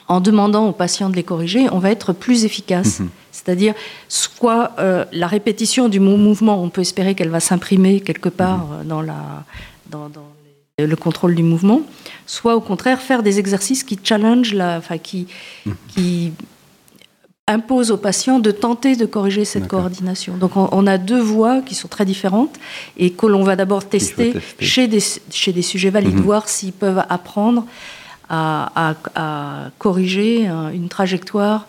en 0.09 0.21
demandant 0.21 0.69
aux 0.69 0.73
patients 0.73 1.09
de 1.09 1.17
les 1.17 1.23
corriger, 1.23 1.69
on 1.71 1.79
va 1.79 1.91
être 1.91 2.13
plus 2.13 2.45
efficace. 2.45 3.01
Mhm. 3.01 3.09
C'est-à-dire, 3.31 3.75
soit 4.09 4.73
euh, 4.79 5.05
la 5.13 5.27
répétition 5.27 5.89
du 5.89 6.01
mouvement, 6.01 6.63
on 6.63 6.69
peut 6.69 6.81
espérer 6.81 7.15
qu'elle 7.15 7.31
va 7.31 7.41
s'imprimer 7.41 8.01
quelque 8.01 8.29
part 8.29 8.67
mhm. 8.67 8.91
euh, 8.91 9.13
dans, 9.91 10.11
le 10.79 10.97
contrôle 10.97 11.35
du 11.35 11.43
mouvement, 11.43 11.83
soit 12.27 12.57
au 12.57 12.61
contraire 12.61 13.01
faire 13.01 13.23
des 13.23 13.39
exercices 13.39 13.85
qui 13.85 13.99
challenge, 14.03 14.55
la, 14.55 14.79
enfin, 14.79 14.99
qui, 14.99 15.29
mhm. 15.67 15.75
qui 15.89 16.33
impose 17.47 17.91
aux 17.91 17.97
patients 17.97 18.39
de 18.41 18.51
tenter 18.51 18.97
de 18.97 19.07
corriger 19.07 19.45
cette 19.45 19.69
coordination. 19.69 20.37
Donc 20.37 20.57
on, 20.57 20.87
a 20.87 20.97
deux 20.97 21.21
voies 21.21 21.61
qui 21.61 21.75
sont 21.75 21.89
très 21.89 22.07
différentes 22.07 22.57
et 22.97 23.11
que 23.11 23.27
l'on 23.27 23.45
va 23.45 23.55
d'abord 23.55 23.87
tester, 23.87 24.35
Chez, 24.59 24.89
des, 24.89 25.03
chez 25.31 25.53
des 25.53 25.63
sujets 25.63 25.91
valides, 25.91 26.15
mhm. 26.15 26.23
voir 26.23 26.49
s'ils 26.49 26.73
peuvent 26.73 27.05
apprendre 27.09 27.67
à, 28.31 28.95
corriger 29.79 30.47
une 30.47 30.89
trajectoire 30.89 31.67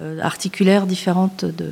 euh, 0.00 0.18
articulaire 0.22 0.86
différente 0.86 1.44
de, 1.44 1.70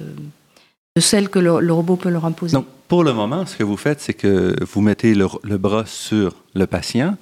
de 0.98 1.00
celle 1.00 1.28
que 1.28 1.38
le, 1.38 1.72
robot 1.72 1.94
peut 1.94 2.08
leur 2.08 2.24
imposer. 2.24 2.54
Donc 2.54 2.66
pour 2.88 3.04
le 3.04 3.12
moment, 3.12 3.46
ce 3.46 3.56
que 3.56 3.62
vous 3.62 3.76
faites, 3.76 4.00
c'est 4.00 4.14
que 4.14 4.56
vous 4.64 4.80
mettez 4.80 5.14
le, 5.14 5.56
bras 5.56 5.84
sur 5.86 6.34
le 6.56 6.66
patient, 6.66 7.16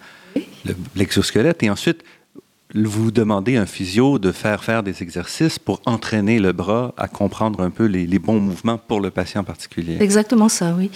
l'exosquelette, 0.95 1.63
et 1.63 1.69
ensuite 1.69 2.03
vous 2.75 3.11
demandez 3.11 3.59
à 3.59 3.63
un 3.63 3.67
physio 3.67 4.19
de 4.19 4.33
faire 4.33 4.65
faire 4.65 4.83
des 4.83 5.03
exercices 5.03 5.59
pour 5.59 5.83
entraîner 5.85 6.39
le 6.39 6.53
bras 6.53 6.95
à 6.97 7.07
comprendre 7.07 7.61
un 7.61 7.69
peu 7.69 7.85
les, 7.85 8.19
bons 8.19 8.41
mouvements 8.41 8.79
pour 8.79 9.01
le 9.01 9.11
patient 9.11 9.45
particulier. 9.45 9.99
Exactement 10.01 10.49
ça, 10.49 10.75
oui. 10.77 10.91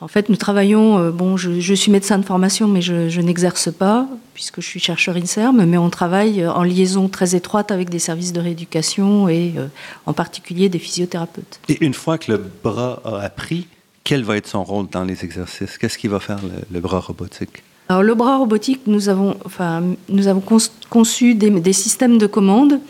En 0.00 0.06
fait, 0.06 0.28
nous 0.28 0.36
travaillons, 0.36 0.98
euh, 0.98 1.10
bon, 1.10 1.36
je, 1.36 1.74
suis 1.74 1.90
médecin 1.90 2.18
de 2.18 2.24
formation, 2.24 2.68
mais 2.68 2.80
je, 2.80 3.20
n'exerce 3.20 3.72
pas, 3.72 4.06
puisque 4.32 4.60
je 4.60 4.66
suis 4.66 4.78
chercheur 4.78 5.16
INSERM, 5.16 5.64
mais 5.64 5.76
on 5.76 5.90
travaille 5.90 6.46
en 6.46 6.62
liaison 6.62 7.08
très 7.08 7.34
étroite 7.34 7.72
avec 7.72 7.90
des 7.90 7.98
services 7.98 8.32
de 8.32 8.40
rééducation 8.40 9.28
et 9.28 9.54
euh, 9.56 9.66
en 10.06 10.12
particulier 10.12 10.68
des 10.68 10.78
physiothérapeutes. 10.78 11.60
Et 11.68 11.84
une 11.84 11.94
fois 11.94 12.16
que 12.16 12.30
le 12.30 12.38
bras 12.62 13.02
a 13.04 13.22
appris, 13.22 13.66
quel 14.04 14.22
va 14.22 14.36
être 14.36 14.46
son 14.46 14.62
rôle 14.62 14.86
dans 14.88 15.04
les 15.04 15.24
exercices? 15.24 15.76
Qu'est-ce 15.78 15.98
qu'il 15.98 16.10
va 16.10 16.20
faire 16.20 16.38
le 16.70 16.80
bras 16.80 17.00
robotique? 17.00 17.64
Alors, 17.90 18.02
le 18.02 18.14
bras 18.14 18.36
robotique, 18.36 18.82
nous 18.86 19.08
avons, 19.08 19.36
enfin, 19.46 19.82
nous 20.10 20.28
avons 20.28 20.42
conçu 20.90 21.34
des, 21.34 21.72
systèmes 21.72 22.18
de 22.18 22.26
commande 22.26 22.80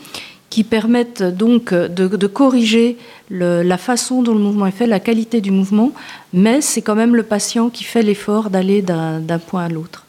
qui 0.49 0.63
permettent 0.63 1.23
donc 1.23 1.73
de, 1.73 2.27
corriger 2.27 2.97
la 3.29 3.77
façon 3.77 4.23
dont 4.23 4.33
le 4.33 4.39
mouvement 4.39 4.65
est 4.65 4.71
fait, 4.71 4.87
la 4.87 4.99
qualité 4.99 5.41
du 5.41 5.51
mouvement, 5.51 5.91
mais 6.33 6.61
c'est 6.61 6.81
quand 6.81 6.95
même 6.95 7.15
le 7.15 7.23
patient 7.23 7.69
qui 7.69 7.83
fait 7.83 8.01
l'effort 8.01 8.49
d'aller 8.49 8.81
d'un 8.81 9.39
point 9.39 9.65
à 9.65 9.69
l'autre. 9.69 10.05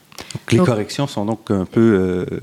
Les 0.51 0.59
corrections 0.59 1.07
sont 1.07 1.25
donc 1.25 1.51
un 1.51 1.65
peu 1.65 1.81
euh, 1.81 2.41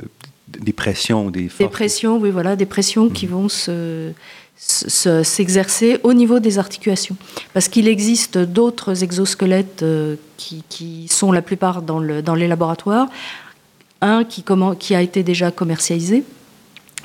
des 0.47 0.73
pressions, 0.73 1.29
des 1.29 1.49
forces. 1.49 1.59
Des 1.59 1.67
pressions, 1.67 2.17
oui, 2.17 2.31
voilà, 2.31 2.55
des 2.55 2.65
pressions 2.65 3.09
qui 3.09 3.27
mmh. 3.27 3.29
vont 3.29 3.49
se 3.49 4.11
s'exercer 4.57 5.99
au 6.03 6.13
niveau 6.13 6.39
des 6.39 6.57
articulations. 6.57 7.15
Parce 7.53 7.67
qu'il 7.67 7.87
existe 7.87 8.39
d'autres 8.39 9.03
exosquelettes 9.03 9.83
euh, 9.83 10.15
qui, 10.37 11.07
sont 11.09 11.31
la 11.31 11.43
plupart 11.43 11.83
dans, 11.83 11.99
le, 11.99 12.21
dans 12.21 12.33
les 12.33 12.47
laboratoires. 12.47 13.07
Un 14.01 14.23
qui, 14.23 14.43
qui 14.79 14.95
a 14.95 15.01
été 15.01 15.23
déjà 15.23 15.51
commercialisé, 15.51 16.23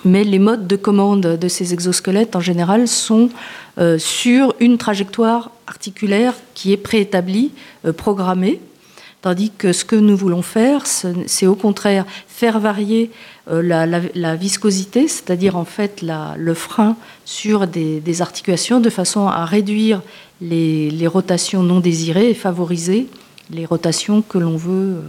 mais 0.05 0.25
les 0.25 0.39
modes 0.39 0.67
de 0.67 0.77
commande 0.77 1.21
de 1.21 1.49
ces 1.49 1.73
exosquelettes 1.73 2.37
en 2.37 2.41
général 2.41 2.89
sont 2.89 3.29
euh, 3.79 3.99
sur 3.99 4.55
une 4.61 4.79
trajectoire 4.79 5.51
articulaire 5.67 6.35
qui 6.55 6.73
est 6.73 6.77
préétablie, 6.77 7.53
euh, 7.87 7.93
programmée, 7.93 8.61
tandis 9.23 9.51
que 9.57 9.73
ce 9.73 9.85
que 9.85 9.97
nous 9.97 10.17
voulons 10.17 10.43
faire, 10.43 10.85
c'est 10.87 11.47
au 11.47 11.55
contraire 11.55 12.05
faire 12.27 12.59
varier 12.59 13.11
euh, 13.51 13.63
la, 13.63 14.37
viscosité, 14.37 15.09
c'est-à-dire 15.09 15.57
en 15.57 15.65
fait 15.65 16.05
le 16.37 16.55
frein 16.55 16.97
sur 17.25 17.67
des, 17.67 18.23
articulations 18.23 18.81
de 18.81 18.91
façon 18.91 19.29
à 19.29 19.45
réduire 19.45 20.03
les, 20.41 21.07
rotations 21.07 21.63
non 21.63 21.81
désirées 21.81 22.31
et 22.31 22.35
favoriser 22.35 23.07
les 23.53 23.67
rotations 23.67 24.23
que 24.23 24.39
l'on 24.39 24.57
veut. 24.57 24.97
Euh, 24.97 25.01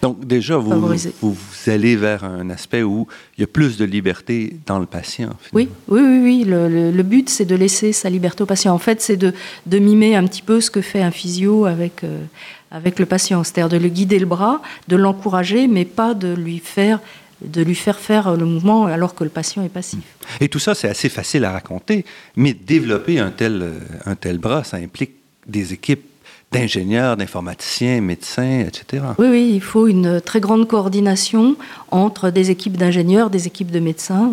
Donc 0.00 0.26
déjà, 0.26 0.56
vous, 0.56 0.96
vous, 1.20 1.36
allez 1.66 1.96
vers 1.96 2.24
un 2.24 2.50
aspect 2.50 2.82
où 2.82 3.06
il 3.36 3.42
y 3.42 3.44
a 3.44 3.46
plus 3.46 3.76
de 3.76 3.84
liberté 3.84 4.56
dans 4.66 4.78
le 4.78 4.86
patient. 4.86 5.30
Oui, 5.52 5.68
oui, 5.88 6.00
oui, 6.00 6.20
oui. 6.22 6.44
Le, 6.46 7.02
but, 7.02 7.28
c'est 7.28 7.44
de 7.44 7.54
laisser 7.54 7.92
sa 7.92 8.10
liberté 8.10 8.42
au 8.42 8.46
patient. 8.46 8.74
En 8.74 8.78
fait, 8.78 9.00
c'est 9.00 9.16
de, 9.16 9.32
mimer 9.78 10.16
un 10.16 10.26
petit 10.26 10.42
peu 10.42 10.60
ce 10.60 10.70
que 10.70 10.80
fait 10.80 11.02
un 11.02 11.10
physio 11.10 11.66
avec, 11.66 12.04
euh, 12.04 12.24
avec 12.70 12.98
le 12.98 13.06
patient, 13.06 13.44
c'est-à-dire 13.44 13.68
de 13.68 13.82
le 13.82 13.88
guider 13.88 14.18
le 14.18 14.26
bras, 14.26 14.62
de 14.88 14.96
l'encourager, 14.96 15.66
mais 15.68 15.84
pas 15.84 16.14
de 16.14 16.32
lui 16.34 16.58
faire 16.58 17.00
de 17.44 17.60
lui 17.60 17.74
faire 17.74 17.98
faire 17.98 18.36
le 18.36 18.44
mouvement 18.44 18.86
alors 18.86 19.16
que 19.16 19.24
le 19.24 19.30
patient 19.30 19.64
est 19.64 19.68
passif. 19.68 19.98
Et 20.40 20.48
tout 20.48 20.60
ça, 20.60 20.76
c'est 20.76 20.88
assez 20.88 21.08
facile 21.08 21.44
à 21.44 21.50
raconter, 21.50 22.04
mais 22.36 22.54
développer 22.54 23.18
un 23.18 23.30
tel, 23.30 23.62
euh, 23.62 23.78
un 24.06 24.14
tel 24.14 24.38
bras, 24.38 24.62
ça 24.62 24.76
implique 24.76 25.10
des 25.48 25.72
équipes 25.72 26.04
d'ingénieurs, 26.52 27.16
d'informaticiens, 27.16 28.00
médecins, 28.00 28.60
etc. 28.60 29.02
Oui, 29.18 29.26
oui, 29.30 29.50
il 29.54 29.60
faut 29.60 29.86
une 29.86 30.20
très 30.20 30.40
grande 30.40 30.68
coordination 30.68 31.56
entre 31.90 32.30
des 32.30 32.50
équipes 32.50 32.76
d'ingénieurs, 32.76 33.30
des 33.30 33.46
équipes 33.46 33.70
de 33.70 33.80
médecins 33.80 34.32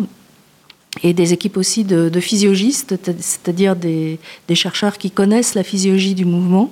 et 1.02 1.12
des 1.12 1.32
équipes 1.32 1.56
aussi 1.56 1.84
de, 1.84 2.20
physiologistes, 2.20 2.94
c'est-à-dire 3.18 3.76
des, 3.76 4.18
chercheurs 4.54 4.98
qui 4.98 5.10
connaissent 5.10 5.54
la 5.54 5.62
physiologie 5.62 6.14
du 6.14 6.24
mouvement, 6.24 6.70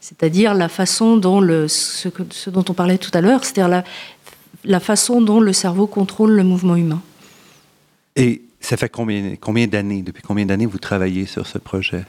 c'est-à-dire 0.00 0.54
la 0.54 0.68
façon 0.68 1.16
dont 1.16 1.40
le, 1.40 1.68
ce, 1.68 2.08
ce, 2.30 2.50
dont 2.50 2.64
on 2.68 2.74
parlait 2.74 2.98
tout 2.98 3.10
à 3.14 3.20
l'heure, 3.20 3.44
c'est-à-dire 3.44 3.68
la, 3.68 3.84
la 4.64 4.80
façon 4.80 5.20
dont 5.20 5.40
le 5.40 5.52
cerveau 5.52 5.86
contrôle 5.86 6.32
le 6.32 6.44
mouvement 6.44 6.76
humain. 6.76 7.02
Et 8.16 8.42
ça 8.60 8.76
fait 8.76 8.88
combien, 8.88 9.34
combien 9.40 9.66
d'années, 9.66 10.02
depuis 10.02 10.22
combien 10.22 10.46
d'années 10.46 10.66
vous 10.66 10.78
travaillez 10.78 11.26
sur 11.26 11.46
ce 11.46 11.58
projet? 11.58 12.04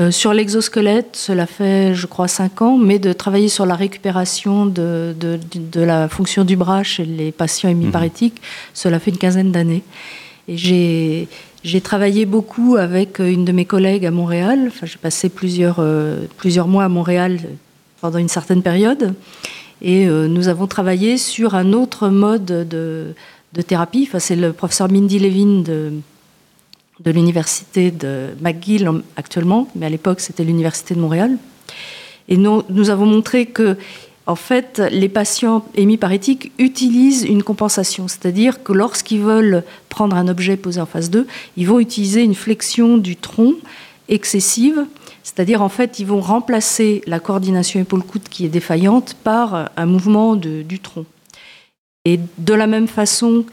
Euh, 0.00 0.12
sur 0.12 0.32
l'exosquelette, 0.32 1.16
cela 1.16 1.46
fait, 1.46 1.92
je 1.94 2.06
crois, 2.06 2.28
cinq 2.28 2.62
ans, 2.62 2.78
mais 2.78 3.00
de 3.00 3.12
travailler 3.12 3.48
sur 3.48 3.66
la 3.66 3.74
récupération 3.74 4.64
de, 4.64 5.12
de, 5.18 5.80
la 5.80 6.08
fonction 6.08 6.44
du 6.44 6.56
bras 6.56 6.84
chez 6.84 7.04
les 7.04 7.32
patients 7.32 7.68
hémiparétiques, 7.68 8.36
mhm. 8.36 8.70
cela 8.74 9.00
fait 9.00 9.10
une 9.10 9.18
quinzaine 9.18 9.50
d'années. 9.50 9.82
Et 10.46 11.26
j'ai 11.64 11.80
travaillé 11.80 12.26
beaucoup 12.26 12.76
avec 12.76 13.18
une 13.18 13.44
de 13.44 13.50
mes 13.50 13.64
collègues 13.64 14.06
à 14.06 14.12
Montréal. 14.12 14.66
Enfin, 14.68 14.86
j'ai 14.86 14.98
passé 14.98 15.28
plusieurs, 15.28 15.78
euh, 15.80 16.26
plusieurs 16.36 16.68
mois 16.68 16.84
à 16.84 16.88
Montréal 16.88 17.40
pendant 18.00 18.18
une 18.18 18.28
certaine 18.28 18.62
période. 18.62 19.14
Et 19.82 20.06
euh, 20.06 20.28
nous 20.28 20.46
avons 20.48 20.68
travaillé 20.68 21.18
sur 21.18 21.56
un 21.56 21.72
autre 21.72 22.08
mode 22.08 22.44
de, 22.44 23.14
thérapie. 23.66 24.06
Enfin, 24.08 24.20
c'est 24.20 24.36
le 24.36 24.52
professeur 24.52 24.88
Mindy 24.90 25.18
Levin 25.18 25.62
de, 25.62 25.92
de 27.00 27.10
l'université 27.10 27.90
de 27.90 28.30
McGill 28.40 28.90
actuellement, 29.16 29.68
mais 29.74 29.86
à 29.86 29.88
l'époque 29.88 30.20
c'était 30.20 30.44
l'université 30.44 30.94
de 30.94 31.00
Montréal. 31.00 31.36
Et 32.28 32.36
nous, 32.36 32.62
nous 32.68 32.90
avons 32.90 33.06
montré 33.06 33.46
que, 33.46 33.78
en 34.26 34.34
fait, 34.34 34.82
les 34.90 35.08
patients 35.08 35.64
hémiparétiques 35.74 36.52
utilisent 36.58 37.24
une 37.24 37.42
compensation, 37.42 38.08
c'est-à-dire 38.08 38.62
que 38.62 38.72
lorsqu'ils 38.72 39.20
veulent 39.20 39.64
prendre 39.88 40.16
un 40.16 40.28
objet 40.28 40.56
posé 40.56 40.80
en 40.80 40.86
face 40.86 41.08
d'eux, 41.08 41.26
ils 41.56 41.66
vont 41.66 41.80
utiliser 41.80 42.22
une 42.22 42.34
flexion 42.34 42.98
du 42.98 43.16
tronc 43.16 43.54
excessive 44.08 44.86
c'est-à-dire, 45.28 45.60
en 45.60 45.68
fait, 45.68 45.98
ils 45.98 46.06
vont 46.06 46.22
remplacer 46.22 47.02
la 47.06 47.20
coordination 47.20 47.80
épaule-coude 47.80 48.30
qui 48.30 48.46
est 48.46 48.48
défaillante 48.48 49.14
par 49.22 49.70
un 49.76 49.84
mouvement 49.84 50.36
du 50.36 50.80
tronc. 50.80 51.04
Et 52.06 52.18
de 52.38 52.54
la 52.54 52.66
même 52.66 52.88
façon 52.88 53.44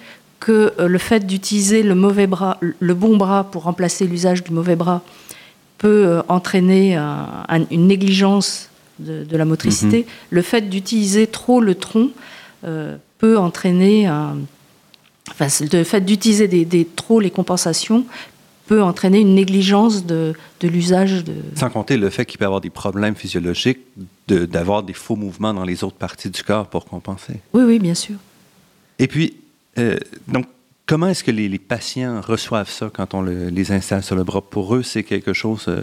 que 0.45 0.73
euh, 0.79 0.88
le 0.88 0.99
fait 0.99 1.25
d'utiliser 1.25 1.81
le 1.81 1.95
mauvais 1.95 2.27
bras, 2.27 2.60
le 2.62 2.93
bon 2.93 3.17
bras 3.17 3.45
pour 3.45 3.63
remplacer 3.63 4.05
l'usage 4.05 4.43
du 4.43 4.51
mauvais 4.51 4.75
bras 4.75 5.01
peut 5.79 6.05
euh, 6.05 6.21
entraîner 6.27 6.95
une 7.71 7.88
négligence 7.88 8.69
de, 8.99 9.25
la 9.36 9.43
motricité, 9.43 10.01
mhm. 10.01 10.05
le 10.29 10.41
fait 10.43 10.69
d'utiliser 10.69 11.25
trop 11.25 11.62
le 11.62 11.73
tronc 11.73 12.12
euh, 12.63 12.95
peut 13.17 13.38
entraîner 13.39 14.08
Enfin, 15.31 15.47
le 15.73 15.84
fait 15.84 16.01
d'utiliser 16.01 16.47
des, 16.47 16.86
trop 16.86 17.19
les 17.19 17.31
compensations 17.31 18.05
peut 18.67 18.84
entraîner 18.84 19.21
une 19.21 19.34
négligence 19.34 20.05
de, 20.05 20.34
de 20.60 20.67
l'usage 20.67 21.23
de... 21.23 21.34
Sans 21.55 21.71
compter 21.71 21.97
le 21.97 22.12
fait 22.12 22.25
qu'il 22.25 22.38
peut 22.38 22.43
y 22.43 22.45
avoir 22.45 22.62
des 22.62 22.69
problèmes 22.69 23.15
physiologiques 23.15 23.79
d'avoir 24.27 24.84
des 24.84 24.93
faux 24.93 25.15
mouvements 25.15 25.55
dans 25.55 25.63
les 25.63 25.84
autres 25.84 25.97
parties 25.97 26.29
du 26.29 26.43
corps 26.43 26.67
pour 26.67 26.86
compenser. 26.86 27.34
Oui, 27.53 27.63
oui, 27.63 27.79
bien 27.79 27.95
sûr. 27.95 28.17
Et 28.99 29.08
puis, 29.08 29.36
euh, 29.77 29.97
donc, 30.27 30.45
comment 30.85 31.07
est-ce 31.07 31.23
que 31.23 31.31
les, 31.31 31.49
les, 31.49 31.59
patients 31.59 32.21
reçoivent 32.21 32.69
ça 32.69 32.89
quand 32.93 33.13
on 33.13 33.21
les 33.21 33.71
installe 33.71 34.03
sur 34.03 34.15
le 34.15 34.23
bras? 34.23 34.41
Pour 34.41 34.75
eux, 34.75 34.83
c'est 34.83 35.03
quelque 35.03 35.33
chose... 35.33 35.65
Euh, 35.67 35.81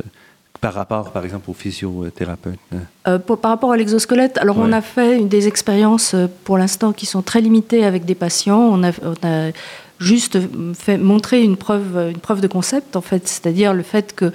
par 0.60 0.74
rapport, 0.74 1.10
par 1.10 1.24
exemple, 1.24 1.50
aux 1.50 1.54
physiothérapeutes 1.54 2.58
hein? 2.72 2.82
euh, 3.08 3.18
Par 3.18 3.50
rapport 3.50 3.72
à 3.72 3.76
l'exosquelette, 3.76 4.38
alors 4.38 4.58
on 4.58 4.70
a 4.70 4.80
fait 4.80 5.24
des 5.24 5.48
expériences 5.48 6.14
pour 6.44 6.56
l'instant 6.56 6.92
qui 6.92 7.04
sont 7.04 7.20
très 7.20 7.40
limitées 7.40 7.84
avec 7.84 8.04
des 8.04 8.14
patients. 8.14 8.60
On 8.60 8.84
a, 8.84 8.92
on 9.02 9.26
a 9.26 9.50
juste 9.98 10.38
fait, 10.74 10.98
montrer 10.98 11.42
une 11.42 11.56
preuve, 11.56 12.10
une 12.12 12.20
preuve 12.20 12.40
de 12.40 12.46
concept, 12.46 12.94
en 12.94 13.00
fait, 13.00 13.26
c'est-à-dire 13.26 13.74
le 13.74 13.82
fait 13.82 14.14
que 14.14 14.32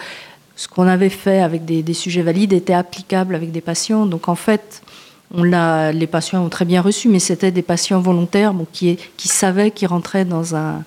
ce 0.57 0.67
qu'on 0.67 0.87
avait 0.87 1.09
fait 1.09 1.39
avec 1.39 1.63
des, 1.65 1.93
sujets 1.93 2.23
valides 2.23 2.51
était 2.51 2.73
applicable 2.73 3.35
avec 3.35 3.51
des 3.51 3.61
patients. 3.61 4.05
Donc 4.05 4.27
en 4.27 4.35
fait, 4.35 4.81
on 5.33 5.43
l'a, 5.43 5.91
les 5.91 6.07
patients 6.07 6.43
ont 6.45 6.49
très 6.49 6.65
bien 6.65 6.81
reçu, 6.81 7.09
mais 7.09 7.19
c'était 7.19 7.51
des 7.51 7.61
patients 7.61 7.99
volontaires 7.99 8.53
qui, 8.71 8.97
qui 9.17 9.27
savaient 9.27 9.71
qu'ils 9.71 9.89
rentraient 9.89 10.25
dans, 10.25 10.55
un, 10.55 10.83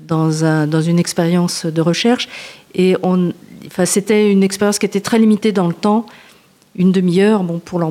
dans, 0.00 0.44
un, 0.44 0.66
dans 0.66 0.82
une 0.82 0.98
expérience 0.98 1.64
de 1.64 1.80
recherche. 1.80 2.28
Et 2.74 2.96
on, 3.02 3.32
enfin, 3.66 3.86
c'était 3.86 4.30
une 4.30 4.42
expérience 4.42 4.78
qui 4.78 4.86
était 4.86 5.00
très 5.00 5.18
limitée 5.18 5.52
dans 5.52 5.68
le 5.68 5.74
temps, 5.74 6.06
une 6.76 6.92
demi-heure, 6.92 7.44
bon, 7.44 7.58
pour 7.58 7.78
leur, 7.78 7.90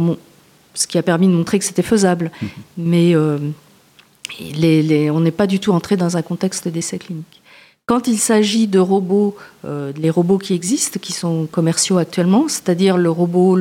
ce 0.73 0.85
qui 0.85 0.97
a 0.97 1.03
permis 1.03 1.27
de 1.27 1.33
montrer 1.33 1.57
que 1.57 1.65
c'était 1.65 1.81
faisable. 1.81 2.31
Mmh. 2.41 2.47
Mais 2.77 3.15
euh, 3.15 3.37
on 4.39 5.19
n'est 5.19 5.31
pas 5.31 5.47
du 5.47 5.59
tout 5.59 5.71
entré 5.71 5.97
dans 5.97 6.15
un 6.15 6.21
contexte 6.21 6.67
d'essai 6.67 6.99
clinique. 6.99 7.41
quand 7.85 8.07
il 8.07 8.17
s'agit 8.17 8.67
de 8.67 8.79
robots, 8.79 9.35
les 9.65 10.09
robots 10.09 10.37
qui 10.37 10.53
existent, 10.53 10.99
qui 10.99 11.11
sont 11.11 11.47
commerciaux 11.51 11.97
actuellement, 11.97 12.47
c'est-à-dire 12.47 12.97
le 12.97 13.09
robot 13.09 13.57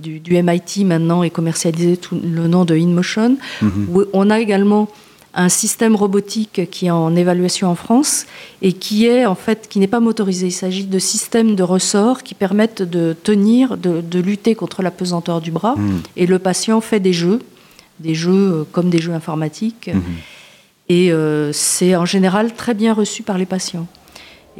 du, 0.00 0.42
MIT 0.42 0.84
maintenant 0.84 1.22
est 1.22 1.30
commercialisé 1.30 1.98
sous 2.00 2.18
le 2.20 2.48
nom 2.48 2.64
de 2.64 2.74
InMotion, 2.74 3.36
mhm. 3.62 4.06
on 4.12 4.30
a 4.30 4.40
également 4.40 4.88
un 5.34 5.48
système 5.48 5.94
robotique 5.94 6.68
qui 6.70 6.86
est 6.86 6.90
en 6.90 7.14
évaluation 7.14 7.68
en 7.68 7.74
France 7.74 8.26
et 8.62 8.72
qui 8.72 9.06
est 9.06 9.26
en 9.26 9.34
fait 9.34 9.68
qui 9.68 9.78
n'est 9.78 9.86
pas 9.86 10.00
motorisé. 10.00 10.48
Il 10.48 10.52
s'agit 10.52 10.84
de 10.84 10.98
systèmes 10.98 11.54
de 11.54 11.62
ressorts 11.62 12.22
qui 12.22 12.34
permettent 12.34 12.82
de 12.82 13.14
tenir, 13.22 13.76
de, 13.76 14.18
lutter 14.18 14.54
contre 14.54 14.82
la 14.82 14.90
pesanteur 14.90 15.40
du 15.40 15.50
bras. 15.50 15.76
Hmm. 15.76 16.00
Et 16.16 16.26
le 16.26 16.38
patient 16.38 16.80
fait 16.80 17.00
des 17.00 17.12
jeux, 17.12 17.40
des 18.00 18.14
jeux 18.14 18.32
euh, 18.52 18.64
comme 18.72 18.90
des 18.90 18.98
jeux 18.98 19.12
informatiques. 19.12 19.90
Hmm. 19.92 20.00
Et 20.88 21.12
euh, 21.12 21.52
c'est 21.52 21.94
en 21.94 22.04
général 22.04 22.52
très 22.54 22.74
bien 22.74 22.92
reçu 22.92 23.22
par 23.22 23.38
les 23.38 23.46
patients. 23.46 23.86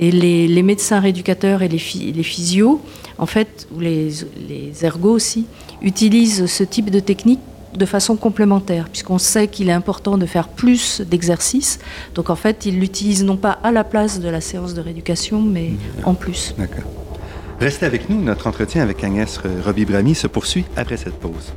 Et 0.01 0.11
les, 0.11 0.63
médecins 0.63 0.99
rééducateurs 0.99 1.63
et 1.63 1.69
les, 1.69 1.81
les, 2.13 2.23
physios, 2.23 2.81
en 3.19 3.27
fait, 3.27 3.69
ou 3.75 3.81
les, 3.81 4.09
les 4.49 4.85
ergos 4.85 5.13
aussi, 5.13 5.47
utilisent 5.83 6.47
ce 6.47 6.65
type 6.65 6.91
de 6.91 7.01
technique 7.01 7.41
de 7.75 7.87
façon 7.87 8.17
complémentaire, 8.17 8.89
puisqu'on 8.89 9.19
sait 9.19 9.47
qu'il 9.47 9.69
est 9.69 9.73
important 9.73 10.19
de 10.19 10.27
faire 10.27 10.49
plus 10.49 11.01
d'exercices. 11.03 11.79
Donc 12.15 12.31
en 12.31 12.35
fait, 12.35 12.67
il 12.67 12.81
l'utilise 12.81 13.25
non 13.25 13.37
pas 13.37 13.59
à 13.63 13.71
la 13.71 13.85
place 13.85 14.21
de 14.21 14.29
la 14.29 14.41
séance 14.41 14.75
de 14.75 14.81
rééducation, 14.81 15.41
mais 15.41 15.73
en 16.05 16.15
plus. 16.15 16.55
D'accord. 16.59 16.85
Restez 17.61 17.85
avec 17.85 18.09
nous, 18.09 18.21
notre 18.21 18.47
entretien 18.47 18.83
avec 18.83 19.05
Agnès 19.05 19.39
Roby-Bramy 19.65 20.15
se 20.15 20.27
poursuit 20.27 20.65
après 20.77 20.97
cette 20.97 21.21
pause. 21.21 21.53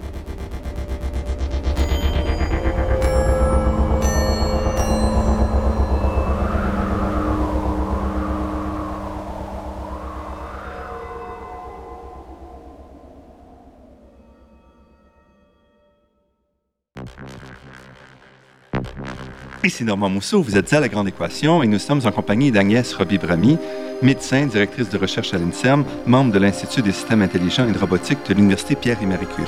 Ici 19.65 19.85
Normand 19.85 20.09
Mousseau, 20.09 20.41
vous 20.41 20.57
êtes 20.57 20.73
à 20.73 20.81
La 20.81 20.89
Grande 20.89 21.07
Équation 21.07 21.63
et 21.63 21.67
nous 21.67 21.79
sommes 21.79 22.01
en 22.03 22.11
compagnie 22.11 22.51
d'Agnès 22.51 22.93
Roby-Bramy, 22.95 23.57
médecin, 24.01 24.45
directrice 24.45 24.89
de 24.89 24.97
recherche 24.97 25.33
à 25.33 25.37
l'INSERM, 25.37 25.85
membre 26.05 26.33
de 26.33 26.39
l'Institut 26.39 26.81
des 26.81 26.91
systèmes 26.91 27.21
intelligents 27.21 27.65
et 27.69 27.71
de 27.71 27.77
robotique 27.77 28.17
de 28.27 28.33
l'Université 28.33 28.75
Pierre 28.75 29.01
et 29.01 29.05
Marie 29.05 29.25
Curie. 29.25 29.47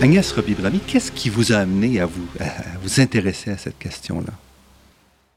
Agnès 0.00 0.32
Roby-Bramy, 0.32 0.80
qu'est-ce 0.88 1.12
qui 1.12 1.28
vous 1.28 1.52
a 1.52 1.58
amené 1.58 2.00
à 2.00 2.06
vous, 2.06 2.26
à 2.40 2.46
vous 2.82 3.00
intéresser 3.00 3.52
à 3.52 3.56
cette 3.56 3.78
question-là? 3.78 4.32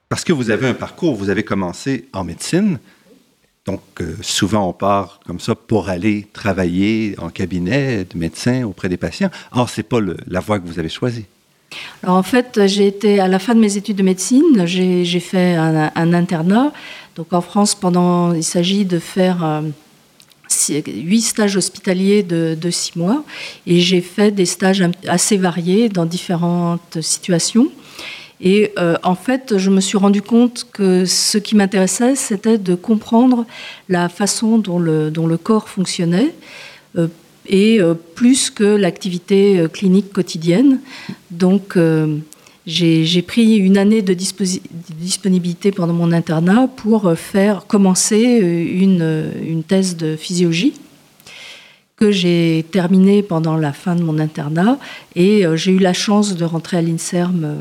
Parce 0.10 0.24
que 0.24 0.34
vous 0.34 0.50
avez 0.50 0.68
un 0.68 0.74
parcours, 0.74 1.16
vous 1.16 1.30
avez 1.30 1.44
commencé 1.44 2.10
en 2.12 2.24
médecine, 2.24 2.80
donc, 3.66 3.82
euh, 4.00 4.16
souvent, 4.22 4.70
on 4.70 4.74
part 4.74 5.20
comme 5.26 5.40
ça 5.40 5.56
pour 5.56 5.90
aller 5.90 6.28
travailler 6.34 7.16
en 7.18 7.30
cabinet 7.30 8.06
de 8.06 8.18
médecin 8.18 8.64
auprès 8.64 8.90
des 8.90 8.98
patients. 8.98 9.32
Or, 9.52 9.70
ce 9.70 9.80
n'est 9.80 9.84
pas 9.84 9.98
la 10.28 10.40
voie 10.40 10.60
que 10.60 10.68
vous 10.68 10.78
avez 10.78 10.90
choisie. 10.90 11.26
Alors, 12.04 12.16
en 12.16 12.24
fait, 12.24 12.68
j'ai 12.68 12.86
été, 12.86 13.20
à 13.20 13.28
la 13.28 13.40
fin 13.40 13.56
de 13.56 13.60
mes 13.60 13.76
études 13.76 13.98
de 13.98 14.04
médecine, 14.04 14.66
j'ai 14.66 15.20
fait 15.20 15.56
un, 15.56 16.14
internat. 16.14 16.74
Donc, 17.16 17.34
en 17.34 17.42
France, 17.42 17.74
pendant, 17.74 18.34
il 18.34 18.44
s'agit 18.44 18.86
de 18.86 19.00
faire 19.00 19.44
euh, 19.44 19.62
huit 20.70 21.22
stages 21.24 21.58
hospitaliers 21.58 22.22
de, 22.22 22.56
de 22.60 22.70
six 22.70 22.96
mois. 22.96 23.24
Et 23.66 23.80
j'ai 23.80 24.02
fait 24.02 24.30
des 24.30 24.46
stages 24.46 24.88
assez 25.08 25.38
variés 25.38 25.90
dans 25.90 26.06
différentes 26.06 27.02
situations. 27.02 27.72
Et 28.42 28.72
euh, 28.78 28.98
en 29.04 29.16
fait, 29.16 29.58
je 29.58 29.70
me 29.70 29.80
suis 29.80 29.98
rendu 29.98 30.22
compte 30.22 30.68
que 30.72 31.06
ce 31.06 31.38
qui 31.38 31.56
m'intéressait, 31.56 32.16
c'était 32.16 32.58
de 32.58 32.76
comprendre 32.76 33.46
la 33.88 34.10
façon 34.10 34.58
dont 34.58 34.80
le, 34.80 35.38
corps 35.38 35.70
fonctionnait, 35.70 36.34
euh, 36.98 37.08
et 37.48 37.80
euh, 37.80 37.94
plus 37.94 38.50
que 38.50 38.64
l'activité 38.64 39.66
clinique 39.72 40.12
quotidienne. 40.12 40.80
Donc, 41.32 41.78
j'ai 42.66 43.22
pris 43.22 43.58
une 43.58 43.78
année 43.78 44.02
de 44.02 44.14
disponibilité 44.14 45.72
pendant 45.72 45.94
mon 45.94 46.12
internat 46.12 46.68
pour 46.76 47.14
faire 47.16 47.68
commencer 47.68 48.18
une, 48.18 49.32
une 49.48 49.64
thèse 49.64 49.96
de 49.96 50.16
physiologie 50.16 50.74
que 51.96 52.12
j'ai 52.12 52.66
terminée 52.72 53.24
pendant 53.24 53.56
la 53.56 53.72
fin 53.72 53.96
de 53.96 54.02
mon 54.02 54.20
internat 54.20 54.80
et 55.16 55.46
j'ai 55.54 55.72
eu 55.72 55.80
la 55.80 55.94
chance 55.94 56.36
de 56.36 56.44
rentrer 56.44 56.78
à 56.78 56.82
l'INSERM 56.82 57.56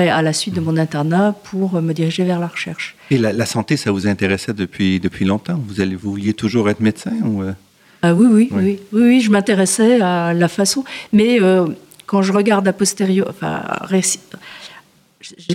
à 0.00 0.22
la 0.22 0.32
suite 0.32 0.54
de 0.54 0.60
mon 0.60 0.76
internat 0.76 1.36
pour 1.44 1.80
me 1.80 1.92
diriger 1.92 2.24
vers 2.24 2.40
la 2.40 2.48
recherche. 2.48 2.96
Et 3.12 3.18
la, 3.18 3.46
santé, 3.46 3.76
ça 3.76 3.92
vous 3.92 4.08
intéressait 4.08 4.52
depuis, 4.52 4.98
depuis 4.98 5.24
longtemps? 5.24 5.60
Vous, 5.68 5.80
allez, 5.80 5.94
vous 5.94 6.10
vouliez 6.10 6.34
toujours 6.34 6.68
être 6.68 6.80
médecin 6.80 7.12
ou 7.24 7.42
euh? 7.42 7.52
ah, 8.02 8.12
oui, 8.12 8.26
oui, 8.28 8.48
oui, 8.50 8.80
oui, 8.92 9.02
oui, 9.02 9.20
je 9.20 9.30
m'intéressais 9.30 10.00
à 10.00 10.34
la 10.34 10.48
façon. 10.48 10.82
Mais 11.12 11.40
euh, 11.40 11.66
quand 12.06 12.22
je 12.22 12.32
regarde 12.32 12.66
a 12.66 12.72
posteriori, 12.72 13.24
enfin, 13.28 13.62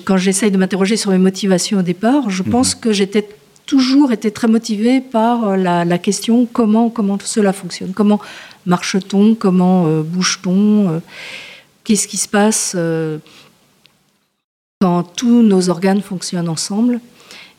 quand 0.06 0.16
j'essaye 0.16 0.52
de 0.52 0.58
m'interroger 0.58 0.96
sur 0.96 1.12
mes 1.12 1.18
motivations 1.18 1.80
au 1.80 1.84
départ, 1.84 2.30
je 2.30 2.42
mhm. 2.42 2.50
pense 2.50 2.76
que 2.76 2.94
j'étais 2.94 3.28
toujours 3.66 4.14
été 4.14 4.32
très 4.32 4.48
motivée 4.48 5.02
par 5.02 5.58
la, 5.58 5.84
la, 5.84 5.98
question 5.98 6.46
comment, 6.46 6.90
comment 6.90 7.18
cela 7.22 7.52
fonctionne, 7.52 7.92
comment 7.92 8.22
marche-t-on, 8.66 9.36
comment 9.36 9.86
euh, 9.88 10.02
bouge-t-on, 10.02 11.02
qu'est-ce 11.84 12.08
qui 12.08 12.18
se 12.18 12.30
passe 12.30 12.78
quand 14.82 15.04
tous 15.04 15.42
nos 15.42 15.70
organes 15.70 16.02
fonctionnent 16.02 16.48
ensemble. 16.48 17.02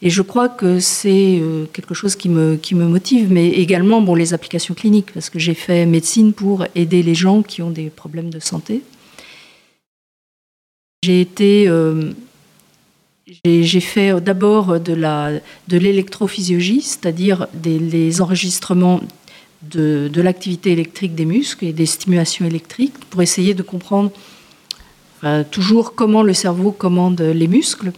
Et 0.00 0.08
je 0.08 0.22
crois 0.22 0.48
que 0.48 0.80
c'est 0.80 1.38
euh, 1.38 1.66
quelque 1.70 1.92
chose 1.92 2.16
qui 2.16 2.30
me, 2.30 2.58
motive, 2.72 3.30
mais 3.30 3.48
également 3.50 4.00
bon, 4.00 4.14
les 4.14 4.32
applications 4.32 4.72
cliniques, 4.72 5.12
parce 5.12 5.28
que 5.28 5.38
j'ai 5.38 5.52
fait 5.52 5.84
médecine 5.84 6.32
pour 6.32 6.64
aider 6.74 7.02
les 7.02 7.14
gens 7.14 7.42
qui 7.42 7.60
ont 7.60 7.70
des 7.70 7.90
problèmes 7.90 8.30
de 8.30 8.40
santé. 8.40 8.82
J'ai 11.02 11.20
été. 11.20 11.68
Euh, 11.68 12.12
j'ai 13.44 13.80
fait 13.80 14.18
d'abord 14.20 14.80
de 14.80 15.76
l'électrophysiologie, 15.76 16.80
c'est-à-dire 16.80 17.46
les 17.62 18.20
enregistrements 18.20 19.00
de 19.62 20.20
l'activité 20.20 20.72
électrique 20.72 21.14
des 21.14 21.26
muscles 21.26 21.66
et 21.66 21.72
des 21.72 21.86
stimulations 21.86 22.44
électriques 22.44 22.98
pour 23.08 23.22
essayer 23.22 23.54
de 23.54 23.62
comprendre 23.62 24.10
toujours 25.50 25.94
comment 25.94 26.22
le 26.22 26.34
cerveau 26.34 26.72
commande 26.72 27.20
les 27.20 27.48
muscles. 27.48 27.92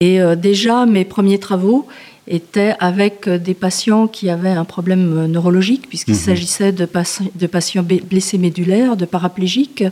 Et 0.00 0.20
euh, 0.20 0.36
déjà, 0.36 0.86
mes 0.86 1.04
premiers 1.04 1.38
travaux 1.38 1.86
étaient 2.26 2.74
avec 2.78 3.28
des 3.28 3.54
patients 3.54 4.06
qui 4.06 4.28
avaient 4.28 4.50
un 4.50 4.64
problème 4.64 5.26
neurologique, 5.26 5.88
puisqu'il 5.88 6.14
mhm. 6.14 6.20
s'agissait 6.20 6.72
de, 6.72 6.86
de, 7.34 7.46
patients 7.46 7.82
blessés 7.82 8.38
médulaires, 8.38 8.96
de 8.96 9.04
paraplégiques. 9.04 9.84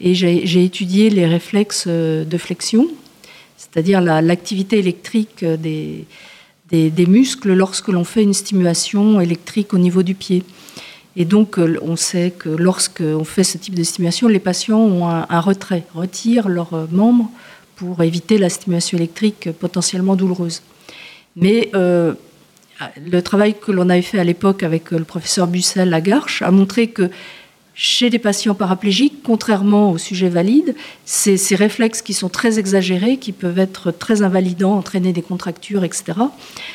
Et 0.00 0.14
j'ai 0.14 0.64
étudié 0.64 1.10
les 1.10 1.26
réflexes 1.26 1.86
de 1.86 2.38
flexion, 2.38 2.88
c'est-à-dire 3.56 4.00
l'activité 4.00 4.78
électrique 4.78 5.44
des, 5.44 6.06
des, 6.70 7.06
muscles 7.06 7.52
lorsque 7.52 7.88
l'on 7.88 8.04
fait 8.04 8.22
une 8.22 8.32
stimulation 8.32 9.20
électrique 9.20 9.74
au 9.74 9.78
niveau 9.78 10.02
du 10.02 10.14
pied. 10.14 10.42
Et 11.16 11.24
donc, 11.24 11.58
euh, 11.58 11.78
on 11.82 11.96
sait 11.96 12.32
que 12.36 12.48
lorsqu'on 12.48 13.24
fait 13.24 13.44
ce 13.44 13.58
type 13.58 13.74
de 13.74 13.82
stimulation, 13.82 14.28
les 14.28 14.38
patients 14.38 14.80
ont 14.80 15.08
un, 15.08 15.40
retrait, 15.40 15.84
retirent 15.94 16.48
leurs 16.48 16.74
euh, 16.74 16.86
membres 16.90 17.30
pour 17.76 18.02
éviter 18.02 18.38
la 18.38 18.48
stimulation 18.48 18.98
électrique 18.98 19.50
potentiellement 19.58 20.14
douloureuse. 20.14 20.62
Mais 21.34 21.70
euh, 21.74 22.14
le 23.10 23.22
travail 23.22 23.54
que 23.58 23.72
l'on 23.72 23.88
avait 23.88 24.02
fait 24.02 24.18
à 24.18 24.24
l'époque 24.24 24.62
avec 24.62 24.90
le 24.90 25.04
professeur 25.04 25.46
Bussel 25.46 25.92
à 25.92 26.00
Garches 26.00 26.42
a 26.42 26.50
montré 26.50 26.88
que 26.88 27.10
chez 27.82 28.10
les 28.10 28.18
patients 28.18 28.54
paraplégiques, 28.54 29.22
contrairement 29.24 29.90
aux 29.90 29.96
sujets 29.96 30.28
valides, 30.28 30.74
ces, 31.06 31.38
réflexes 31.54 32.02
qui 32.02 32.12
sont 32.12 32.28
très 32.28 32.58
exagérés, 32.58 33.16
qui 33.16 33.32
peuvent 33.32 33.58
être 33.58 33.90
très 33.90 34.20
invalidants, 34.20 34.74
entraîner 34.76 35.14
des 35.14 35.22
contractures, 35.22 35.82
etc., 35.82 36.18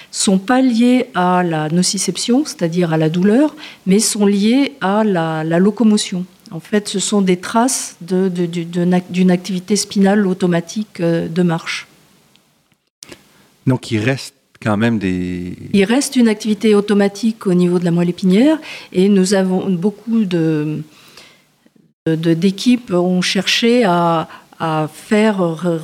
sont 0.10 0.40
pas 0.40 0.64
liés 0.64 1.06
à 1.14 1.44
la 1.44 1.70
nociception, 1.70 2.44
c'est-à-dire 2.44 2.92
à 2.92 2.98
la 2.98 3.10
douleur, 3.10 3.56
mais 3.86 4.00
sont 4.00 4.26
liés 4.26 4.74
à 4.82 5.04
la, 5.04 5.44
locomotion. 5.60 6.26
En 6.50 6.60
fait, 6.60 6.88
ce 6.88 6.98
sont 6.98 7.22
des 7.22 7.38
traces 7.38 7.98
d'une 8.02 9.30
activité 9.32 9.76
spinale 9.76 10.26
automatique 10.26 11.02
euh, 11.02 11.28
de 11.28 11.44
marche. 11.44 11.86
Donc 13.68 13.92
il 13.92 14.00
reste 14.00 14.35
Il 15.74 15.84
reste 15.86 16.16
une 16.16 16.28
activité 16.28 16.76
automatique 16.76 17.46
au 17.48 17.54
niveau 17.54 17.80
de 17.80 17.86
la 17.86 17.92
moelle 17.92 18.10
épinière 18.10 18.58
et 18.92 19.10
nous 19.10 19.34
avons 19.34 19.70
beaucoup 19.70 20.26
de, 20.26 20.82
d'équipes 22.08 22.92
ont 22.92 23.22
cherché 23.22 23.84
à, 23.86 24.28
faire 24.94 25.40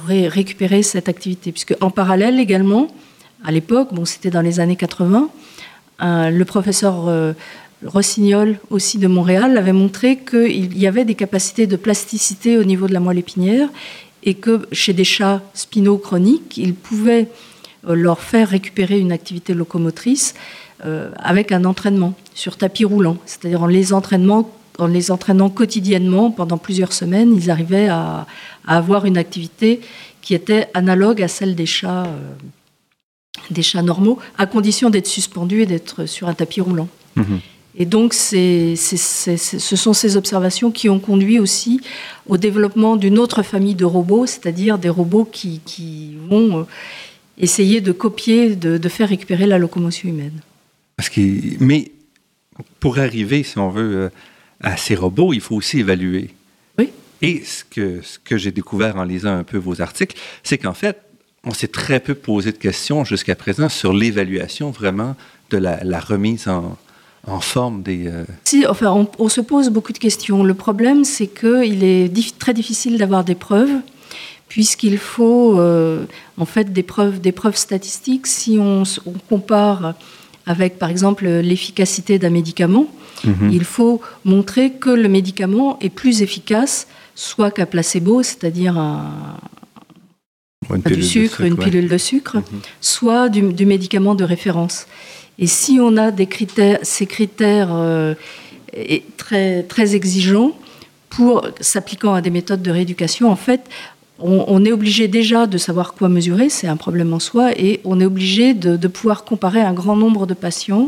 récupérer 0.07 0.81
cette 0.81 1.10
activité. 1.10 1.51
Puisque 1.51 1.75
en 1.81 1.91
parallèle 1.91 2.39
également, 2.39 2.88
à 3.43 3.51
l'époque, 3.51 3.89
bon, 3.93 4.05
c'était 4.05 4.29
dans 4.29 4.41
les 4.41 4.60
années 4.62 4.77
80, 4.77 5.29
le 5.99 6.43
professeur 6.43 7.07
euh, 7.07 7.34
Rossignol 7.86 8.57
aussi 8.69 8.97
de 8.97 9.07
Montréal 9.07 9.57
avait 9.57 9.73
montré 9.73 10.17
qu'il 10.17 10.77
y 10.77 10.88
avait 10.88 11.05
des 11.05 11.15
capacités 11.15 11.67
de 11.67 11.75
plasticité 11.75 12.57
au 12.57 12.63
niveau 12.63 12.88
de 12.88 12.93
la 12.93 12.99
moelle 12.99 13.17
épinière 13.17 13.69
et 14.23 14.36
que 14.36 14.67
chez 14.71 14.93
des 14.93 15.03
chats 15.03 15.41
spinaux 15.53 15.97
chroniques, 15.97 16.57
il 16.57 16.73
pouvait 16.73 17.27
euh, 17.27 17.50
leur 17.83 18.19
faire 18.19 18.49
récupérer 18.49 18.99
une 18.99 19.11
activité 19.11 19.53
locomotrice 19.53 20.35
euh, 20.85 21.11
avec 21.17 21.51
un 21.51 21.65
entraînement 21.65 22.15
sur 22.33 22.57
tapis 22.57 22.85
roulant, 22.85 23.17
c'est-à-dire 23.25 23.61
en 23.63 23.67
les 23.67 23.93
entraînement 23.93 24.49
en 24.79 24.87
les 24.87 25.11
entraînant 25.11 25.49
quotidiennement 25.49 26.31
pendant 26.31 26.57
plusieurs 26.57 26.93
semaines, 26.93 27.35
ils 27.35 27.51
arrivaient 27.51 27.89
à, 27.89 28.25
avoir 28.65 29.05
une 29.05 29.17
activité 29.17 29.81
qui 30.21 30.33
était 30.33 30.69
analogue 30.73 31.21
à 31.21 31.27
celle 31.27 31.55
des 31.55 31.65
chats, 31.65 32.05
euh, 32.05 32.31
des 33.51 33.61
chats 33.61 33.83
normaux, 33.83 34.17
à 34.37 34.47
condition 34.47 34.89
d'être 34.89 35.07
suspendus 35.07 35.61
et 35.61 35.65
d'être 35.65 36.05
sur 36.05 36.29
un 36.29 36.33
tapis 36.33 36.61
roulant. 36.61 36.87
Mhm. 37.15 37.41
Et 37.75 37.85
donc, 37.85 38.13
ce 38.13 38.75
sont 39.75 39.93
ces 39.93 40.17
observations 40.17 40.71
qui 40.71 40.89
ont 40.89 40.99
conduit 40.99 41.39
aussi 41.39 41.79
au 42.27 42.37
développement 42.37 42.97
d'une 42.97 43.17
autre 43.17 43.43
famille 43.43 43.75
de 43.75 43.85
robots, 43.85 44.25
c'est-à-dire 44.25 44.77
des 44.77 44.89
robots 44.89 45.25
qui, 45.31 46.15
vont 46.29 46.59
euh, 46.59 46.63
essayer 47.41 47.82
de 47.82 47.91
copier, 47.91 48.56
de, 48.56 48.89
faire 48.89 49.10
récupérer 49.10 49.45
la 49.45 49.58
locomotion 49.58 50.10
humaine. 50.10 50.39
Parce 50.95 51.10
que, 51.10 51.21
mais 51.60 51.91
pour 52.80 52.99
arriver, 52.99 53.43
si 53.43 53.58
on 53.58 53.69
veut, 53.69 53.95
euh, 53.95 54.10
à 54.62 54.77
ces 54.77 54.95
robots, 54.95 55.34
il 55.34 55.41
faut 55.41 55.56
aussi 55.56 55.80
évaluer. 55.80 56.30
Oui. 56.77 56.89
Et 57.21 57.43
ce 57.43 57.63
que, 57.63 58.01
ce 58.01 58.19
que 58.19 58.38
j'ai 58.38 58.51
découvert 58.51 58.95
en 58.97 59.04
lisant 59.04 59.36
un 59.36 59.43
peu 59.43 59.58
vos 59.58 59.82
articles, 59.82 60.15
c'est 60.43 60.58
qu'en 60.58 60.73
fait, 60.73 60.97
on 61.43 61.51
s'est 61.51 61.67
très 61.67 61.99
peu 61.99 62.13
posé 62.15 62.51
de 62.51 62.58
questions 62.58 63.04
jusqu'à 63.04 63.36
présent 63.36 63.67
sur 63.67 63.93
l'évaluation 63.93 64.69
vraiment 64.69 65.15
de 65.49 65.58
la 65.58 65.99
remise 65.99 66.47
en, 66.47 66.77
en 67.27 67.39
forme 67.39 67.84
des... 67.84 68.08
Euh, 68.08 68.23
si, 68.45 68.65
enfin, 68.65 69.08
on, 69.19 69.30
se 69.30 69.41
pose 69.41 69.69
beaucoup 69.69 69.93
de 69.93 69.97
questions. 69.97 70.43
Le 70.43 70.54
problème, 70.54 71.04
c'est 71.04 71.27
qu'il 71.27 71.84
est 71.84 72.39
très 72.39 72.54
difficile 72.54 72.97
d'avoir 72.97 73.23
des 73.23 73.36
preuves, 73.36 73.69
puisqu'il 74.51 74.97
faut 74.97 75.57
euh, 75.61 76.03
en 76.37 76.43
fait 76.43 76.73
des 76.73 76.83
preuves, 76.83 77.21
des 77.21 77.31
preuves 77.31 77.55
statistiques. 77.55 78.27
Si 78.27 78.57
on, 78.59 78.83
compare 79.29 79.93
avec, 80.45 80.77
par 80.77 80.89
exemple, 80.89 81.25
l'efficacité 81.25 82.19
d'un 82.19 82.31
médicament, 82.31 82.87
mhm. 83.23 83.49
il 83.49 83.63
faut 83.63 84.01
montrer 84.25 84.73
que 84.73 84.89
le 84.89 85.07
médicament 85.07 85.79
est 85.79 85.87
plus 85.87 86.21
efficace, 86.21 86.87
soit 87.15 87.51
qu'un 87.51 87.65
placebo, 87.65 88.23
c'est-à-dire 88.23 88.77
un, 88.77 89.13
du 90.85 91.01
sucre, 91.01 91.39
une 91.39 91.55
pilule 91.55 91.87
de 91.87 91.97
sucre, 91.97 92.35
mhm. 92.35 92.59
soit 92.81 93.29
du 93.29 93.65
médicament 93.65 94.15
de 94.15 94.25
référence. 94.25 94.85
Et 95.39 95.47
si 95.47 95.79
on 95.79 95.95
a 95.95 96.11
des 96.11 96.25
critères, 96.25 96.79
ces 96.81 97.05
critères 97.05 97.69
euh, 97.71 98.15
très, 99.15 99.63
très 99.63 99.95
exigeants 99.95 100.51
pour 101.09 101.47
s'appliquant 101.61 102.13
à 102.13 102.19
des 102.19 102.31
méthodes 102.31 102.61
de 102.61 102.71
rééducation, 102.71 103.31
en 103.31 103.37
fait, 103.37 103.61
on, 104.23 104.65
est 104.65 104.71
obligé 104.71 105.07
déjà 105.07 105.47
de 105.47 105.57
savoir 105.57 105.93
quoi 105.93 106.10
mesurer, 106.10 106.49
c'est 106.49 106.67
un 106.67 106.77
problème 106.77 107.13
en 107.13 107.19
soi, 107.19 107.51
et 107.57 107.81
on 107.84 107.99
est 107.99 108.05
obligé 108.05 108.53
de, 108.53 108.88
pouvoir 108.88 109.23
comparer 109.23 109.62
un 109.62 109.73
grand 109.73 109.95
nombre 109.95 110.25
de 110.25 110.34
patients, 110.34 110.88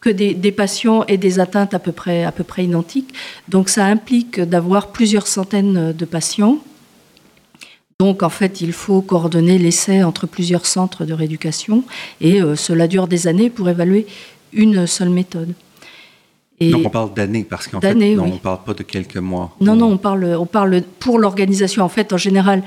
que 0.00 0.10
des, 0.10 0.52
patients 0.52 1.04
et 1.08 1.16
des 1.16 1.40
atteintes 1.40 1.74
à 1.74 1.78
peu 1.78 1.92
près, 1.92 2.24
à 2.24 2.32
peu 2.32 2.44
près 2.44 2.64
identiques. 2.64 3.12
Donc 3.48 3.68
ça 3.68 3.86
implique 3.86 4.40
d'avoir 4.40 4.88
plusieurs 4.88 5.26
centaines 5.26 5.92
de 5.92 6.04
patients 6.04 6.58
donc 7.98 8.22
en 8.22 8.28
fait, 8.28 8.60
il 8.60 8.74
faut 8.74 9.00
coordonner 9.00 9.56
l'essai 9.58 10.02
entre 10.02 10.26
plusieurs 10.26 10.66
centres 10.66 11.06
de 11.06 11.14
rééducation 11.14 11.82
et 12.20 12.42
euh, 12.42 12.54
cela 12.54 12.88
dure 12.88 13.08
des 13.08 13.26
années 13.26 13.48
pour 13.48 13.70
évaluer 13.70 14.06
une 14.52 14.86
seule 14.86 15.08
méthode. 15.08 15.54
Donc 16.60 16.86
on 16.86 16.90
parle 16.90 17.14
d'années 17.14 17.44
parce 17.44 17.68
qu'en 17.68 17.80
fait, 17.80 17.94
non, 17.94 18.24
on 18.24 18.26
ne 18.28 18.38
parle 18.38 18.64
pas 18.64 18.74
de 18.74 18.82
quelques 18.82 19.18
mois. 19.18 19.54
Non, 19.60 19.76
non, 19.76 19.92
on 19.92 19.98
parle, 19.98 20.36
on 20.38 20.46
parle 20.46 20.82
pour 20.98 21.18
l'organisation. 21.18 21.84
En 21.84 21.88
fait, 21.88 22.12
en 22.12 22.16
général, 22.16 22.62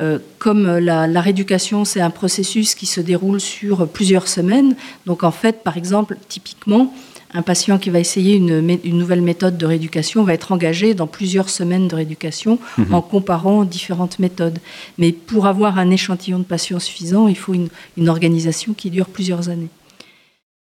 euh, 0.00 0.18
comme 0.38 0.78
la, 0.78 1.06
la 1.06 1.20
rééducation, 1.20 1.84
c'est 1.84 2.00
un 2.00 2.10
processus 2.10 2.74
qui 2.74 2.86
se 2.86 3.00
déroule 3.00 3.40
sur 3.40 3.86
plusieurs 3.88 4.26
semaines. 4.26 4.74
Donc 5.06 5.22
en 5.22 5.30
fait, 5.30 5.62
par 5.62 5.76
exemple, 5.76 6.16
typiquement, 6.28 6.92
un 7.34 7.42
patient 7.42 7.78
qui 7.78 7.90
va 7.90 8.00
essayer 8.00 8.36
une, 8.36 8.78
nouvelle 8.84 9.20
méthode 9.20 9.58
de 9.58 9.66
rééducation 9.66 10.24
va 10.24 10.34
être 10.34 10.52
engagé 10.52 10.94
dans 10.94 11.06
plusieurs 11.06 11.50
semaines 11.50 11.88
de 11.88 11.94
rééducation 11.94 12.58
mhm. 12.78 12.94
en 12.94 13.02
comparant 13.02 13.64
différentes 13.64 14.18
méthodes. 14.18 14.58
Mais 14.96 15.12
pour 15.12 15.46
avoir 15.46 15.78
un 15.78 15.90
échantillon 15.90 16.38
de 16.38 16.44
patients 16.44 16.78
suffisant, 16.78 17.28
il 17.28 17.36
faut 17.36 17.54
une, 17.54 17.68
organisation 18.08 18.72
qui 18.72 18.90
dure 18.90 19.06
plusieurs 19.06 19.50
années. 19.50 19.68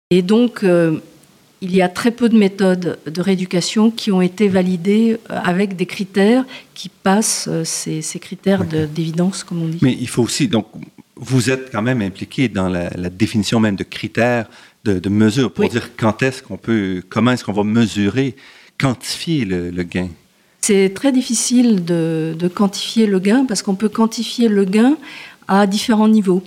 Et 0.09 0.21
donc, 0.21 0.63
euh, 0.63 0.99
il 1.61 1.75
y 1.75 1.81
a 1.81 1.89
très 1.89 2.11
peu 2.11 2.27
de 2.27 2.37
méthodes 2.37 2.97
de 3.05 3.21
rééducation 3.21 3.91
qui 3.91 4.11
ont 4.11 4.21
été 4.21 4.47
validées 4.47 5.19
euh, 5.29 5.39
avec 5.43 5.75
des 5.75 5.85
critères 5.85 6.43
qui 6.73 6.89
passent 6.89 7.47
euh, 7.49 7.63
ces, 7.63 8.01
critères 8.19 8.65
d'évidence, 8.65 9.43
comme 9.43 9.61
on 9.61 9.67
dit. 9.67 9.79
Mais 9.81 9.95
il 9.99 10.07
faut 10.07 10.23
aussi, 10.23 10.47
donc, 10.47 10.67
vous 11.15 11.51
êtes 11.51 11.71
quand 11.71 11.83
même 11.83 12.01
impliqué 12.01 12.47
dans 12.47 12.67
la, 12.67 12.89
la 12.89 13.09
définition 13.09 13.59
même 13.59 13.75
de 13.75 13.83
critères 13.83 14.47
de, 14.83 15.09
mesures 15.09 15.51
pour 15.51 15.67
dire 15.69 15.91
quand 15.95 16.23
est-ce 16.23 16.41
qu'on 16.41 16.57
peut, 16.57 17.03
comment 17.09 17.31
est-ce 17.31 17.43
qu'on 17.43 17.53
va 17.53 17.63
mesurer, 17.63 18.35
quantifier 18.79 19.45
le, 19.45 19.83
gain. 19.83 20.09
C'est 20.61 20.93
très 20.93 21.11
difficile 21.11 21.85
de, 21.85 22.35
quantifier 22.53 23.05
le 23.05 23.19
gain 23.19 23.45
parce 23.45 23.61
qu'on 23.61 23.75
peut 23.75 23.89
quantifier 23.89 24.47
le 24.47 24.65
gain 24.65 24.97
à 25.47 25.67
différents 25.67 26.07
niveaux. 26.07 26.43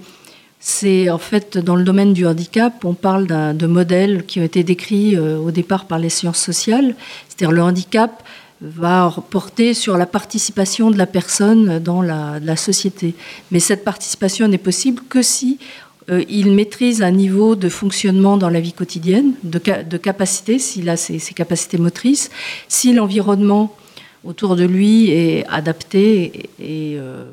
C'est 0.67 1.11
en 1.11 1.19
fait 1.19 1.59
dans 1.59 1.77
le 1.77 1.85
domaine 1.85 2.15
du 2.15 2.27
handicap, 2.27 2.87
on 2.87 2.95
parle 2.95 3.27
de 3.55 3.67
modèles 3.67 4.25
qui 4.25 4.41
ont 4.41 4.45
été 4.45 4.65
décrits 4.65 5.15
euh, 5.15 5.37
au 5.37 5.51
départ 5.51 5.85
par 5.85 5.99
les 5.99 6.09
sciences 6.09 6.39
sociales. 6.39 6.95
C'est-à-dire 7.29 7.53
le 7.53 7.61
handicap 7.61 8.23
va 8.63 9.15
porter 9.29 9.75
sur 9.75 9.99
la 9.99 10.07
participation 10.07 10.91
de 10.91 10.97
la 10.97 11.07
personne 11.07 11.81
dans 11.81 12.01
la, 12.01 12.41
la 12.41 12.57
société. 12.57 13.15
Mais 13.51 13.61
cette 13.61 13.85
participation 13.85 14.49
n'est 14.49 14.57
possible 14.57 15.03
que 15.07 15.21
si 15.21 15.59
euh, 16.09 16.25
il 16.31 16.53
maîtrise 16.53 17.03
un 17.03 17.11
niveau 17.11 17.57
de 17.57 17.69
fonctionnement 17.69 18.39
dans 18.39 18.49
la 18.49 18.61
vie 18.61 18.73
quotidienne, 18.73 19.35
de, 19.43 19.59
capacité, 19.99 20.59
s'il 20.59 20.89
a 20.89 20.97
ses, 20.97 21.19
capacités 21.35 21.77
motrices, 21.77 22.31
si 22.69 22.95
l'environnement 22.95 23.77
autour 24.25 24.57
de 24.57 24.65
lui 24.65 25.11
est 25.11 25.45
adapté 25.49 26.49
et, 26.59 26.97
euh, 26.97 27.27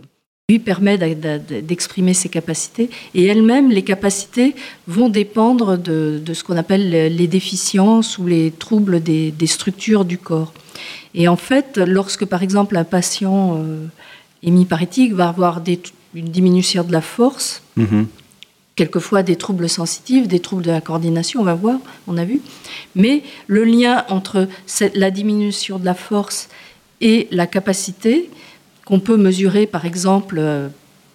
lui 0.50 0.60
permet 0.60 0.98
d'exprimer 0.98 2.14
ses 2.14 2.30
capacités. 2.30 2.90
Et 3.14 3.26
elles-mêmes, 3.26 3.72
les 3.72 3.84
capacités 3.84 4.54
vont 4.88 5.08
dépendre 5.08 5.78
de, 5.78 6.22
ce 6.34 6.44
qu'on 6.44 6.58
appelle 6.58 6.90
les 6.90 7.28
déficiences 7.28 8.18
ou 8.18 8.28
les 8.28 8.52
troubles 8.52 9.02
des, 9.02 9.34
structures 9.48 10.04
du 10.04 10.18
corps. 10.18 10.54
Et 11.14 11.28
en 11.28 11.38
fait, 11.38 11.78
lorsque 11.78 12.26
par 12.26 12.44
exemple 12.44 12.78
un 12.78 12.86
patient 12.86 13.58
euh, 13.58 13.86
hémiparétique 14.44 15.14
va 15.14 15.28
avoir 15.28 15.62
une 16.16 16.26
diminution 16.26 16.84
de 16.84 16.92
la 16.92 17.02
force, 17.02 17.62
mm-hmm 17.78 18.06
quelquefois 18.76 19.24
des 19.24 19.36
troubles 19.36 19.70
sensitifs, 19.70 20.28
des 20.28 20.40
troubles 20.40 20.64
de 20.64 20.72
la 20.72 20.82
coordination, 20.82 21.42
on 21.42 21.44
va 21.44 21.54
voir, 21.54 21.78
on 22.08 22.18
a 22.18 22.26
vu. 22.26 22.42
Mais 22.96 23.24
le 23.46 23.64
lien 23.64 24.06
entre 24.10 24.48
la 24.96 25.12
diminution 25.12 25.78
de 25.78 25.86
la 25.86 25.94
force 25.94 26.50
et 27.00 27.28
la 27.32 27.48
capacité, 27.48 28.30
qu'on 28.92 29.00
peut 29.00 29.16
mesurer 29.16 29.68
par 29.68 29.86
exemple, 29.86 30.36
euh, 30.38 30.68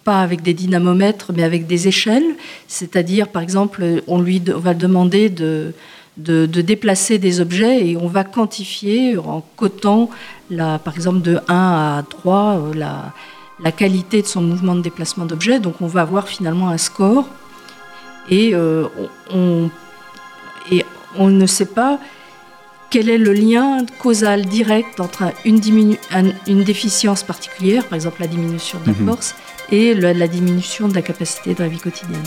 pas 0.03 0.21
avec 0.21 0.41
des 0.41 0.55
dynamomètres, 0.55 1.31
mais 1.35 1.43
avec 1.43 1.67
des 1.67 1.87
échelles, 1.87 2.25
c'est-à-dire 2.67 3.27
par 3.27 3.43
exemple, 3.43 4.01
on 4.07 4.19
lui 4.19 4.41
va 4.43 4.73
demander 4.73 5.29
de, 5.29 5.73
déplacer 6.17 7.19
des 7.19 7.39
objets 7.39 7.87
et 7.87 7.95
on 7.95 8.07
va 8.07 8.23
quantifier 8.23 9.19
en 9.19 9.45
cotant, 9.55 10.09
la, 10.49 10.79
par 10.79 10.95
exemple, 10.95 11.21
de 11.21 11.39
1 11.47 11.53
à 11.53 12.03
3, 12.09 12.73
euh, 12.73 12.73
la, 12.73 13.71
qualité 13.71 14.23
de 14.23 14.27
son 14.27 14.41
mouvement 14.41 14.73
de 14.73 14.81
déplacement 14.81 15.25
d'objets. 15.25 15.59
Donc 15.59 15.75
on 15.79 15.87
va 15.87 16.01
avoir 16.01 16.27
finalement 16.27 16.69
un 16.69 16.79
score 16.79 17.27
et, 18.31 18.55
euh, 18.55 18.87
on 19.31 21.29
ne 21.29 21.45
sait 21.45 21.67
pas 21.67 21.99
quel 22.89 23.09
est 23.09 23.17
le 23.17 23.33
lien 23.33 23.85
causal 23.99 24.45
direct 24.45 24.99
entre 24.99 25.33
une, 25.45 25.59
une 26.47 26.63
déficience 26.63 27.23
particulière, 27.23 27.85
par 27.85 27.95
exemple 27.95 28.21
la 28.21 28.27
diminution 28.27 28.79
de 28.79 28.91
la 28.91 28.97
mhm. 28.97 29.07
force, 29.07 29.35
et 29.71 29.93
la 29.93 30.27
diminution 30.27 30.87
de 30.87 30.95
la 30.95 31.01
capacité 31.01 31.53
de 31.53 31.63
la 31.63 31.69
vie 31.69 31.79
quotidienne? 31.79 32.23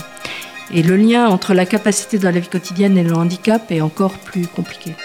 Et 0.73 0.83
le 0.83 0.95
lien 0.95 1.27
entre 1.27 1.53
la 1.53 1.65
capacité 1.65 2.17
de 2.17 2.23
la 2.23 2.31
vie 2.31 2.47
quotidienne 2.47 2.97
et 2.97 3.03
le 3.03 3.13
handicap 3.13 3.71
est 3.71 3.81
encore 3.81 4.13
plus 4.13 4.47
compliqué. 4.47 4.95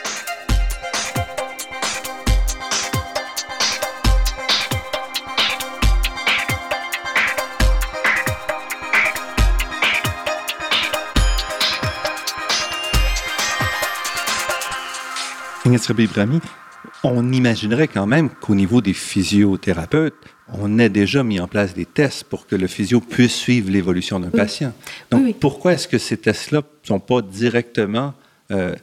On 17.02 17.32
imaginerait 17.32 17.88
quand 17.88 18.06
même 18.06 18.30
qu'au 18.30 18.54
niveau 18.54 18.80
des 18.80 18.92
physiothérapeutes, 18.92 20.14
on 20.52 20.78
ait 20.78 20.88
déjà 20.88 21.22
mis 21.22 21.40
en 21.40 21.48
place 21.48 21.74
des 21.74 21.86
tests 21.86 22.24
pour 22.24 22.46
que 22.46 22.54
le 22.54 22.66
physio 22.66 23.00
puisse 23.00 23.34
suivre 23.34 23.70
l'évolution 23.70 24.20
d'un 24.20 24.30
patient. 24.30 24.72
Donc, 25.10 25.36
pourquoi 25.40 25.72
est-ce 25.72 25.88
que 25.88 25.98
ces 25.98 26.16
tests-là 26.16 26.58
ne 26.58 26.86
sont 26.86 27.00
pas 27.00 27.20
directement 27.20 28.14
euh, 28.52 28.74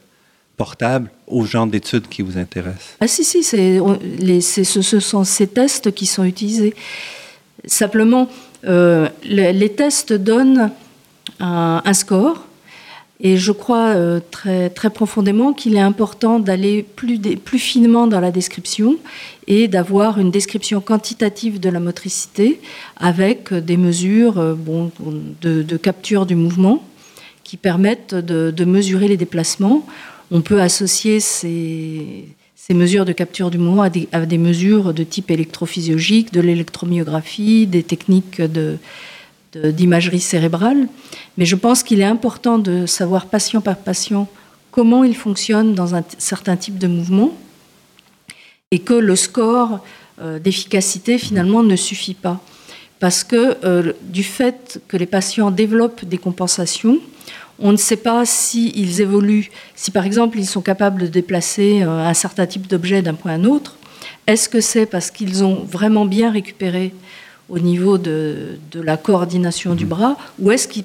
portable 0.56 1.10
au 1.26 1.46
genre 1.46 1.66
d'études 1.66 2.08
qui 2.08 2.22
vous 2.22 2.36
intéressent? 2.36 2.96
Ah 3.00 3.08
si, 3.08 3.24
si, 3.24 3.38
les, 4.18 4.40
ce, 4.40 4.62
ce, 4.62 5.00
sont 5.00 5.24
ces 5.24 5.46
tests 5.46 5.92
qui 5.92 6.06
sont 6.06 6.24
utilisés. 6.24 6.74
Simplement, 7.64 8.28
euh, 8.66 9.08
les, 9.24 9.54
les, 9.54 9.72
tests 9.72 10.12
donnent 10.12 10.70
un, 11.40 11.82
un 11.82 11.94
score 11.94 12.46
et 13.20 13.36
je 13.36 13.52
crois 13.52 13.90
euh, 13.90 14.20
très, 14.30 14.70
très 14.70 14.90
profondément 14.90 15.52
qu'il 15.52 15.76
est 15.76 15.80
important 15.80 16.40
d'aller 16.40 16.82
plus, 16.82 17.18
plus 17.18 17.58
finement 17.58 18.06
dans 18.06 18.20
la 18.20 18.32
description 18.32 18.96
et 19.46 19.68
d'avoir 19.68 20.18
une 20.18 20.30
description 20.30 20.80
quantitative 20.80 21.60
de 21.60 21.68
la 21.68 21.78
motricité 21.78 22.60
avec 22.96 23.54
des 23.54 23.76
mesures 23.76 24.38
euh, 24.38 24.54
bon, 24.54 24.90
de, 25.42 25.76
capture 25.76 26.26
du 26.26 26.34
mouvement 26.34 26.82
qui 27.44 27.56
permettent 27.56 28.14
de, 28.14 28.64
mesurer 28.64 29.06
les 29.06 29.16
déplacements. 29.16 29.86
On 30.32 30.40
peut 30.40 30.60
associer 30.60 31.20
ces, 31.20 32.24
ces 32.56 32.74
mesures 32.74 33.04
de 33.04 33.12
capture 33.12 33.50
du 33.50 33.58
mouvement 33.58 33.82
à 33.82 33.90
des 34.26 34.38
mesures 34.38 34.92
de 34.92 35.04
type 35.04 35.30
électrophysiologique, 35.30 36.32
de 36.32 36.40
l'électromyographie, 36.40 37.66
des 37.66 37.82
techniques 37.82 38.40
de 38.40 38.78
d'imagerie 39.56 40.20
cérébrale, 40.20 40.88
mais 41.38 41.44
je 41.44 41.56
pense 41.56 41.82
qu'il 41.82 42.00
est 42.00 42.04
important 42.04 42.58
de 42.58 42.86
savoir 42.86 43.26
patient 43.26 43.60
par 43.60 43.76
patient 43.76 44.28
comment 44.70 45.04
il 45.04 45.14
fonctionne 45.14 45.74
dans 45.74 45.94
un 45.94 46.02
certain 46.18 46.56
type 46.56 46.78
de 46.78 46.88
mouvement 46.88 47.30
et 48.70 48.80
que 48.80 48.94
le 48.94 49.14
score 49.14 49.78
euh, 50.20 50.40
d'efficacité 50.40 51.18
finalement 51.18 51.62
ne 51.62 51.76
suffit 51.76 52.14
pas. 52.14 52.40
Parce 52.98 53.22
que 53.22 53.56
euh, 53.64 53.92
du 54.02 54.24
fait 54.24 54.80
que 54.88 54.96
les 54.96 55.06
patients 55.06 55.50
développent 55.50 56.04
des 56.04 56.18
compensations, 56.18 56.98
on 57.60 57.70
ne 57.70 57.76
sait 57.76 57.96
pas 57.96 58.24
s'ils 58.24 59.00
évoluent, 59.00 59.50
si 59.76 59.92
par 59.92 60.04
exemple 60.06 60.38
ils 60.38 60.46
sont 60.46 60.60
capables 60.60 61.02
de 61.02 61.06
déplacer 61.06 61.82
euh, 61.82 62.08
un 62.08 62.14
certain 62.14 62.46
type 62.46 62.66
d'objet 62.66 63.00
d'un 63.00 63.14
point 63.14 63.32
à 63.32 63.34
un 63.34 63.44
autre, 63.44 63.76
est-ce 64.26 64.48
que 64.48 64.60
c'est 64.60 64.86
parce 64.86 65.10
qu'ils 65.10 65.44
ont 65.44 65.64
vraiment 65.64 66.06
bien 66.06 66.32
récupéré 66.32 66.92
au 67.48 67.58
niveau 67.58 67.98
de, 67.98 68.58
de 68.70 68.80
la 68.80 68.96
coordination 68.96 69.74
du 69.74 69.84
mhm. 69.84 69.90
bras, 69.90 70.16
ou 70.38 70.50
est-ce 70.50 70.68
que 70.68 70.80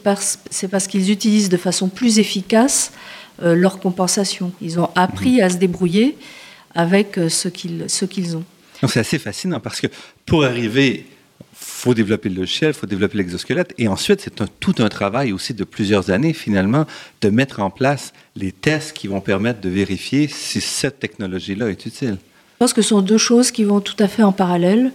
c'est 0.49 0.67
parce 0.67 0.87
qu'ils 0.87 1.11
utilisent 1.11 1.49
de 1.49 1.57
façon 1.57 1.87
plus 1.87 2.19
efficace 2.19 2.91
euh, 3.41 3.55
leur 3.55 3.79
compensation 3.79 4.51
Ils 4.61 4.79
ont 4.79 4.89
appris 4.95 5.37
mhm. 5.37 5.43
à 5.43 5.49
se 5.49 5.57
débrouiller 5.57 6.17
avec 6.75 7.17
euh, 7.17 7.29
ce 7.29 7.47
qu'ils 7.47 8.37
ont. 8.37 8.43
C'est 8.87 8.99
assez 8.99 9.19
fascinant 9.19 9.59
parce 9.59 9.81
que 9.81 9.87
pour 10.25 10.43
arriver, 10.45 11.05
faut 11.53 11.93
développer 11.93 12.29
le 12.29 12.35
logiciel, 12.35 12.73
faut 12.73 12.87
développer 12.87 13.17
l'exosquelette, 13.17 13.73
et 13.77 13.87
ensuite 13.87 14.21
c'est 14.21 14.43
tout 14.59 14.75
un 14.79 14.89
travail 14.89 15.33
aussi 15.33 15.53
de 15.53 15.63
plusieurs 15.63 16.09
années 16.09 16.33
finalement 16.33 16.85
de 17.21 17.29
mettre 17.29 17.59
en 17.59 17.69
place 17.69 18.13
les 18.35 18.51
tests 18.51 18.93
qui 18.93 19.07
vont 19.07 19.21
permettre 19.21 19.61
de 19.61 19.69
vérifier 19.69 20.27
si 20.27 20.61
cette 20.61 20.99
technologie-là 20.99 21.69
est 21.69 21.85
utile. 21.85 22.17
Je 22.53 22.57
pense 22.65 22.73
que 22.73 22.81
ce 22.81 22.89
sont 22.89 23.01
deux 23.01 23.17
choses 23.17 23.51
qui 23.51 23.63
vont 23.63 23.79
tout 23.79 23.95
à 23.99 24.07
fait 24.07 24.23
en 24.23 24.33
parallèle 24.33 24.91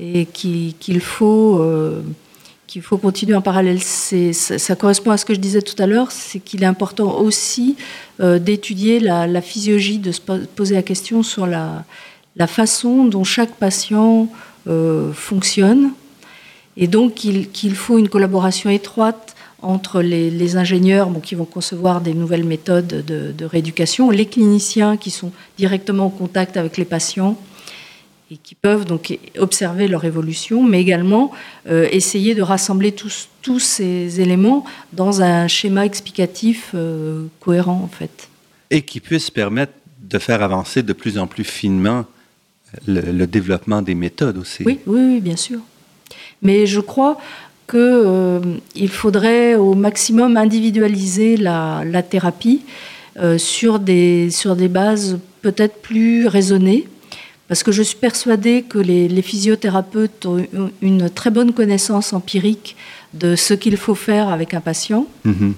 et 0.00 0.24
qu'il 0.24 1.00
faut, 1.00 1.58
euh, 1.60 2.00
qu'il 2.66 2.80
faut 2.80 2.96
continuer 2.96 3.34
en 3.34 3.42
parallèle. 3.42 3.80
Ça, 3.82 4.76
correspond 4.76 5.10
à 5.10 5.18
ce 5.18 5.24
que 5.24 5.34
je 5.34 5.40
disais 5.40 5.60
tout 5.60 5.80
à 5.80 5.86
l'heure, 5.86 6.10
c'est 6.10 6.38
qu'il 6.40 6.62
est 6.62 6.66
important 6.66 7.18
aussi 7.18 7.76
euh, 8.20 8.38
d'étudier 8.38 8.98
la, 8.98 9.42
physiologie, 9.42 9.98
de 9.98 10.10
se 10.10 10.20
poser 10.20 10.74
la 10.74 10.82
question 10.82 11.22
sur 11.22 11.46
la, 11.46 11.84
façon 12.46 13.04
dont 13.04 13.24
chaque 13.24 13.52
patient 13.52 14.28
euh, 14.66 15.12
fonctionne. 15.12 15.90
Et 16.78 16.86
donc 16.86 17.14
qu'il 17.14 17.50
qu 17.50 17.70
faut 17.70 17.98
une 17.98 18.08
collaboration 18.08 18.70
étroite 18.70 19.34
entre 19.60 20.00
les, 20.00 20.56
ingénieurs 20.56 21.10
qui 21.22 21.34
vont 21.34 21.44
concevoir 21.44 22.00
des 22.00 22.14
nouvelles 22.14 22.44
méthodes 22.44 23.04
de, 23.06 23.32
de 23.32 23.44
rééducation, 23.44 24.08
les 24.08 24.24
cliniciens 24.24 24.96
qui 24.96 25.10
sont 25.10 25.32
directement 25.58 26.06
au 26.06 26.10
contact 26.10 26.56
avec 26.56 26.78
les 26.78 26.86
patients, 26.86 27.36
et 28.30 28.36
qui 28.36 28.54
peuvent 28.54 28.84
donc 28.84 29.18
observer 29.38 29.88
leur 29.88 30.04
évolution, 30.04 30.62
mais 30.62 30.80
également 30.80 31.32
euh, 31.68 31.88
essayer 31.90 32.34
de 32.34 32.42
rassembler 32.42 32.92
tous, 32.92 33.28
tous, 33.42 33.58
ces 33.58 34.20
éléments 34.20 34.64
dans 34.92 35.20
un 35.22 35.48
schéma 35.48 35.84
explicatif 35.84 36.70
euh, 36.74 37.26
cohérent 37.40 37.80
en 37.82 37.88
fait. 37.88 38.28
Et 38.70 38.82
qui 38.82 39.00
puisse 39.00 39.30
permettre 39.30 39.72
de 40.02 40.18
faire 40.18 40.42
avancer 40.42 40.82
de 40.82 40.92
plus 40.92 41.18
en 41.18 41.26
plus 41.26 41.44
finement 41.44 42.04
le, 42.86 43.00
le 43.00 43.26
développement 43.26 43.82
des 43.82 43.96
méthodes 43.96 44.38
aussi. 44.38 44.62
Oui, 44.64 44.78
oui, 44.86 45.00
oui, 45.00 45.20
bien 45.20 45.36
sûr. 45.36 45.58
Mais 46.42 46.66
je 46.66 46.80
crois 46.80 47.18
qu'il 47.68 47.78
euh, 47.80 48.40
faudrait 48.88 49.56
au 49.56 49.74
maximum 49.74 50.36
individualiser 50.36 51.36
la, 51.36 51.82
la 51.84 52.02
thérapie 52.02 52.62
euh, 53.18 53.38
sur, 53.38 53.80
des, 53.80 54.30
sur 54.30 54.54
des 54.54 54.68
bases 54.68 55.18
peut-être 55.42 55.80
plus 55.82 56.26
raisonnées 56.26 56.86
parce 57.50 57.64
que 57.64 57.72
je 57.72 57.82
suis 57.82 57.96
persuadée 57.96 58.62
que 58.62 58.78
les, 58.78 59.08
les 59.08 59.22
physiothérapeutes 59.22 60.24
ont 60.24 60.70
une 60.82 61.10
très 61.10 61.30
bonne 61.30 61.52
connaissance 61.52 62.12
empirique 62.12 62.76
de 63.12 63.34
ce 63.34 63.54
qu'il 63.54 63.76
faut 63.76 63.96
faire 63.96 64.28
avec 64.28 64.54
un 64.54 64.60
patient. 64.60 65.08
-hmm. 65.26 65.54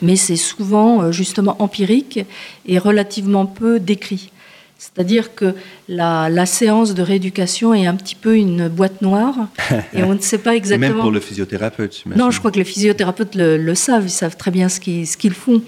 Mais 0.00 0.16
c'est 0.16 0.40
souvent 0.52 0.90
euh, 1.02 1.12
justement 1.12 1.54
empirique 1.66 2.16
et 2.64 2.78
relativement 2.78 3.44
peu 3.44 3.78
décrit. 3.78 4.30
C'est-à-dire 4.84 5.34
que 5.34 5.48
la, 5.86 6.30
la, 6.30 6.46
séance 6.46 6.94
de 6.98 7.02
rééducation 7.02 7.66
est 7.74 7.86
un 7.92 7.96
petit 8.02 8.18
peu 8.24 8.34
une 8.46 8.68
boîte 8.78 9.02
noire 9.02 9.36
et 9.96 10.02
on 10.10 10.14
ne 10.14 10.24
sait 10.30 10.42
pas 10.48 10.54
exactement. 10.60 10.94
Même 10.94 11.04
pour 11.06 11.14
le 11.18 11.20
physiothérapeute. 11.28 11.94
Non, 12.20 12.30
je 12.30 12.38
crois 12.38 12.52
que 12.54 12.60
les 12.64 12.70
physiothérapeutes 12.72 13.34
le, 13.42 13.48
le 13.58 13.74
savent, 13.74 14.06
ils 14.12 14.18
savent 14.22 14.38
très 14.44 14.52
bien 14.58 14.68
ce 14.74 14.78
qu'ils 14.84 15.16
qu 15.20 15.28
font. 15.44 15.60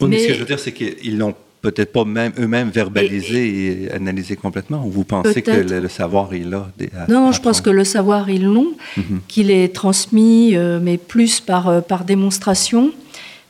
Mais 0.00 0.18
ce 0.20 0.28
que 0.28 0.34
je 0.38 0.42
veux 0.42 0.50
dire, 0.54 0.62
c'est 0.66 0.76
qu'ils 0.80 1.16
n'ont 1.20 1.34
peut-être 1.60 1.92
pas 1.92 2.04
même 2.04 2.32
eux-mêmes 2.38 2.70
analysé 2.76 3.48
et, 3.48 3.82
et 3.84 3.92
analysé 3.92 4.36
complètement 4.36 4.84
Ou 4.86 4.90
vous 4.90 5.04
pensez 5.04 5.42
que 5.42 5.50
le, 5.50 5.80
le, 5.80 5.88
savoir 5.88 6.32
est 6.32 6.44
là 6.44 6.70
à, 6.96 7.10
Non, 7.10 7.32
je 7.32 7.40
pense 7.40 7.60
que 7.60 7.70
le 7.70 7.84
savoir, 7.84 8.30
ils 8.30 8.44
l'ont, 8.44 8.72
mm 8.96 9.00
-hmm. 9.00 9.18
qu'il 9.28 9.50
est 9.50 9.68
transmis, 9.74 10.56
euh, 10.56 10.78
mais 10.86 10.96
plus 10.98 11.40
par, 11.40 11.64
euh, 11.68 11.80
par 11.80 12.04
démonstration, 12.04 12.92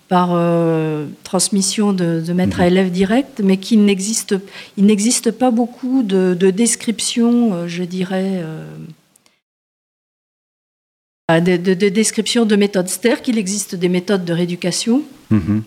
par 0.08 0.28
euh, 0.32 1.06
transmission 1.30 1.92
de, 1.92 2.08
de 2.26 2.32
maître 2.32 2.58
mm 2.58 2.60
-hmm. 2.60 2.64
à 2.64 2.72
élève 2.72 2.90
direct, 3.02 3.34
mais 3.48 3.56
qu'il 3.64 3.80
n'existe, 3.88 4.34
il 4.78 4.84
n'existe 4.90 5.28
pas 5.42 5.50
beaucoup 5.60 6.02
de, 6.02 6.22
de 6.44 6.48
descriptions, 6.64 7.36
je 7.76 7.84
dirais, 7.96 8.30
de, 11.48 11.54
de, 11.66 11.72
de 11.84 11.88
descriptions 12.00 12.44
de 12.52 12.56
méthodes. 12.64 12.88
C'est-à-dire 12.92 13.22
qu'il 13.24 13.38
existe 13.44 13.72
des 13.84 13.90
méthodes 13.96 14.24
de 14.30 14.34
rééducation. 14.40 14.96
Mm 15.30 15.42
-hmm 15.46 15.60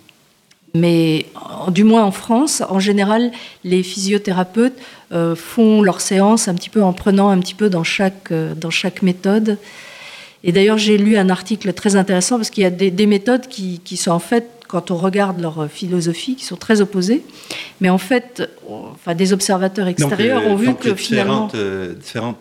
mais 0.74 1.26
du 1.70 1.84
moins 1.84 2.04
en 2.04 2.12
France, 2.12 2.64
en 2.70 2.80
général, 2.80 3.32
les 3.64 3.84
physiothérapeutes 3.84 4.78
euh, 5.12 5.36
font 5.36 5.82
leurs 5.82 6.02
séances 6.02 6.48
un 6.48 6.56
petit 6.56 6.70
peu 6.70 6.82
en 6.82 6.94
prenant 6.94 7.30
un 7.30 7.40
petit 7.40 7.56
peu 7.56 7.70
dans 7.70 7.84
chaque, 7.84 8.32
euh, 8.32 8.54
dans 8.56 8.70
chaque 8.70 9.02
méthode. 9.02 9.58
Et 10.44 10.52
d'ailleurs, 10.52 10.78
j'ai 10.78 10.98
lu 10.98 11.18
un 11.18 11.30
article 11.30 11.74
très 11.74 11.96
intéressant 11.96 12.38
parce 12.38 12.50
qu'il 12.50 12.64
y 12.64 12.66
a 12.66 12.72
des, 12.72 12.90
des 12.90 13.06
méthodes 13.06 13.48
qui, 13.48 13.80
qui, 13.84 13.98
sont 13.98 14.12
en 14.12 14.20
fait, 14.20 14.48
quand 14.68 14.90
on 14.90 14.98
regarde 14.98 15.42
leur 15.42 15.70
philosophie, 15.70 16.36
qui 16.36 16.46
sont 16.46 16.56
très 16.56 16.80
opposées. 16.82 17.24
Mais 17.82 17.90
en 17.90 17.98
fait, 17.98 18.50
enfin, 18.68 19.14
des 19.14 19.34
observateurs 19.34 19.88
extérieurs 19.88 20.40
donc, 20.40 20.50
euh, 20.50 20.54
ont 20.54 20.56
vu 20.56 20.76
que 20.76 20.96
finalement. 20.96 21.50
Différentes 22.00 22.38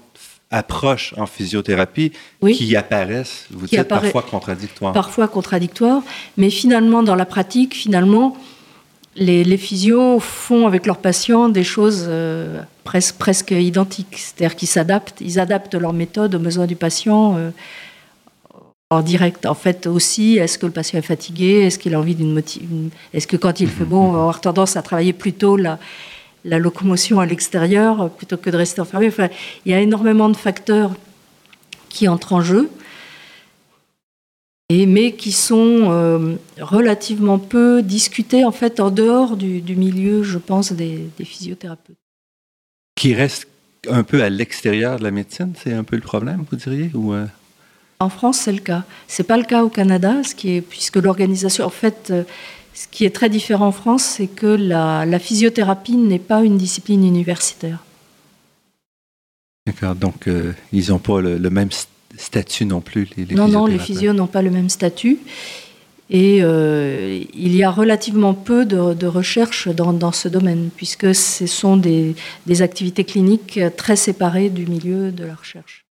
approches 0.51 1.15
en 1.17 1.27
physiothérapie 1.27 2.13
oui. 2.43 2.55
qui 2.55 2.75
apparaissent, 2.77 3.47
vous 3.51 3.67
qui 3.67 3.77
dites 3.77 3.89
parfois 3.89 4.23
contradictoires. 4.23 4.93
Parfois 4.93 5.29
contradictoires, 5.29 6.03
mais 6.37 6.51
finalement, 6.51 7.03
dans 7.03 7.15
la 7.15 7.27
pratique, 7.27 7.75
finalement, 7.75 8.37
les, 9.17 9.45
les 9.45 9.57
physios 9.57 10.19
font 10.21 10.67
avec 10.67 10.87
leurs 10.87 10.99
patients 10.99 11.49
des 11.49 11.65
choses 11.65 12.07
euh, 12.09 12.63
presque, 12.85 13.17
presque 13.17 13.51
identiques. 13.53 14.17
C'est-à-dire 14.17 14.57
qu'ils 14.57 14.69
s'adaptent, 14.69 15.21
ils 15.21 15.39
adaptent 15.39 15.75
leur 15.75 15.93
méthode 15.93 16.35
aux 16.35 16.39
besoins 16.39 16.67
du 16.67 16.77
patient 16.77 17.37
euh, 17.37 17.51
en 18.91 19.03
direct. 19.03 19.47
En 19.47 19.55
fait, 19.55 19.87
aussi, 19.87 20.37
est-ce 20.39 20.59
que 20.59 20.67
le 20.67 20.73
patient 20.73 20.99
est 20.99 21.03
fatigué? 21.03 21.61
Est-ce 21.61 21.79
qu'il 21.79 21.95
a 21.95 21.99
envie 21.99 22.15
d'une 22.15 22.33
motive 22.33 22.69
Est-ce 23.15 23.27
que 23.27 23.37
quand 23.37 23.61
il 23.61 23.69
fait 23.69 23.85
bon, 23.93 24.09
on 24.09 24.13
va 24.13 24.19
avoir 24.21 24.41
tendance 24.41 24.77
à 24.77 24.83
travailler 24.83 25.13
plutôt 25.13 25.57
la, 25.57 25.79
la 26.45 26.59
locomotion 26.59 27.21
à 27.21 27.27
l'extérieur 27.27 28.11
plutôt 28.11 28.37
que 28.37 28.51
de 28.51 28.57
rester 28.57 28.81
enfermé. 28.81 29.09
Enfin, 29.09 29.29
il 29.65 29.73
y 29.73 29.75
a 29.75 29.81
énormément 29.81 30.29
de 30.29 30.37
facteurs 30.37 30.93
qui 31.89 32.09
entrent 32.09 32.33
en 32.33 32.41
jeu, 32.41 32.71
et, 34.71 34.87
mais 34.87 35.13
qui 35.13 35.33
sont 35.33 35.91
euh, 35.91 36.37
relativement 36.61 37.39
peu 37.39 37.83
discutés 37.83 38.45
en 38.45 38.53
fait 38.53 38.79
en 38.79 38.91
dehors 38.91 39.37
du, 39.37 39.61
du 39.61 39.75
milieu, 39.75 40.23
je 40.23 40.39
pense, 40.39 40.73
des, 40.73 41.09
des, 41.19 41.25
physiothérapeutes. 41.25 41.97
Qui 42.95 43.15
restent 43.15 43.49
un 43.89 44.05
peu 44.05 44.23
à 44.23 44.31
l'extérieur 44.31 44.99
de 44.99 45.03
la 45.03 45.11
médecine, 45.11 45.55
c'est 45.61 45.73
un 45.73 45.83
peu 45.83 45.97
le 45.97 46.03
problème, 46.03 46.45
vous 46.49 46.57
diriez 46.57 46.91
ou 46.95 47.13
euh... 47.13 47.27
En 47.99 48.09
France, 48.09 48.39
c'est 48.39 48.53
le 48.53 48.61
cas. 48.61 48.85
C'est 49.09 49.25
pas 49.25 49.37
le 49.37 49.43
cas 49.43 49.63
au 49.63 49.69
Canada, 49.69 50.23
ce 50.23 50.35
qui 50.35 50.57
est 50.57 50.61
puisque 50.63 50.97
l'organisation, 50.97 51.67
en 51.67 51.71
fait, 51.71 52.09
euh, 52.11 52.23
Ce 52.75 52.87
qui 52.89 53.05
est 53.05 53.15
très 53.15 53.29
différent 53.29 53.69
en 53.69 53.73
France, 53.73 54.05
c'est 54.05 54.27
que 54.27 54.47
la, 54.47 55.05
la 55.05 55.19
physiothérapie 55.19 55.97
n'est 55.97 56.19
pas 56.19 56.43
une 56.43 56.57
discipline 56.57 57.05
universitaire. 57.05 57.85
D'accord, 59.67 59.95
donc 59.95 60.27
euh, 60.29 60.53
ils 60.73 60.91
n'ont 60.91 60.99
pas 60.99 61.21
le, 61.21 61.37
le, 61.37 61.51
même 61.51 61.69
statut 62.17 62.65
non 62.65 62.81
plus. 62.81 63.09
Les, 63.17 63.25
les 63.25 63.35
non, 63.35 63.49
non, 63.49 63.67
les 63.67 63.79
physios 63.79 64.13
n'ont 64.13 64.27
pas 64.27 64.43
le 64.43 64.51
même 64.51 64.69
statut. 64.69 65.19
Et 66.13 66.39
il 66.39 67.55
y 67.55 67.63
a 67.63 67.71
relativement 67.71 68.35
peu 68.35 68.67
de, 68.67 69.07
recherches 69.07 69.69
dans, 69.69 70.11
ce 70.11 70.29
domaine, 70.29 70.71
puisque 70.77 71.15
ce 71.15 71.47
sont 71.47 71.77
des, 71.77 72.17
des 72.47 72.63
activités 72.63 73.05
cliniques 73.05 73.61
très 73.77 73.95
séparées 73.95 74.51
du 74.51 74.67
milieu 74.67 75.13
de 75.13 75.25
la 75.25 75.37
recherche. 75.37 75.85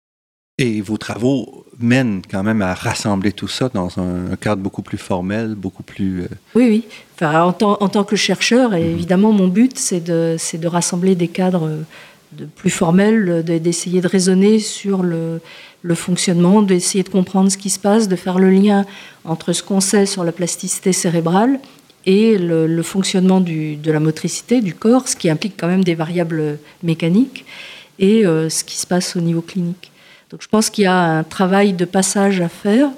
Et 0.58 0.80
vos 0.80 0.96
travaux 0.96 1.64
mènent 1.78 2.22
quand 2.28 2.42
même 2.42 2.62
à 2.62 2.74
rassembler 2.74 3.30
tout 3.32 3.46
ça 3.46 3.70
dans 3.72 3.98
un, 3.98 4.34
cadre 4.36 4.60
beaucoup 4.60 4.82
plus 4.82 4.98
formel, 4.98 5.54
beaucoup 5.54 5.84
plus... 5.84 6.22
Euh, 6.22 6.28
oui, 6.56 6.66
oui. 6.68 6.84
Enfin, 7.14 7.42
en, 7.42 7.52
tant, 7.88 8.04
que 8.04 8.16
chercheur, 8.16 8.74
et 8.74 8.82
mhm. 8.82 8.90
évidemment, 8.90 9.32
mon 9.32 9.48
but, 9.48 9.78
c'est 9.78 10.00
de, 10.00 10.36
de, 10.54 10.66
rassembler 10.66 11.14
des 11.14 11.28
cadres 11.28 11.70
de 12.32 12.44
plus 12.44 12.70
formels, 12.70 13.44
d'essayer 13.44 14.00
de, 14.00 14.08
raisonner 14.08 14.58
sur 14.58 15.02
le, 15.02 15.40
le 15.82 15.94
fonctionnement, 15.94 16.62
d'essayer 16.62 17.04
de 17.04 17.08
comprendre 17.08 17.50
ce 17.50 17.56
qui 17.56 17.70
se 17.70 17.78
passe, 17.78 18.08
de 18.08 18.16
faire 18.16 18.38
le 18.38 18.50
lien 18.50 18.84
entre 19.24 19.52
ce 19.52 19.62
qu'on 19.62 19.80
sait 19.80 20.06
sur 20.06 20.24
la 20.24 20.32
plasticité 20.32 20.92
cérébrale 20.92 21.60
et 22.06 22.38
le, 22.38 22.66
le 22.66 22.82
fonctionnement 22.82 23.40
du, 23.40 23.76
de 23.76 23.92
la 23.92 24.00
motricité 24.00 24.60
du 24.60 24.74
corps, 24.74 25.08
ce 25.08 25.16
qui 25.16 25.30
implique 25.30 25.54
quand 25.56 25.68
même 25.68 25.84
des 25.84 25.94
variables 25.94 26.58
mécaniques, 26.82 27.44
et 27.98 28.24
euh, 28.24 28.48
ce 28.48 28.64
qui 28.64 28.76
se 28.76 28.86
passe 28.86 29.16
au 29.16 29.20
niveau 29.20 29.42
clinique. 29.42 29.90
Donc 30.30 30.42
je 30.42 30.48
pense 30.48 30.68
qu'il 30.68 30.84
y 30.84 30.86
a 30.86 31.18
un 31.18 31.24
travail 31.24 31.72
de 31.72 31.84
passage 31.84 32.40
à 32.40 32.48
faire 32.48 32.90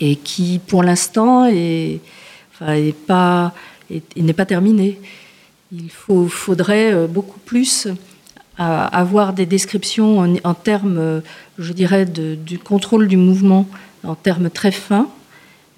et 0.00 0.16
qui, 0.16 0.60
pour 0.66 0.82
l'instant, 0.82 1.48
n'est 1.50 2.00
pas, 3.06 3.52
terminé. 4.48 4.98
Il 5.72 5.90
faut, 5.90 6.26
faudrait 6.26 6.92
euh, 6.92 7.06
beaucoup 7.06 7.38
plus 7.38 7.86
euh, 7.86 7.92
avoir 8.58 9.32
des 9.32 9.46
descriptions 9.46 10.36
en, 10.42 10.54
termes, 10.54 10.98
euh, 10.98 11.20
je 11.58 11.72
dirais, 11.72 12.06
du 12.06 12.58
contrôle 12.58 13.06
du 13.06 13.16
mouvement 13.16 13.68
en 14.02 14.16
termes 14.16 14.50
très 14.50 14.72
fins, 14.72 15.08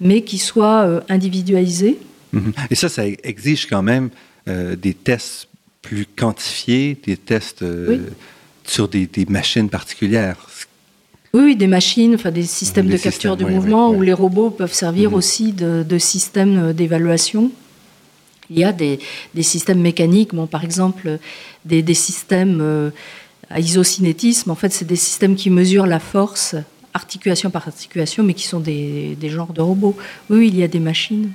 mais 0.01 0.23
qui 0.23 0.39
soient 0.39 1.03
individualisés. 1.09 1.99
Mhm. 2.31 2.53
Et 2.71 2.75
ça, 2.75 2.89
ça 2.89 3.05
exige 3.05 3.67
quand 3.67 3.83
même 3.83 4.09
des 4.47 4.93
tests 4.93 5.47
plus 5.81 6.05
quantifiés, 6.05 6.97
des 7.05 7.17
tests 7.17 7.63
sur 8.63 8.87
des, 8.87 9.09
machines 9.29 9.69
particulières. 9.69 10.47
Oui, 11.33 11.55
des 11.55 11.67
machines, 11.67 12.15
enfin 12.15 12.31
des 12.31 12.43
systèmes 12.43 12.87
de 12.87 12.97
capture 12.97 13.35
du 13.35 13.45
mouvement 13.45 13.89
où 13.89 14.01
les 14.01 14.13
robots 14.13 14.51
peuvent 14.51 14.73
servir 14.73 15.11
mhm. 15.11 15.15
aussi 15.15 15.51
de, 15.51 15.83
de 15.87 15.97
systèmes 15.97 16.73
d'évaluation. 16.73 17.51
Il 18.49 18.59
y 18.59 18.63
a 18.63 18.71
des, 18.71 18.99
systèmes 19.41 19.81
mécaniques, 19.81 20.33
bon, 20.35 20.47
par 20.47 20.63
exemple 20.63 21.17
des, 21.65 21.93
systèmes 21.93 22.59
euh, 22.61 22.89
à 23.49 23.59
isocinétisme. 23.59 24.51
En 24.51 24.55
fait, 24.55 24.71
c'est 24.71 24.85
des 24.85 24.95
systèmes 24.95 25.35
qui 25.35 25.49
mesurent 25.49 25.87
la 25.87 25.99
force 25.99 26.55
articulation 26.93 27.49
par 27.49 27.67
articulation, 27.67 28.23
mais 28.23 28.33
qui 28.33 28.47
sont 28.47 28.59
des, 28.59 29.17
genres 29.23 29.53
de 29.53 29.61
robots. 29.61 29.95
Oui, 30.29 30.49
il 30.49 30.57
y 30.57 30.63
a 30.63 30.67
des 30.67 30.79
machines. 30.79 31.31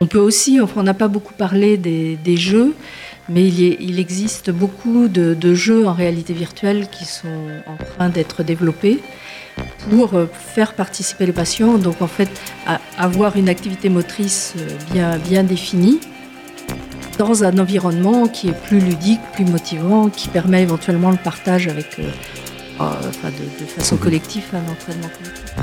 On 0.00 0.06
peut 0.06 0.18
aussi, 0.18 0.60
enfin, 0.60 0.80
on 0.80 0.84
n'a 0.84 0.94
pas 0.94 1.08
beaucoup 1.08 1.34
parlé 1.34 1.76
des, 1.76 2.36
jeux, 2.36 2.74
mais 3.30 3.46
il, 3.46 4.00
existe 4.00 4.50
beaucoup 4.50 5.06
de, 5.06 5.54
jeux 5.54 5.86
en 5.86 5.92
réalité 5.92 6.32
virtuelle 6.34 6.88
qui 6.90 7.04
sont 7.04 7.28
en 7.66 7.76
train 7.76 8.08
d'être 8.08 8.42
développés 8.42 9.00
pour 9.88 10.14
euh, 10.14 10.26
faire 10.26 10.74
participer 10.74 11.26
les 11.26 11.32
patients, 11.32 11.78
donc 11.78 12.02
en 12.02 12.06
fait 12.06 12.28
avoir 12.98 13.36
une 13.36 13.48
activité 13.48 13.88
motrice 13.88 14.54
euh, 14.58 14.68
bien, 14.92 15.18
bien 15.18 15.44
définie 15.44 16.00
dans 17.18 17.44
un 17.44 17.58
environnement 17.58 18.26
qui 18.26 18.48
est 18.48 18.60
plus 18.64 18.80
ludique, 18.80 19.20
plus 19.34 19.44
motivant, 19.44 20.08
qui 20.08 20.28
permet 20.28 20.62
éventuellement 20.62 21.10
le 21.10 21.18
partage 21.18 21.68
avec, 21.68 21.98
euh, 21.98 22.10
de, 22.80 23.64
de, 23.64 23.68
façon 23.68 23.96
collective, 23.96 24.44
un 24.54 24.72
entraînement 24.72 25.10
collectif. 25.18 25.54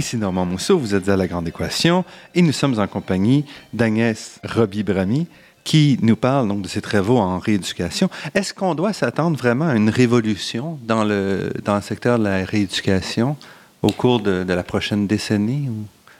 Ici 0.00 0.16
Normand 0.16 0.46
Mousseau, 0.46 0.78
vous 0.78 0.94
êtes 0.94 1.10
à 1.10 1.16
La 1.18 1.26
Grande 1.26 1.46
Équation 1.46 2.06
et 2.34 2.40
nous 2.40 2.52
sommes 2.52 2.80
en 2.80 2.86
compagnie 2.86 3.44
d'Agnès 3.74 4.40
Roby-Bramy 4.44 5.26
qui 5.62 5.98
nous 6.00 6.16
parle 6.16 6.48
donc 6.48 6.62
de 6.62 6.68
ses 6.68 6.80
travaux 6.80 7.18
en 7.18 7.38
rééducation. 7.38 8.08
Est-ce 8.34 8.54
qu'on 8.54 8.74
doit 8.74 8.94
s'attendre 8.94 9.36
vraiment 9.36 9.68
à 9.68 9.74
une 9.74 9.90
révolution 9.90 10.78
dans 10.84 11.04
le, 11.04 11.52
dans 11.66 11.74
le 11.74 11.82
secteur 11.82 12.18
de 12.18 12.24
la 12.24 12.46
rééducation 12.46 13.36
au 13.82 13.92
cours 13.92 14.20
de, 14.20 14.42
la 14.48 14.62
prochaine 14.62 15.06
décennie? 15.06 15.68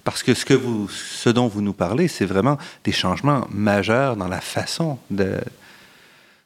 Parce 0.04 0.22
que 0.22 0.34
ce, 0.34 0.44
que 0.44 0.52
vous, 0.52 0.86
ce 0.90 1.30
dont 1.30 1.48
vous 1.48 1.62
nous 1.62 1.72
parlez, 1.72 2.06
c'est 2.06 2.26
vraiment 2.26 2.58
des 2.84 2.92
changements 2.92 3.46
majeurs 3.50 4.14
dans 4.14 4.28
la 4.28 4.42
façon 4.42 4.98
de, 5.10 5.38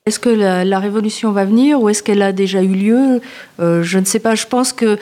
est-ce 0.06 0.20
que 0.20 0.28
la, 0.28 0.78
révolution 0.78 1.32
va 1.32 1.46
venir 1.46 1.80
ou 1.80 1.88
est-ce 1.88 2.02
qu'elle 2.02 2.22
a 2.22 2.32
déjà 2.32 2.62
eu 2.62 2.74
lieu? 2.74 3.22
Euh, 3.58 3.82
Je 3.82 3.98
ne 3.98 4.04
sais 4.04 4.20
pas. 4.20 4.34
Je 4.34 4.46
pense 4.46 4.72
que 4.72 4.98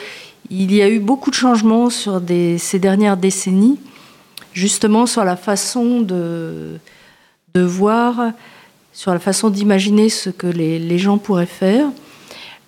il 0.49 0.73
y 0.73 0.81
a 0.81 0.89
eu 0.89 0.99
beaucoup 0.99 1.29
de 1.29 1.35
changements 1.35 1.89
sur 1.89 2.21
ces 2.57 2.79
dernières 2.79 3.17
décennies, 3.17 3.79
justement 4.53 5.05
sur 5.05 5.23
la 5.23 5.35
façon 5.35 6.01
de, 6.01 6.79
voir, 7.55 8.31
sur 8.91 9.11
la 9.11 9.19
façon 9.19 9.49
d'imaginer 9.49 10.09
ce 10.09 10.29
que 10.29 10.47
les, 10.47 10.97
gens 10.97 11.17
pourraient 11.17 11.45
faire. 11.45 11.87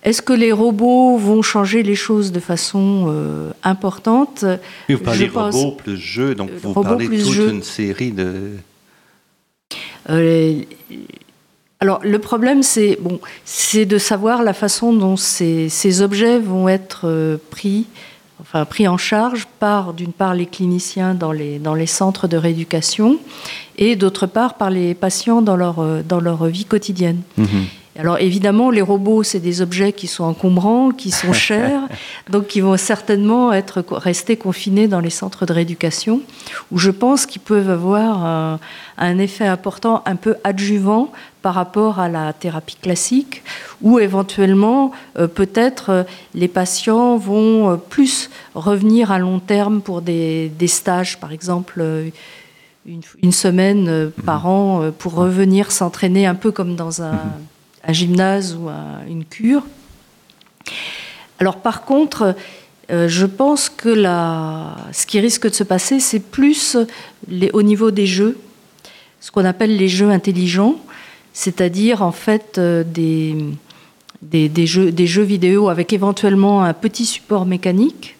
Est-ce 0.02 0.22
que 0.22 0.32
les 0.32 0.52
robots 0.52 1.16
vont 1.16 1.42
changer 1.42 1.82
les 1.82 1.96
choses 1.96 2.30
de 2.30 2.38
façon 2.38 3.06
euh, 3.08 3.50
importante? 3.64 4.44
Vous 4.88 4.98
parlez 4.98 5.26
robots 5.26 5.72
plus 5.72 5.96
jeux, 5.96 6.36
donc 6.36 6.50
vous 6.62 6.74
parlez 6.74 7.08
toute 7.08 7.36
une 7.36 7.62
série 7.62 8.12
de... 8.12 8.52
Euh, 10.08 10.62
alors 11.80 12.00
le 12.02 12.18
problème, 12.18 12.62
c'est 12.62 12.98
bon, 13.00 13.20
c'est 13.44 13.84
de 13.84 13.98
savoir 13.98 14.42
la 14.42 14.54
façon 14.54 14.92
dont 14.92 15.16
ces, 15.16 16.00
objets 16.00 16.38
vont 16.38 16.68
être 16.68 17.02
euh, 17.04 17.36
pris, 17.50 17.86
enfin 18.40 18.64
pris 18.64 18.88
en 18.88 18.96
charge 18.96 19.46
par 19.58 19.92
d'une 19.92 20.12
part 20.12 20.34
les 20.34 20.46
cliniciens 20.46 21.12
dans 21.14 21.32
les, 21.32 21.58
dans 21.58 21.74
les 21.74 21.86
centres 21.86 22.28
de 22.28 22.38
rééducation 22.38 23.18
et 23.76 23.94
d'autre 23.94 24.26
part 24.26 24.54
par 24.54 24.70
les 24.70 24.94
patients 24.94 25.42
dans 25.42 25.56
leur, 25.56 25.80
euh, 25.80 26.02
dans 26.02 26.20
leur 26.20 26.46
vie 26.46 26.64
quotidienne. 26.64 27.20
Mhm. 27.36 27.66
Alors 27.98 28.18
évidemment, 28.18 28.70
les 28.70 28.82
robots, 28.82 29.22
c'est 29.22 29.40
des 29.40 29.62
objets 29.62 29.92
qui 29.92 30.06
sont 30.06 30.24
encombrants, 30.24 30.90
qui 30.90 31.10
sont 31.10 31.32
chers, 31.34 31.82
donc 32.30 32.46
qui 32.46 32.60
vont 32.60 32.76
certainement 32.76 33.52
être 33.52 33.84
rester 33.90 34.36
confinés 34.36 34.88
dans 34.88 35.00
les 35.00 35.10
centres 35.10 35.46
de 35.46 35.52
rééducation, 35.52 36.20
où 36.70 36.78
je 36.78 36.90
pense 36.90 37.26
qu'ils 37.26 37.40
peuvent 37.40 37.70
avoir 37.70 38.58
un, 38.98 39.18
effet 39.18 39.46
important, 39.46 40.02
un 40.04 40.16
peu 40.16 40.36
adjuvant 40.44 41.10
par 41.46 41.54
rapport 41.54 42.00
à 42.00 42.08
la 42.08 42.32
thérapie 42.32 42.74
classique, 42.74 43.44
où 43.80 44.00
éventuellement, 44.00 44.90
euh, 45.16 45.28
peut-être, 45.28 45.90
euh, 45.90 46.02
les 46.34 46.48
patients 46.48 47.16
vont 47.16 47.70
euh, 47.70 47.76
plus 47.76 48.30
revenir 48.56 49.12
à 49.12 49.20
long 49.20 49.38
terme 49.38 49.80
pour 49.80 50.02
des, 50.02 50.50
stages, 50.66 51.20
par 51.20 51.30
exemple. 51.30 51.84
Une, 53.22 53.30
semaine 53.30 54.10
par 54.24 54.46
mmh. 54.46 54.48
an 54.48 54.90
pour 54.98 55.14
revenir 55.14 55.70
s'entraîner 55.70 56.26
un 56.26 56.34
peu 56.34 56.50
comme 56.50 56.74
dans 56.74 57.00
un, 57.00 57.20
un 57.84 57.92
gymnase 57.92 58.56
ou 58.56 58.68
une 59.08 59.24
cure. 59.24 59.62
Alors 61.38 61.58
par 61.58 61.82
contre, 61.82 62.34
euh, 62.90 63.06
je 63.08 63.26
pense 63.26 63.68
que 63.68 63.88
la, 63.88 64.76
ce 64.92 65.06
qui 65.06 65.20
risque 65.20 65.48
de 65.48 65.54
se 65.54 65.64
passer, 65.64 66.00
c'est 66.00 66.20
plus 66.20 66.76
les, 67.28 67.50
au 67.52 67.62
niveau 67.62 67.92
des 67.92 68.06
jeux, 68.06 68.36
ce 69.20 69.30
qu'on 69.30 69.44
appelle 69.44 69.76
les 69.76 69.88
jeux 69.88 70.10
intelligents, 70.10 70.76
c'est-à-dire 71.36 72.00
en 72.00 72.12
fait 72.12 72.56
euh, 72.56 72.82
des, 72.82 73.36
des, 74.22 74.66
jeux, 74.66 74.90
des 74.90 75.06
jeux 75.06 75.22
vidéo 75.22 75.68
avec 75.68 75.92
éventuellement 75.92 76.64
un 76.64 76.72
petit 76.72 77.04
support 77.04 77.44
mécanique 77.44 78.16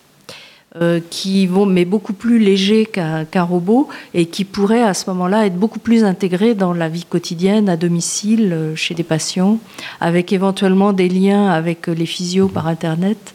euh, 0.76 1.00
qui 1.08 1.46
vont, 1.46 1.64
mais 1.64 1.86
beaucoup 1.86 2.12
plus 2.12 2.38
léger 2.38 2.84
qu'un 2.84 3.42
robot 3.42 3.88
et 4.12 4.26
qui 4.26 4.44
pourraient 4.44 4.82
à 4.82 4.92
ce 4.92 5.08
moment-là 5.08 5.46
être 5.46 5.56
beaucoup 5.56 5.78
plus 5.78 6.04
intégrés 6.04 6.54
dans 6.54 6.74
la 6.74 6.90
vie 6.90 7.06
quotidienne, 7.06 7.70
à 7.70 7.78
domicile, 7.78 8.52
euh, 8.52 8.76
chez 8.76 8.92
des 8.92 9.02
patients, 9.02 9.60
avec 9.98 10.34
éventuellement 10.34 10.92
des 10.92 11.08
liens 11.08 11.48
avec 11.48 11.86
les 11.86 12.06
physios 12.06 12.48
par 12.48 12.66
Internet. 12.66 13.34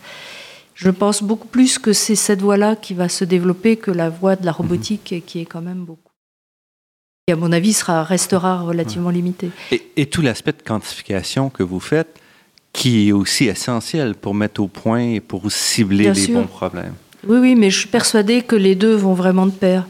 Je 0.75 0.91
pense 0.91 1.23
beaucoup 1.23 1.47
plus 1.47 1.79
que 1.79 1.91
c'est 1.91 2.15
cette 2.15 2.43
voie-là 2.43 2.75
qui 2.75 2.93
va 2.93 3.09
se 3.09 3.25
développer 3.25 3.77
que 3.77 3.89
la 3.89 4.09
voie 4.09 4.35
de 4.35 4.45
la 4.45 4.51
robotique 4.51 5.23
qui 5.25 5.39
est 5.39 5.45
quand 5.45 5.61
même 5.61 5.85
beaucoup. 5.85 6.10
Et 7.27 7.33
à 7.33 7.35
mon 7.35 7.51
avis, 7.51 7.73
sera, 7.73 8.03
restera 8.03 8.61
relativement 8.61 9.11
limitée. 9.11 9.51
Et, 9.71 9.81
et 9.95 10.05
tout 10.07 10.21
l'aspect 10.21 10.53
de 10.53 10.61
quantification 10.65 11.49
que 11.49 11.61
vous 11.63 11.79
faites, 11.79 12.19
qui 12.73 13.09
est 13.09 13.11
aussi 13.11 13.45
essentiel 13.45 14.15
pour 14.15 14.33
mettre 14.33 14.61
au 14.61 14.67
point 14.67 15.01
et 15.01 15.19
pour 15.19 15.51
cibler 15.51 16.11
les 16.11 16.27
bons 16.27 16.47
problèmes. 16.47 16.95
Oui, 17.27 17.37
oui, 17.37 17.55
mais 17.55 17.69
je 17.69 17.79
suis 17.79 17.89
persuadée 17.89 18.41
que 18.41 18.55
les 18.55 18.75
deux 18.75 18.95
vont 18.95 19.13
vraiment 19.13 19.45
de 19.45 19.51
pair. 19.51 19.85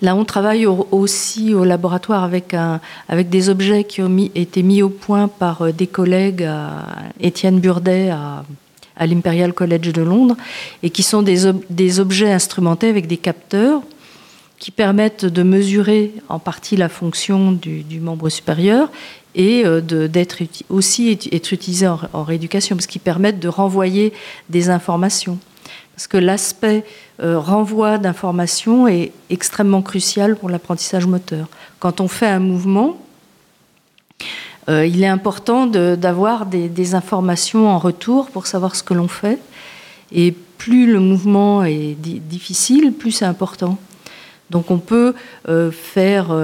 Là, 0.00 0.16
on 0.16 0.24
travaille 0.24 0.64
aussi 0.66 1.52
au 1.52 1.64
laboratoire 1.64 2.24
avec, 2.24 2.54
un, 2.54 2.80
avec 3.08 3.28
des 3.28 3.50
objets 3.50 3.84
qui 3.84 4.00
ont 4.00 4.30
été 4.34 4.62
mis 4.62 4.82
au 4.82 4.88
point 4.88 5.28
par 5.28 5.60
euh, 5.60 5.72
des 5.72 5.86
collègues, 5.86 6.48
Étienne 7.20 7.60
Burdet 7.60 8.08
à, 8.08 8.44
à 8.96 9.06
l'Imperial 9.06 9.52
College 9.52 9.92
de 9.92 10.00
Londres, 10.00 10.36
et 10.82 10.88
qui 10.88 11.02
sont 11.02 11.20
des, 11.20 11.52
des, 11.68 12.00
objets 12.00 12.32
instrumentés 12.32 12.88
avec 12.88 13.06
des 13.06 13.18
capteurs 13.18 13.82
qui 14.60 14.70
permettent 14.70 15.24
de 15.24 15.42
mesurer 15.42 16.14
en 16.28 16.38
partie 16.38 16.76
la 16.76 16.88
fonction 16.88 17.50
du, 17.50 18.00
membre 18.00 18.28
supérieur 18.28 18.92
et 19.34 19.64
euh, 19.64 19.80
d'être 19.80 20.38
aussi 20.68 21.10
être 21.10 21.52
utilisés 21.52 21.88
en, 21.88 21.98
en 22.12 22.22
rééducation, 22.22 22.76
parce 22.76 22.86
qu'ils 22.86 23.00
permettent 23.00 23.40
de 23.40 23.48
renvoyer 23.48 24.12
des 24.48 24.70
informations. 24.70 25.38
Parce 26.00 26.06
que 26.06 26.16
l'aspect 26.16 26.84
euh, 27.22 27.38
renvoi 27.38 27.98
d'informations 27.98 28.88
est 28.88 29.12
extrêmement 29.28 29.82
crucial 29.82 30.34
pour 30.34 30.48
l'apprentissage 30.48 31.06
moteur. 31.06 31.46
Quand 31.78 32.00
on 32.00 32.08
fait 32.08 32.26
un 32.28 32.38
mouvement, 32.38 32.96
euh, 34.70 34.86
il 34.86 35.02
est 35.02 35.08
important 35.08 35.66
d'avoir 35.66 36.46
des, 36.46 36.94
informations 36.94 37.68
en 37.68 37.78
retour 37.78 38.30
pour 38.30 38.46
savoir 38.46 38.76
ce 38.76 38.82
que 38.82 38.94
l'on 38.94 39.08
fait. 39.08 39.38
Et 40.10 40.32
plus 40.32 40.90
le 40.90 41.00
mouvement 41.00 41.64
est 41.64 41.96
difficile, 42.00 42.94
plus 42.94 43.12
c'est 43.12 43.26
important. 43.26 43.78
Donc 44.50 44.70
on 44.70 44.78
peut 44.78 45.14
euh, 45.48 45.70
faire 45.70 46.36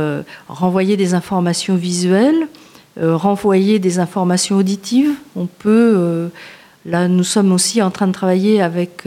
renvoyer 0.48 0.96
des 0.96 1.14
informations 1.14 1.76
visuelles, 1.76 2.48
renvoyer 3.00 3.78
des 3.78 3.98
informations 3.98 4.56
auditives. 4.56 5.12
On 5.34 5.46
peut 5.46 6.30
là, 6.86 7.08
nous 7.08 7.24
sommes 7.24 7.52
aussi 7.52 7.82
en 7.82 7.90
train 7.90 8.06
de 8.06 8.12
travailler 8.12 8.62
avec 8.62 9.04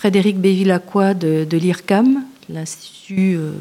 Frédéric 0.00 0.38
Bévillacqua 0.38 1.12
de, 1.12 1.56
l'IRCAM, 1.56 2.24
l'institut 2.48 3.36
euh, 3.36 3.52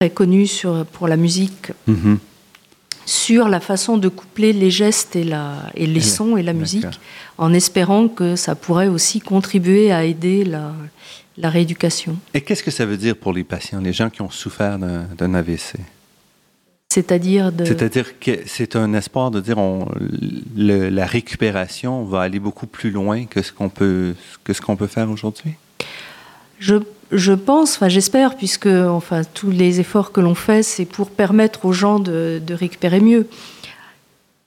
très 0.00 0.08
connu 0.08 0.48
pour 0.92 1.06
la 1.06 1.18
musique, 1.18 1.72
mm-hmm. 1.86 2.16
Sur 3.08 3.48
la 3.48 3.60
façon 3.60 3.96
de 3.96 4.08
coupler 4.08 4.52
les 4.52 4.70
gestes 4.70 5.16
et, 5.16 5.24
la, 5.24 5.62
et 5.74 5.86
les 5.86 6.02
sons 6.02 6.36
et 6.36 6.42
la 6.42 6.52
musique, 6.52 7.00
en 7.38 7.54
espérant 7.54 8.06
que 8.06 8.36
ça 8.36 8.54
pourrait 8.54 8.88
aussi 8.88 9.20
contribuer 9.20 9.90
à 9.90 10.04
aider 10.04 10.44
la, 10.44 10.74
la 11.38 11.48
rééducation. 11.48 12.18
Et 12.34 12.42
qu'est-ce 12.42 12.62
que 12.62 12.70
ça 12.70 12.84
veut 12.84 12.98
dire 12.98 13.16
pour 13.16 13.32
les 13.32 13.44
patients, 13.44 13.80
les 13.80 13.94
gens 13.94 14.10
qui 14.10 14.20
ont 14.20 14.30
souffert 14.30 14.78
d'un 14.78 15.34
AVC 15.34 15.76
c'est-à-dire 16.90 17.52
de... 17.52 17.66
C'est-à-dire 17.66 18.18
que 18.18 18.30
c'est 18.46 18.74
un 18.74 18.94
espoir 18.94 19.30
de 19.30 19.40
dire 19.40 19.58
on, 19.58 19.88
la 20.56 21.06
récupération 21.06 22.02
va 22.04 22.22
aller 22.22 22.38
beaucoup 22.38 22.66
plus 22.66 22.90
loin 22.90 23.26
que 23.26 23.42
ce 23.42 23.52
qu'on 23.52 23.68
peut, 23.68 24.14
que 24.42 24.54
ce 24.54 24.62
qu'on 24.62 24.74
peut 24.74 24.86
faire 24.86 25.10
aujourd'hui? 25.10 25.52
Je, 26.58 26.76
je, 27.12 27.32
pense, 27.32 27.76
enfin 27.76 27.88
j'espère, 27.88 28.36
puisque 28.36 28.66
enfin, 28.66 29.22
tous 29.34 29.50
les 29.50 29.80
efforts 29.80 30.12
que 30.12 30.20
l'on 30.20 30.34
fait, 30.34 30.62
c'est 30.62 30.84
pour 30.84 31.10
permettre 31.10 31.64
aux 31.64 31.72
gens 31.72 31.98
de, 31.98 32.40
récupérer 32.50 33.00
mieux. 33.00 33.26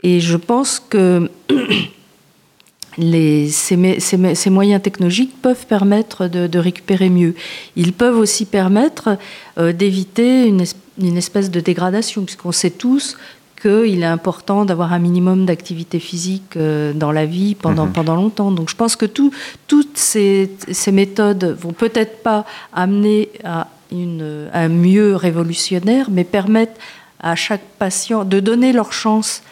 Et 0.03 0.19
je 0.19 0.37
pense 0.37 0.79
que 0.79 1.29
ces, 2.99 4.49
moyens 4.49 4.81
technologiques 4.81 5.41
peuvent 5.41 5.65
permettre 5.65 6.27
de, 6.27 6.59
récupérer 6.59 7.09
mieux. 7.09 7.35
Ils 7.75 7.93
peuvent 7.93 8.17
aussi 8.17 8.45
permettre 8.45 9.17
euh, 9.57 9.73
d'éviter 9.73 10.45
une, 10.47 11.17
espèce 11.17 11.51
de 11.51 11.59
dégradation, 11.59 12.23
puisqu'on 12.23 12.51
sait 12.51 12.71
tous 12.71 13.17
qu'il 13.61 14.01
est 14.01 14.05
important 14.05 14.65
d'avoir 14.65 14.93
un 14.93 14.99
minimum 14.99 15.45
d'activité 15.45 15.99
physique 15.99 16.57
euh, 16.57 16.93
dans 16.93 17.11
la 17.11 17.25
vie 17.25 17.55
pendant, 17.55 17.85
mmh. 17.85 17.93
pendant 17.93 18.15
longtemps. 18.15 18.51
Donc 18.51 18.69
je 18.69 18.75
pense 18.75 18.95
que 18.95 19.05
tout, 19.05 19.31
toutes 19.67 19.97
ces, 19.97 20.51
ces, 20.71 20.91
méthodes 20.91 21.55
vont 21.59 21.73
peut-être 21.73 22.23
pas 22.23 22.45
amener 22.73 23.29
à 23.43 23.67
une, 23.91 24.49
un 24.53 24.69
mieux 24.69 25.15
révolutionnaire, 25.15 26.09
mais 26.09 26.23
permettre 26.23 26.73
à 27.19 27.35
chaque 27.35 27.63
patient 27.77 28.25
de 28.25 28.39
donner 28.39 28.73
leur 28.73 28.93
chance 28.93 29.43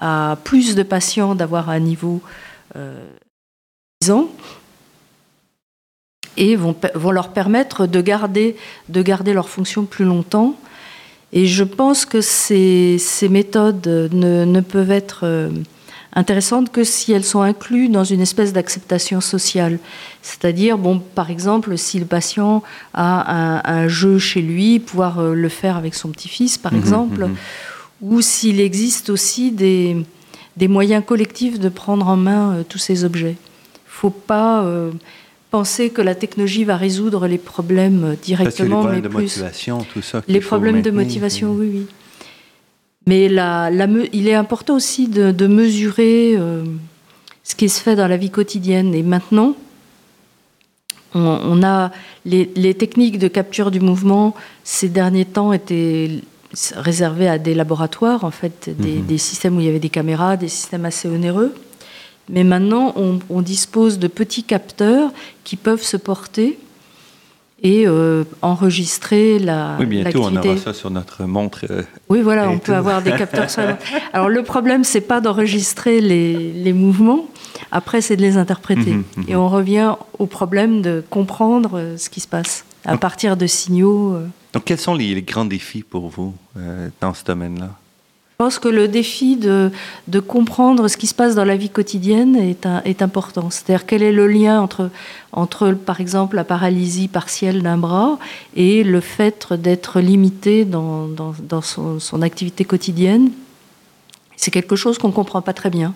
à 0.00 0.36
plus 0.44 0.74
de 0.74 0.82
patients 0.82 1.34
d'avoir 1.34 1.70
un 1.70 1.80
niveau 1.80 2.20
euh, 2.76 3.04
et 6.36 6.54
vont, 6.54 6.76
vont, 6.94 7.10
leur 7.10 7.30
permettre 7.30 7.86
de 7.86 8.00
garder, 8.00 8.56
de 8.88 9.02
garder 9.02 9.32
leur 9.32 9.48
fonction 9.48 9.84
plus 9.84 10.04
longtemps. 10.04 10.54
Et 11.32 11.46
je 11.46 11.64
pense 11.64 12.04
que 12.04 12.20
ces, 12.20 12.96
ces 12.98 13.28
méthodes 13.28 13.86
ne, 13.86 14.44
ne, 14.44 14.60
peuvent 14.60 14.90
être 14.92 15.20
euh, 15.24 15.50
intéressantes 16.16 16.72
que 16.72 16.82
si 16.82 17.12
elles 17.12 17.24
sont 17.24 17.42
incluses 17.42 17.90
dans 17.90 18.04
une 18.04 18.20
espèce 18.20 18.52
d'acceptation 18.52 19.20
sociale. 19.20 19.78
C'est-à-dire, 20.22 20.78
bon, 20.78 20.98
par 21.14 21.30
exemple, 21.30 21.76
si 21.76 21.98
le 21.98 22.06
patient 22.06 22.62
a 22.94 23.34
un, 23.34 23.62
un, 23.64 23.88
jeu 23.88 24.18
chez 24.18 24.40
lui, 24.40 24.78
pouvoir 24.78 25.18
euh, 25.18 25.34
le 25.34 25.48
faire 25.48 25.76
avec 25.76 25.94
son 25.94 26.08
petit-fils, 26.08 26.58
par 26.58 26.72
mmh, 26.72 26.78
exemple, 26.78 27.26
mmh. 27.26 27.36
ou 28.02 28.20
s'il 28.22 28.60
existe 28.60 29.10
aussi 29.10 29.50
des, 29.50 29.96
des 30.56 30.68
moyens 30.68 31.04
collectifs 31.04 31.58
de 31.58 31.68
prendre 31.68 32.08
en 32.08 32.16
main 32.16 32.54
euh, 32.54 32.62
tous 32.66 32.78
ces 32.78 33.04
objets. 33.04 33.36
Il 33.36 33.88
ne 33.88 34.00
faut 34.00 34.10
pas 34.10 34.64
euh, 34.64 34.90
penser 35.50 35.90
que 35.90 36.02
la 36.02 36.14
technologie 36.14 36.64
va 36.64 36.76
résoudre 36.76 37.26
les 37.26 37.38
problèmes 37.38 38.16
directement, 38.22 38.44
Parce 38.44 38.56
que 38.56 38.62
les 38.62 38.68
problèmes 38.68 38.94
mais 38.94 39.00
de 39.02 39.08
plus 39.08 39.22
motivation, 39.22 39.86
tout 39.92 40.02
ça. 40.02 40.22
les 40.26 40.40
problèmes 40.40 40.82
de 40.82 40.90
motivation, 40.90 41.52
oui, 41.52 41.70
oui. 41.72 41.86
Mais 43.06 43.28
la, 43.28 43.70
la, 43.70 43.86
il 44.12 44.26
est 44.26 44.34
important 44.34 44.74
aussi 44.74 45.06
de, 45.06 45.30
de 45.30 45.46
mesurer 45.46 46.34
euh, 46.36 46.64
ce 47.44 47.54
qui 47.54 47.68
se 47.68 47.80
fait 47.80 47.94
dans 47.94 48.08
la 48.08 48.16
vie 48.16 48.30
quotidienne. 48.30 48.94
Et 48.94 49.04
maintenant, 49.04 49.54
on, 51.14 51.20
on 51.20 51.62
a 51.62 51.92
les, 52.24 52.50
les, 52.56 52.74
techniques 52.74 53.20
de 53.20 53.28
capture 53.28 53.70
du 53.70 53.78
mouvement 53.78 54.34
ces 54.64 54.88
derniers 54.88 55.24
temps 55.24 55.52
étaient 55.52 56.10
réservé 56.74 57.28
à 57.28 57.38
des 57.38 57.54
laboratoires, 57.54 58.24
en 58.24 58.32
fait, 58.32 58.70
des, 58.76 58.96
mmh. 58.98 59.06
des, 59.06 59.18
systèmes 59.18 59.56
où 59.56 59.60
il 59.60 59.66
y 59.66 59.68
avait 59.68 59.78
des 59.78 59.88
caméras, 59.88 60.36
des 60.36 60.48
systèmes 60.48 60.84
assez 60.84 61.08
onéreux. 61.08 61.54
Mais 62.28 62.44
maintenant, 62.44 62.92
on, 62.96 63.18
on 63.30 63.42
dispose 63.42 63.98
de 63.98 64.08
petits 64.08 64.42
capteurs 64.42 65.12
qui 65.44 65.56
peuvent 65.56 65.82
se 65.82 65.96
porter 65.96 66.58
et 67.62 67.86
euh, 67.86 68.24
enregistrer 68.42 69.38
la. 69.38 69.76
Oui, 69.78 69.86
bientôt 69.86 70.24
on 70.24 70.36
aura 70.36 70.56
ça 70.58 70.74
sur 70.74 70.90
notre 70.90 71.24
montre. 71.24 71.64
Euh, 71.70 71.82
oui, 72.08 72.20
voilà, 72.20 72.48
on 72.50 72.58
peut 72.58 72.74
avoir 72.74 73.02
des 73.02 73.12
capteurs 73.18 73.50
sur 73.50 73.62
la 73.62 73.78
Alors 74.12 74.28
le 74.28 74.42
problème, 74.42 74.84
c'est 74.84 75.00
pas 75.00 75.20
d'enregistrer 75.20 76.00
les, 76.00 76.52
les, 76.52 76.72
mouvements. 76.72 77.26
Après, 77.72 78.00
c'est 78.00 78.16
de 78.16 78.22
les 78.22 78.36
interpréter. 78.36 78.92
Mmh, 78.92 79.04
mmh. 79.16 79.24
Et 79.28 79.36
on 79.36 79.48
revient 79.48 79.94
au 80.18 80.26
problème 80.26 80.82
de 80.82 81.02
comprendre 81.08 81.78
euh, 81.78 81.96
ce 81.96 82.10
qui 82.10 82.20
se 82.20 82.28
passe 82.28 82.64
à 82.84 82.96
partir 82.98 83.36
de 83.36 83.46
signaux. 83.46 84.16
Donc, 84.52 84.64
quels 84.64 84.78
sont 84.78 84.94
les, 84.94 85.14
les 85.14 85.22
grands 85.22 85.44
défis 85.44 85.82
pour 85.82 86.08
vous 86.08 86.34
dans 87.00 87.14
ce 87.14 87.24
domaine-là? 87.24 87.70
Je 88.38 88.44
pense 88.44 88.58
que 88.58 88.68
le 88.68 88.86
défi 88.86 89.36
de, 89.36 89.70
comprendre 90.20 90.88
ce 90.88 90.98
qui 90.98 91.06
se 91.06 91.14
passe 91.14 91.34
dans 91.34 91.46
la 91.46 91.56
vie 91.56 91.70
quotidienne 91.70 92.36
est, 92.36 93.00
important. 93.00 93.48
C'est-à-dire 93.48 93.86
quel 93.86 94.02
est 94.02 94.12
le 94.12 94.26
lien 94.26 94.60
entre, 95.32 95.72
par 95.72 96.02
exemple, 96.02 96.36
la 96.36 96.44
paralysie 96.44 97.08
partielle 97.08 97.62
d'un 97.62 97.78
bras 97.78 98.18
et 98.54 98.84
le 98.84 99.00
fait 99.00 99.54
d'être 99.54 100.00
limité 100.00 100.66
dans, 100.66 101.32
son, 101.62 102.20
activité 102.20 102.66
quotidienne? 102.66 103.30
C'est 104.36 104.50
quelque 104.50 104.76
chose 104.76 104.98
qu'on 104.98 105.08
ne 105.08 105.14
comprend 105.14 105.40
pas 105.40 105.54
très 105.54 105.70
bien. 105.70 105.94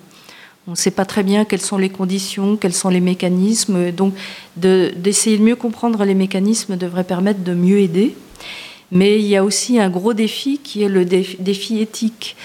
On 0.66 0.70
ne 0.70 0.76
sait 0.76 0.90
pas 0.90 1.04
très 1.04 1.22
bien 1.22 1.44
quelles 1.44 1.60
sont 1.60 1.76
les 1.76 1.90
conditions, 1.90 2.56
quels 2.56 2.72
sont 2.72 2.88
les 2.88 3.00
mécanismes. 3.00 3.90
Donc, 3.90 4.14
d'essayer 4.56 5.36
de, 5.36 5.42
de, 5.42 5.46
mieux 5.46 5.56
comprendre 5.56 6.06
les 6.06 6.14
mécanismes 6.14 6.78
devrait 6.78 7.04
permettre 7.04 7.44
de 7.44 7.52
mieux 7.52 7.80
aider. 7.80 8.16
Mais 8.92 9.20
il 9.20 9.26
y 9.26 9.36
a 9.36 9.44
aussi 9.44 9.78
un 9.78 9.88
gros 9.88 10.14
défi 10.14 10.58
qui 10.58 10.82
est 10.82 10.88
le 10.88 11.04
défi, 11.04 11.78
éthique, 11.78 12.36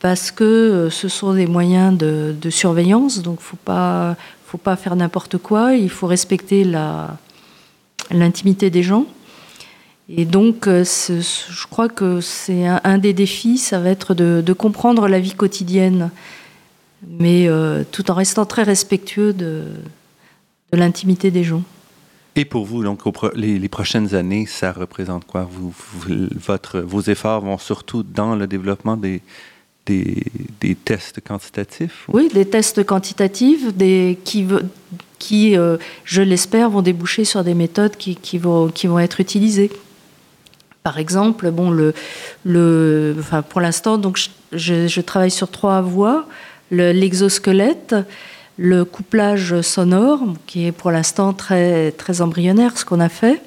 parce 0.00 0.30
que 0.30 0.44
euh, 0.44 0.90
ce 0.90 1.08
sont 1.08 1.34
des 1.34 1.46
moyens 1.46 1.96
de, 1.96 2.50
surveillance, 2.50 3.22
donc 3.22 3.40
faut 3.40 3.56
pas, 3.56 4.16
faut 4.46 4.58
pas 4.58 4.76
faire 4.76 4.94
n'importe 4.94 5.38
quoi, 5.38 5.74
il 5.74 5.90
faut 5.90 6.06
respecter 6.06 6.64
l'intimité 8.10 8.70
des 8.70 8.82
gens. 8.82 9.06
Et 10.08 10.24
donc, 10.24 10.68
euh, 10.68 10.84
je 10.84 11.66
crois 11.68 11.88
que 11.88 12.20
c'est 12.20 12.66
un, 12.66 12.98
des 12.98 13.12
défis, 13.12 13.58
ça 13.58 13.78
va 13.78 13.90
être 13.90 14.14
de, 14.14 14.52
comprendre 14.52 15.08
la 15.08 15.18
vie 15.20 15.34
quotidienne 15.34 16.10
mais 17.06 17.46
euh, 17.46 17.84
tout 17.92 18.10
en 18.10 18.14
restant 18.14 18.44
très 18.44 18.64
respectueux 18.64 19.32
de 19.32 19.62
l'intimité 20.72 21.30
des 21.30 21.44
gens. 21.44 21.62
Et 22.38 22.44
pour 22.44 22.66
vous, 22.66 22.84
donc, 22.84 23.00
les, 23.34 23.68
prochaines 23.68 24.14
années, 24.14 24.46
ça 24.46 24.70
représente 24.70 25.26
quoi? 25.26 25.48
Vos 25.50 27.00
efforts 27.02 27.40
vont 27.40 27.58
surtout 27.58 28.04
dans 28.04 28.36
le 28.36 28.46
développement 28.46 28.96
des, 28.96 29.22
tests 30.84 31.20
quantitatifs 31.20 32.08
ou? 32.08 32.16
Oui, 32.16 32.30
des 32.32 32.44
tests 32.44 32.84
quantitatifs 32.86 33.62
qui, 35.18 35.58
euh, 35.58 35.78
je 36.04 36.22
l'espère, 36.22 36.70
vont 36.70 36.80
déboucher 36.80 37.24
sur 37.24 37.42
des 37.42 37.54
méthodes 37.54 37.96
qui, 37.96 38.38
vont, 38.38 38.70
être 39.00 39.18
utilisées. 39.18 39.72
Par 40.84 40.98
exemple, 40.98 41.50
bon, 41.50 41.92
pour 43.48 43.60
l'instant, 43.60 44.00
je, 44.52 45.00
travaille 45.00 45.32
sur 45.32 45.50
trois 45.50 45.80
voies 45.80 46.24
l'exosquelette, 46.70 47.96
le 47.96 48.04
couplage 48.84 49.60
sonore, 49.60 50.20
qui 50.46 50.66
est 50.66 50.72
pour 50.72 50.90
l'instant 50.90 51.32
très, 51.32 51.92
très 51.92 52.20
embryonnaire, 52.20 52.76
ce 52.76 52.84
qu'on 52.84 53.00
a 53.00 53.08
fait, 53.08 53.40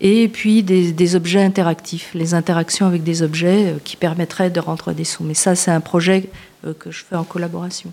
et 0.00 0.28
puis 0.28 0.62
des, 0.62 1.16
objets 1.16 1.42
interactifs, 1.42 2.12
les 2.14 2.34
interactions 2.34 2.86
avec 2.86 3.02
des 3.02 3.22
objets 3.22 3.72
euh, 3.72 3.78
qui 3.82 3.96
permettraient 3.96 4.50
de 4.50 4.60
rendre 4.60 4.92
des 4.92 5.04
sons. 5.04 5.24
Mais 5.24 5.34
ça, 5.34 5.54
c'est 5.54 5.70
un 5.70 5.80
projet 5.80 6.30
euh, 6.66 6.72
que 6.72 6.90
je 6.90 7.04
fais 7.04 7.16
en 7.16 7.24
collaboration. 7.24 7.92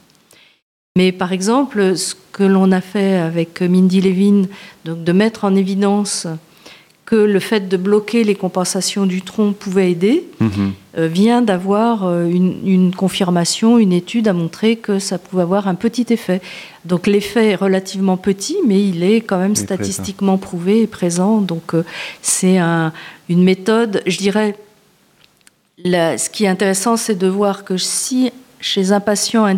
Mais 0.98 1.12
par 1.12 1.32
exemple, 1.32 1.96
ce 1.98 2.16
que 2.32 2.44
l'on 2.44 2.72
a 2.72 2.82
fait 2.82 3.16
avec 3.16 3.62
Mindy 3.62 4.02
Levin, 4.02 4.44
donc 4.84 5.04
de 5.04 5.12
mettre 5.12 5.46
en 5.46 5.56
évidence 5.56 6.28
que 7.12 7.18
le 7.18 7.42
fait 7.42 7.68
de 7.68 7.76
bloquer 7.76 8.24
les 8.24 8.36
compensations 8.36 9.06
du 9.06 9.22
tronc 9.22 9.52
pouvait 9.52 9.92
aider, 9.92 10.24
mhm. 10.40 10.72
euh, 10.98 11.08
vient 11.08 11.42
d'avoir 11.42 12.06
euh, 12.06 12.26
une, 12.26 12.96
confirmation, 12.96 13.78
une 13.78 13.92
étude 13.92 14.30
a 14.30 14.34
montré 14.34 14.78
que 14.78 14.98
ça 14.98 15.18
pouvait 15.18 15.42
avoir 15.42 15.68
un 15.68 15.76
petit 15.76 16.06
effet. 16.12 16.42
Donc 16.86 17.08
l'effet 17.08 17.50
est 17.50 17.56
relativement 17.56 18.16
petit, 18.16 18.56
mais 18.66 18.82
il 18.82 19.04
est 19.04 19.20
quand 19.20 19.38
même 19.38 19.58
statistiquement 19.58 20.38
prouvé 20.38 20.84
et 20.84 20.88
présent. 20.88 21.42
Donc 21.42 21.74
euh, 21.74 21.84
c'est 22.22 22.60
une 23.28 23.44
méthode, 23.44 24.02
je 24.08 24.18
dirais, 24.18 24.56
ce 25.84 26.30
qui 26.30 26.46
est 26.46 26.48
intéressant, 26.48 26.96
c'est 26.96 27.16
de 27.16 27.28
voir 27.28 27.66
que 27.66 27.76
si 27.76 28.32
chez 28.62 28.94
un 28.94 29.02
patient, 29.02 29.54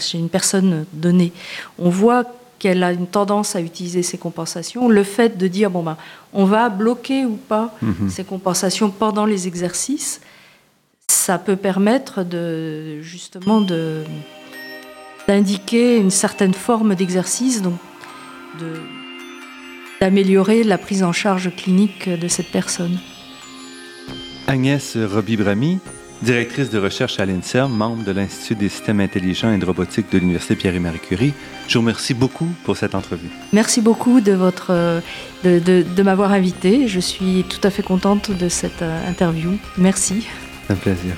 chez 0.00 0.18
une 0.18 0.28
personne 0.28 0.84
donnée, 0.92 1.32
on 1.78 1.88
voit 1.88 2.24
qu'elle 2.58 2.82
a 2.82 2.92
une 2.92 3.06
tendance 3.06 3.56
à 3.56 3.60
utiliser 3.60 4.02
ces 4.02 4.18
compensations, 4.18 4.88
le 4.88 5.04
fait 5.04 5.38
de 5.38 5.46
dire 5.46 5.70
bon 5.70 5.82
ben 5.82 5.96
on 6.32 6.44
va 6.44 6.68
bloquer 6.68 7.24
ou 7.24 7.36
pas 7.36 7.74
mhm. 7.82 8.10
ces 8.10 8.24
compensations 8.24 8.90
pendant 8.90 9.26
les 9.26 9.46
exercices, 9.46 10.20
ça 11.08 11.38
peut 11.38 11.56
permettre 11.56 12.22
de 12.22 13.00
justement 13.00 13.60
de 13.60 14.04
d'indiquer 15.26 15.98
une 15.98 16.10
certaine 16.10 16.54
forme 16.54 16.94
d'exercice, 16.94 17.60
donc 17.60 17.74
d'améliorer 20.00 20.64
la 20.64 20.78
prise 20.78 21.02
en 21.02 21.12
charge 21.12 21.54
clinique 21.54 22.08
de 22.08 22.28
cette 22.28 22.50
personne. 22.50 22.98
Agnès 24.46 24.96
Roby-Bramy, 24.96 25.80
directrice 26.22 26.70
de 26.70 26.78
recherche 26.78 27.20
à 27.20 27.26
l'INSERM, 27.26 27.72
membre 27.72 28.04
de 28.04 28.12
l'Institut 28.12 28.56
des 28.56 28.68
systèmes 28.68 29.00
intelligents 29.00 29.52
et 29.52 29.58
de 29.58 29.64
robotique 29.64 30.10
de 30.12 30.18
l'Université 30.18 30.56
Pierre 30.56 30.74
et 30.74 30.78
Marie 30.80 30.98
Curie. 30.98 31.32
Je 31.68 31.74
vous 31.74 31.80
remercie 31.80 32.14
beaucoup 32.14 32.48
pour 32.64 32.76
cette 32.76 32.94
entrevue. 32.94 33.28
Merci 33.52 33.80
beaucoup 33.80 34.20
de, 34.20 34.32
votre, 34.32 35.00
de, 35.44 35.58
de 35.82 36.02
m'avoir 36.02 36.32
invité. 36.32 36.88
Je 36.88 37.00
suis 37.00 37.44
tout 37.48 37.60
à 37.62 37.70
fait 37.70 37.82
contente 37.82 38.30
de 38.30 38.48
cette 38.48 38.82
euh, 38.82 39.08
interview. 39.08 39.58
Merci. 39.76 40.26
Un 40.68 40.74
plaisir. 40.74 41.14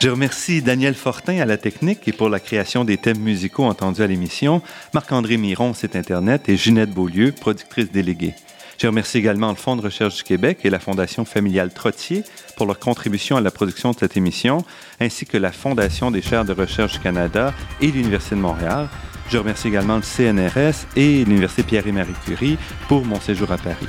Je 0.00 0.10
remercie 0.10 0.62
Daniel 0.62 0.94
Fortin 0.94 1.40
à 1.40 1.44
la 1.44 1.56
technique 1.56 2.06
et 2.06 2.12
pour 2.12 2.28
la 2.28 2.38
création 2.38 2.84
des 2.84 2.98
thèmes 2.98 3.18
musicaux 3.18 3.64
entendus 3.64 4.00
à 4.00 4.06
l'émission, 4.06 4.62
Marc-André 4.94 5.36
Miron, 5.36 5.74
site 5.74 5.96
Internet, 5.96 6.48
et 6.48 6.56
Ginette 6.56 6.92
Beaulieu, 6.92 7.32
productrice 7.32 7.90
déléguée. 7.90 8.34
Je 8.80 8.86
remercie 8.86 9.18
également 9.18 9.48
le 9.48 9.56
Fonds 9.56 9.74
de 9.74 9.82
recherche 9.82 10.18
du 10.18 10.22
Québec 10.22 10.60
et 10.62 10.70
la 10.70 10.78
Fondation 10.78 11.24
familiale 11.24 11.72
Trottier 11.72 12.22
pour 12.56 12.66
leur 12.66 12.78
contribution 12.78 13.36
à 13.36 13.40
la 13.40 13.50
production 13.50 13.90
de 13.90 13.96
cette 13.98 14.16
émission, 14.16 14.64
ainsi 15.00 15.26
que 15.26 15.36
la 15.36 15.50
Fondation 15.50 16.12
des 16.12 16.22
chaires 16.22 16.44
de 16.44 16.52
recherche 16.52 16.92
du 16.92 17.00
Canada 17.00 17.52
et 17.80 17.88
l'Université 17.88 18.36
de 18.36 18.40
Montréal. 18.40 18.88
Je 19.30 19.38
remercie 19.38 19.66
également 19.66 19.96
le 19.96 20.02
CNRS 20.02 20.86
et 20.94 21.24
l'Université 21.24 21.64
Pierre 21.64 21.88
et 21.88 21.92
Marie 21.92 22.14
Curie 22.24 22.56
pour 22.86 23.04
mon 23.04 23.18
séjour 23.18 23.50
à 23.50 23.58
Paris. 23.58 23.88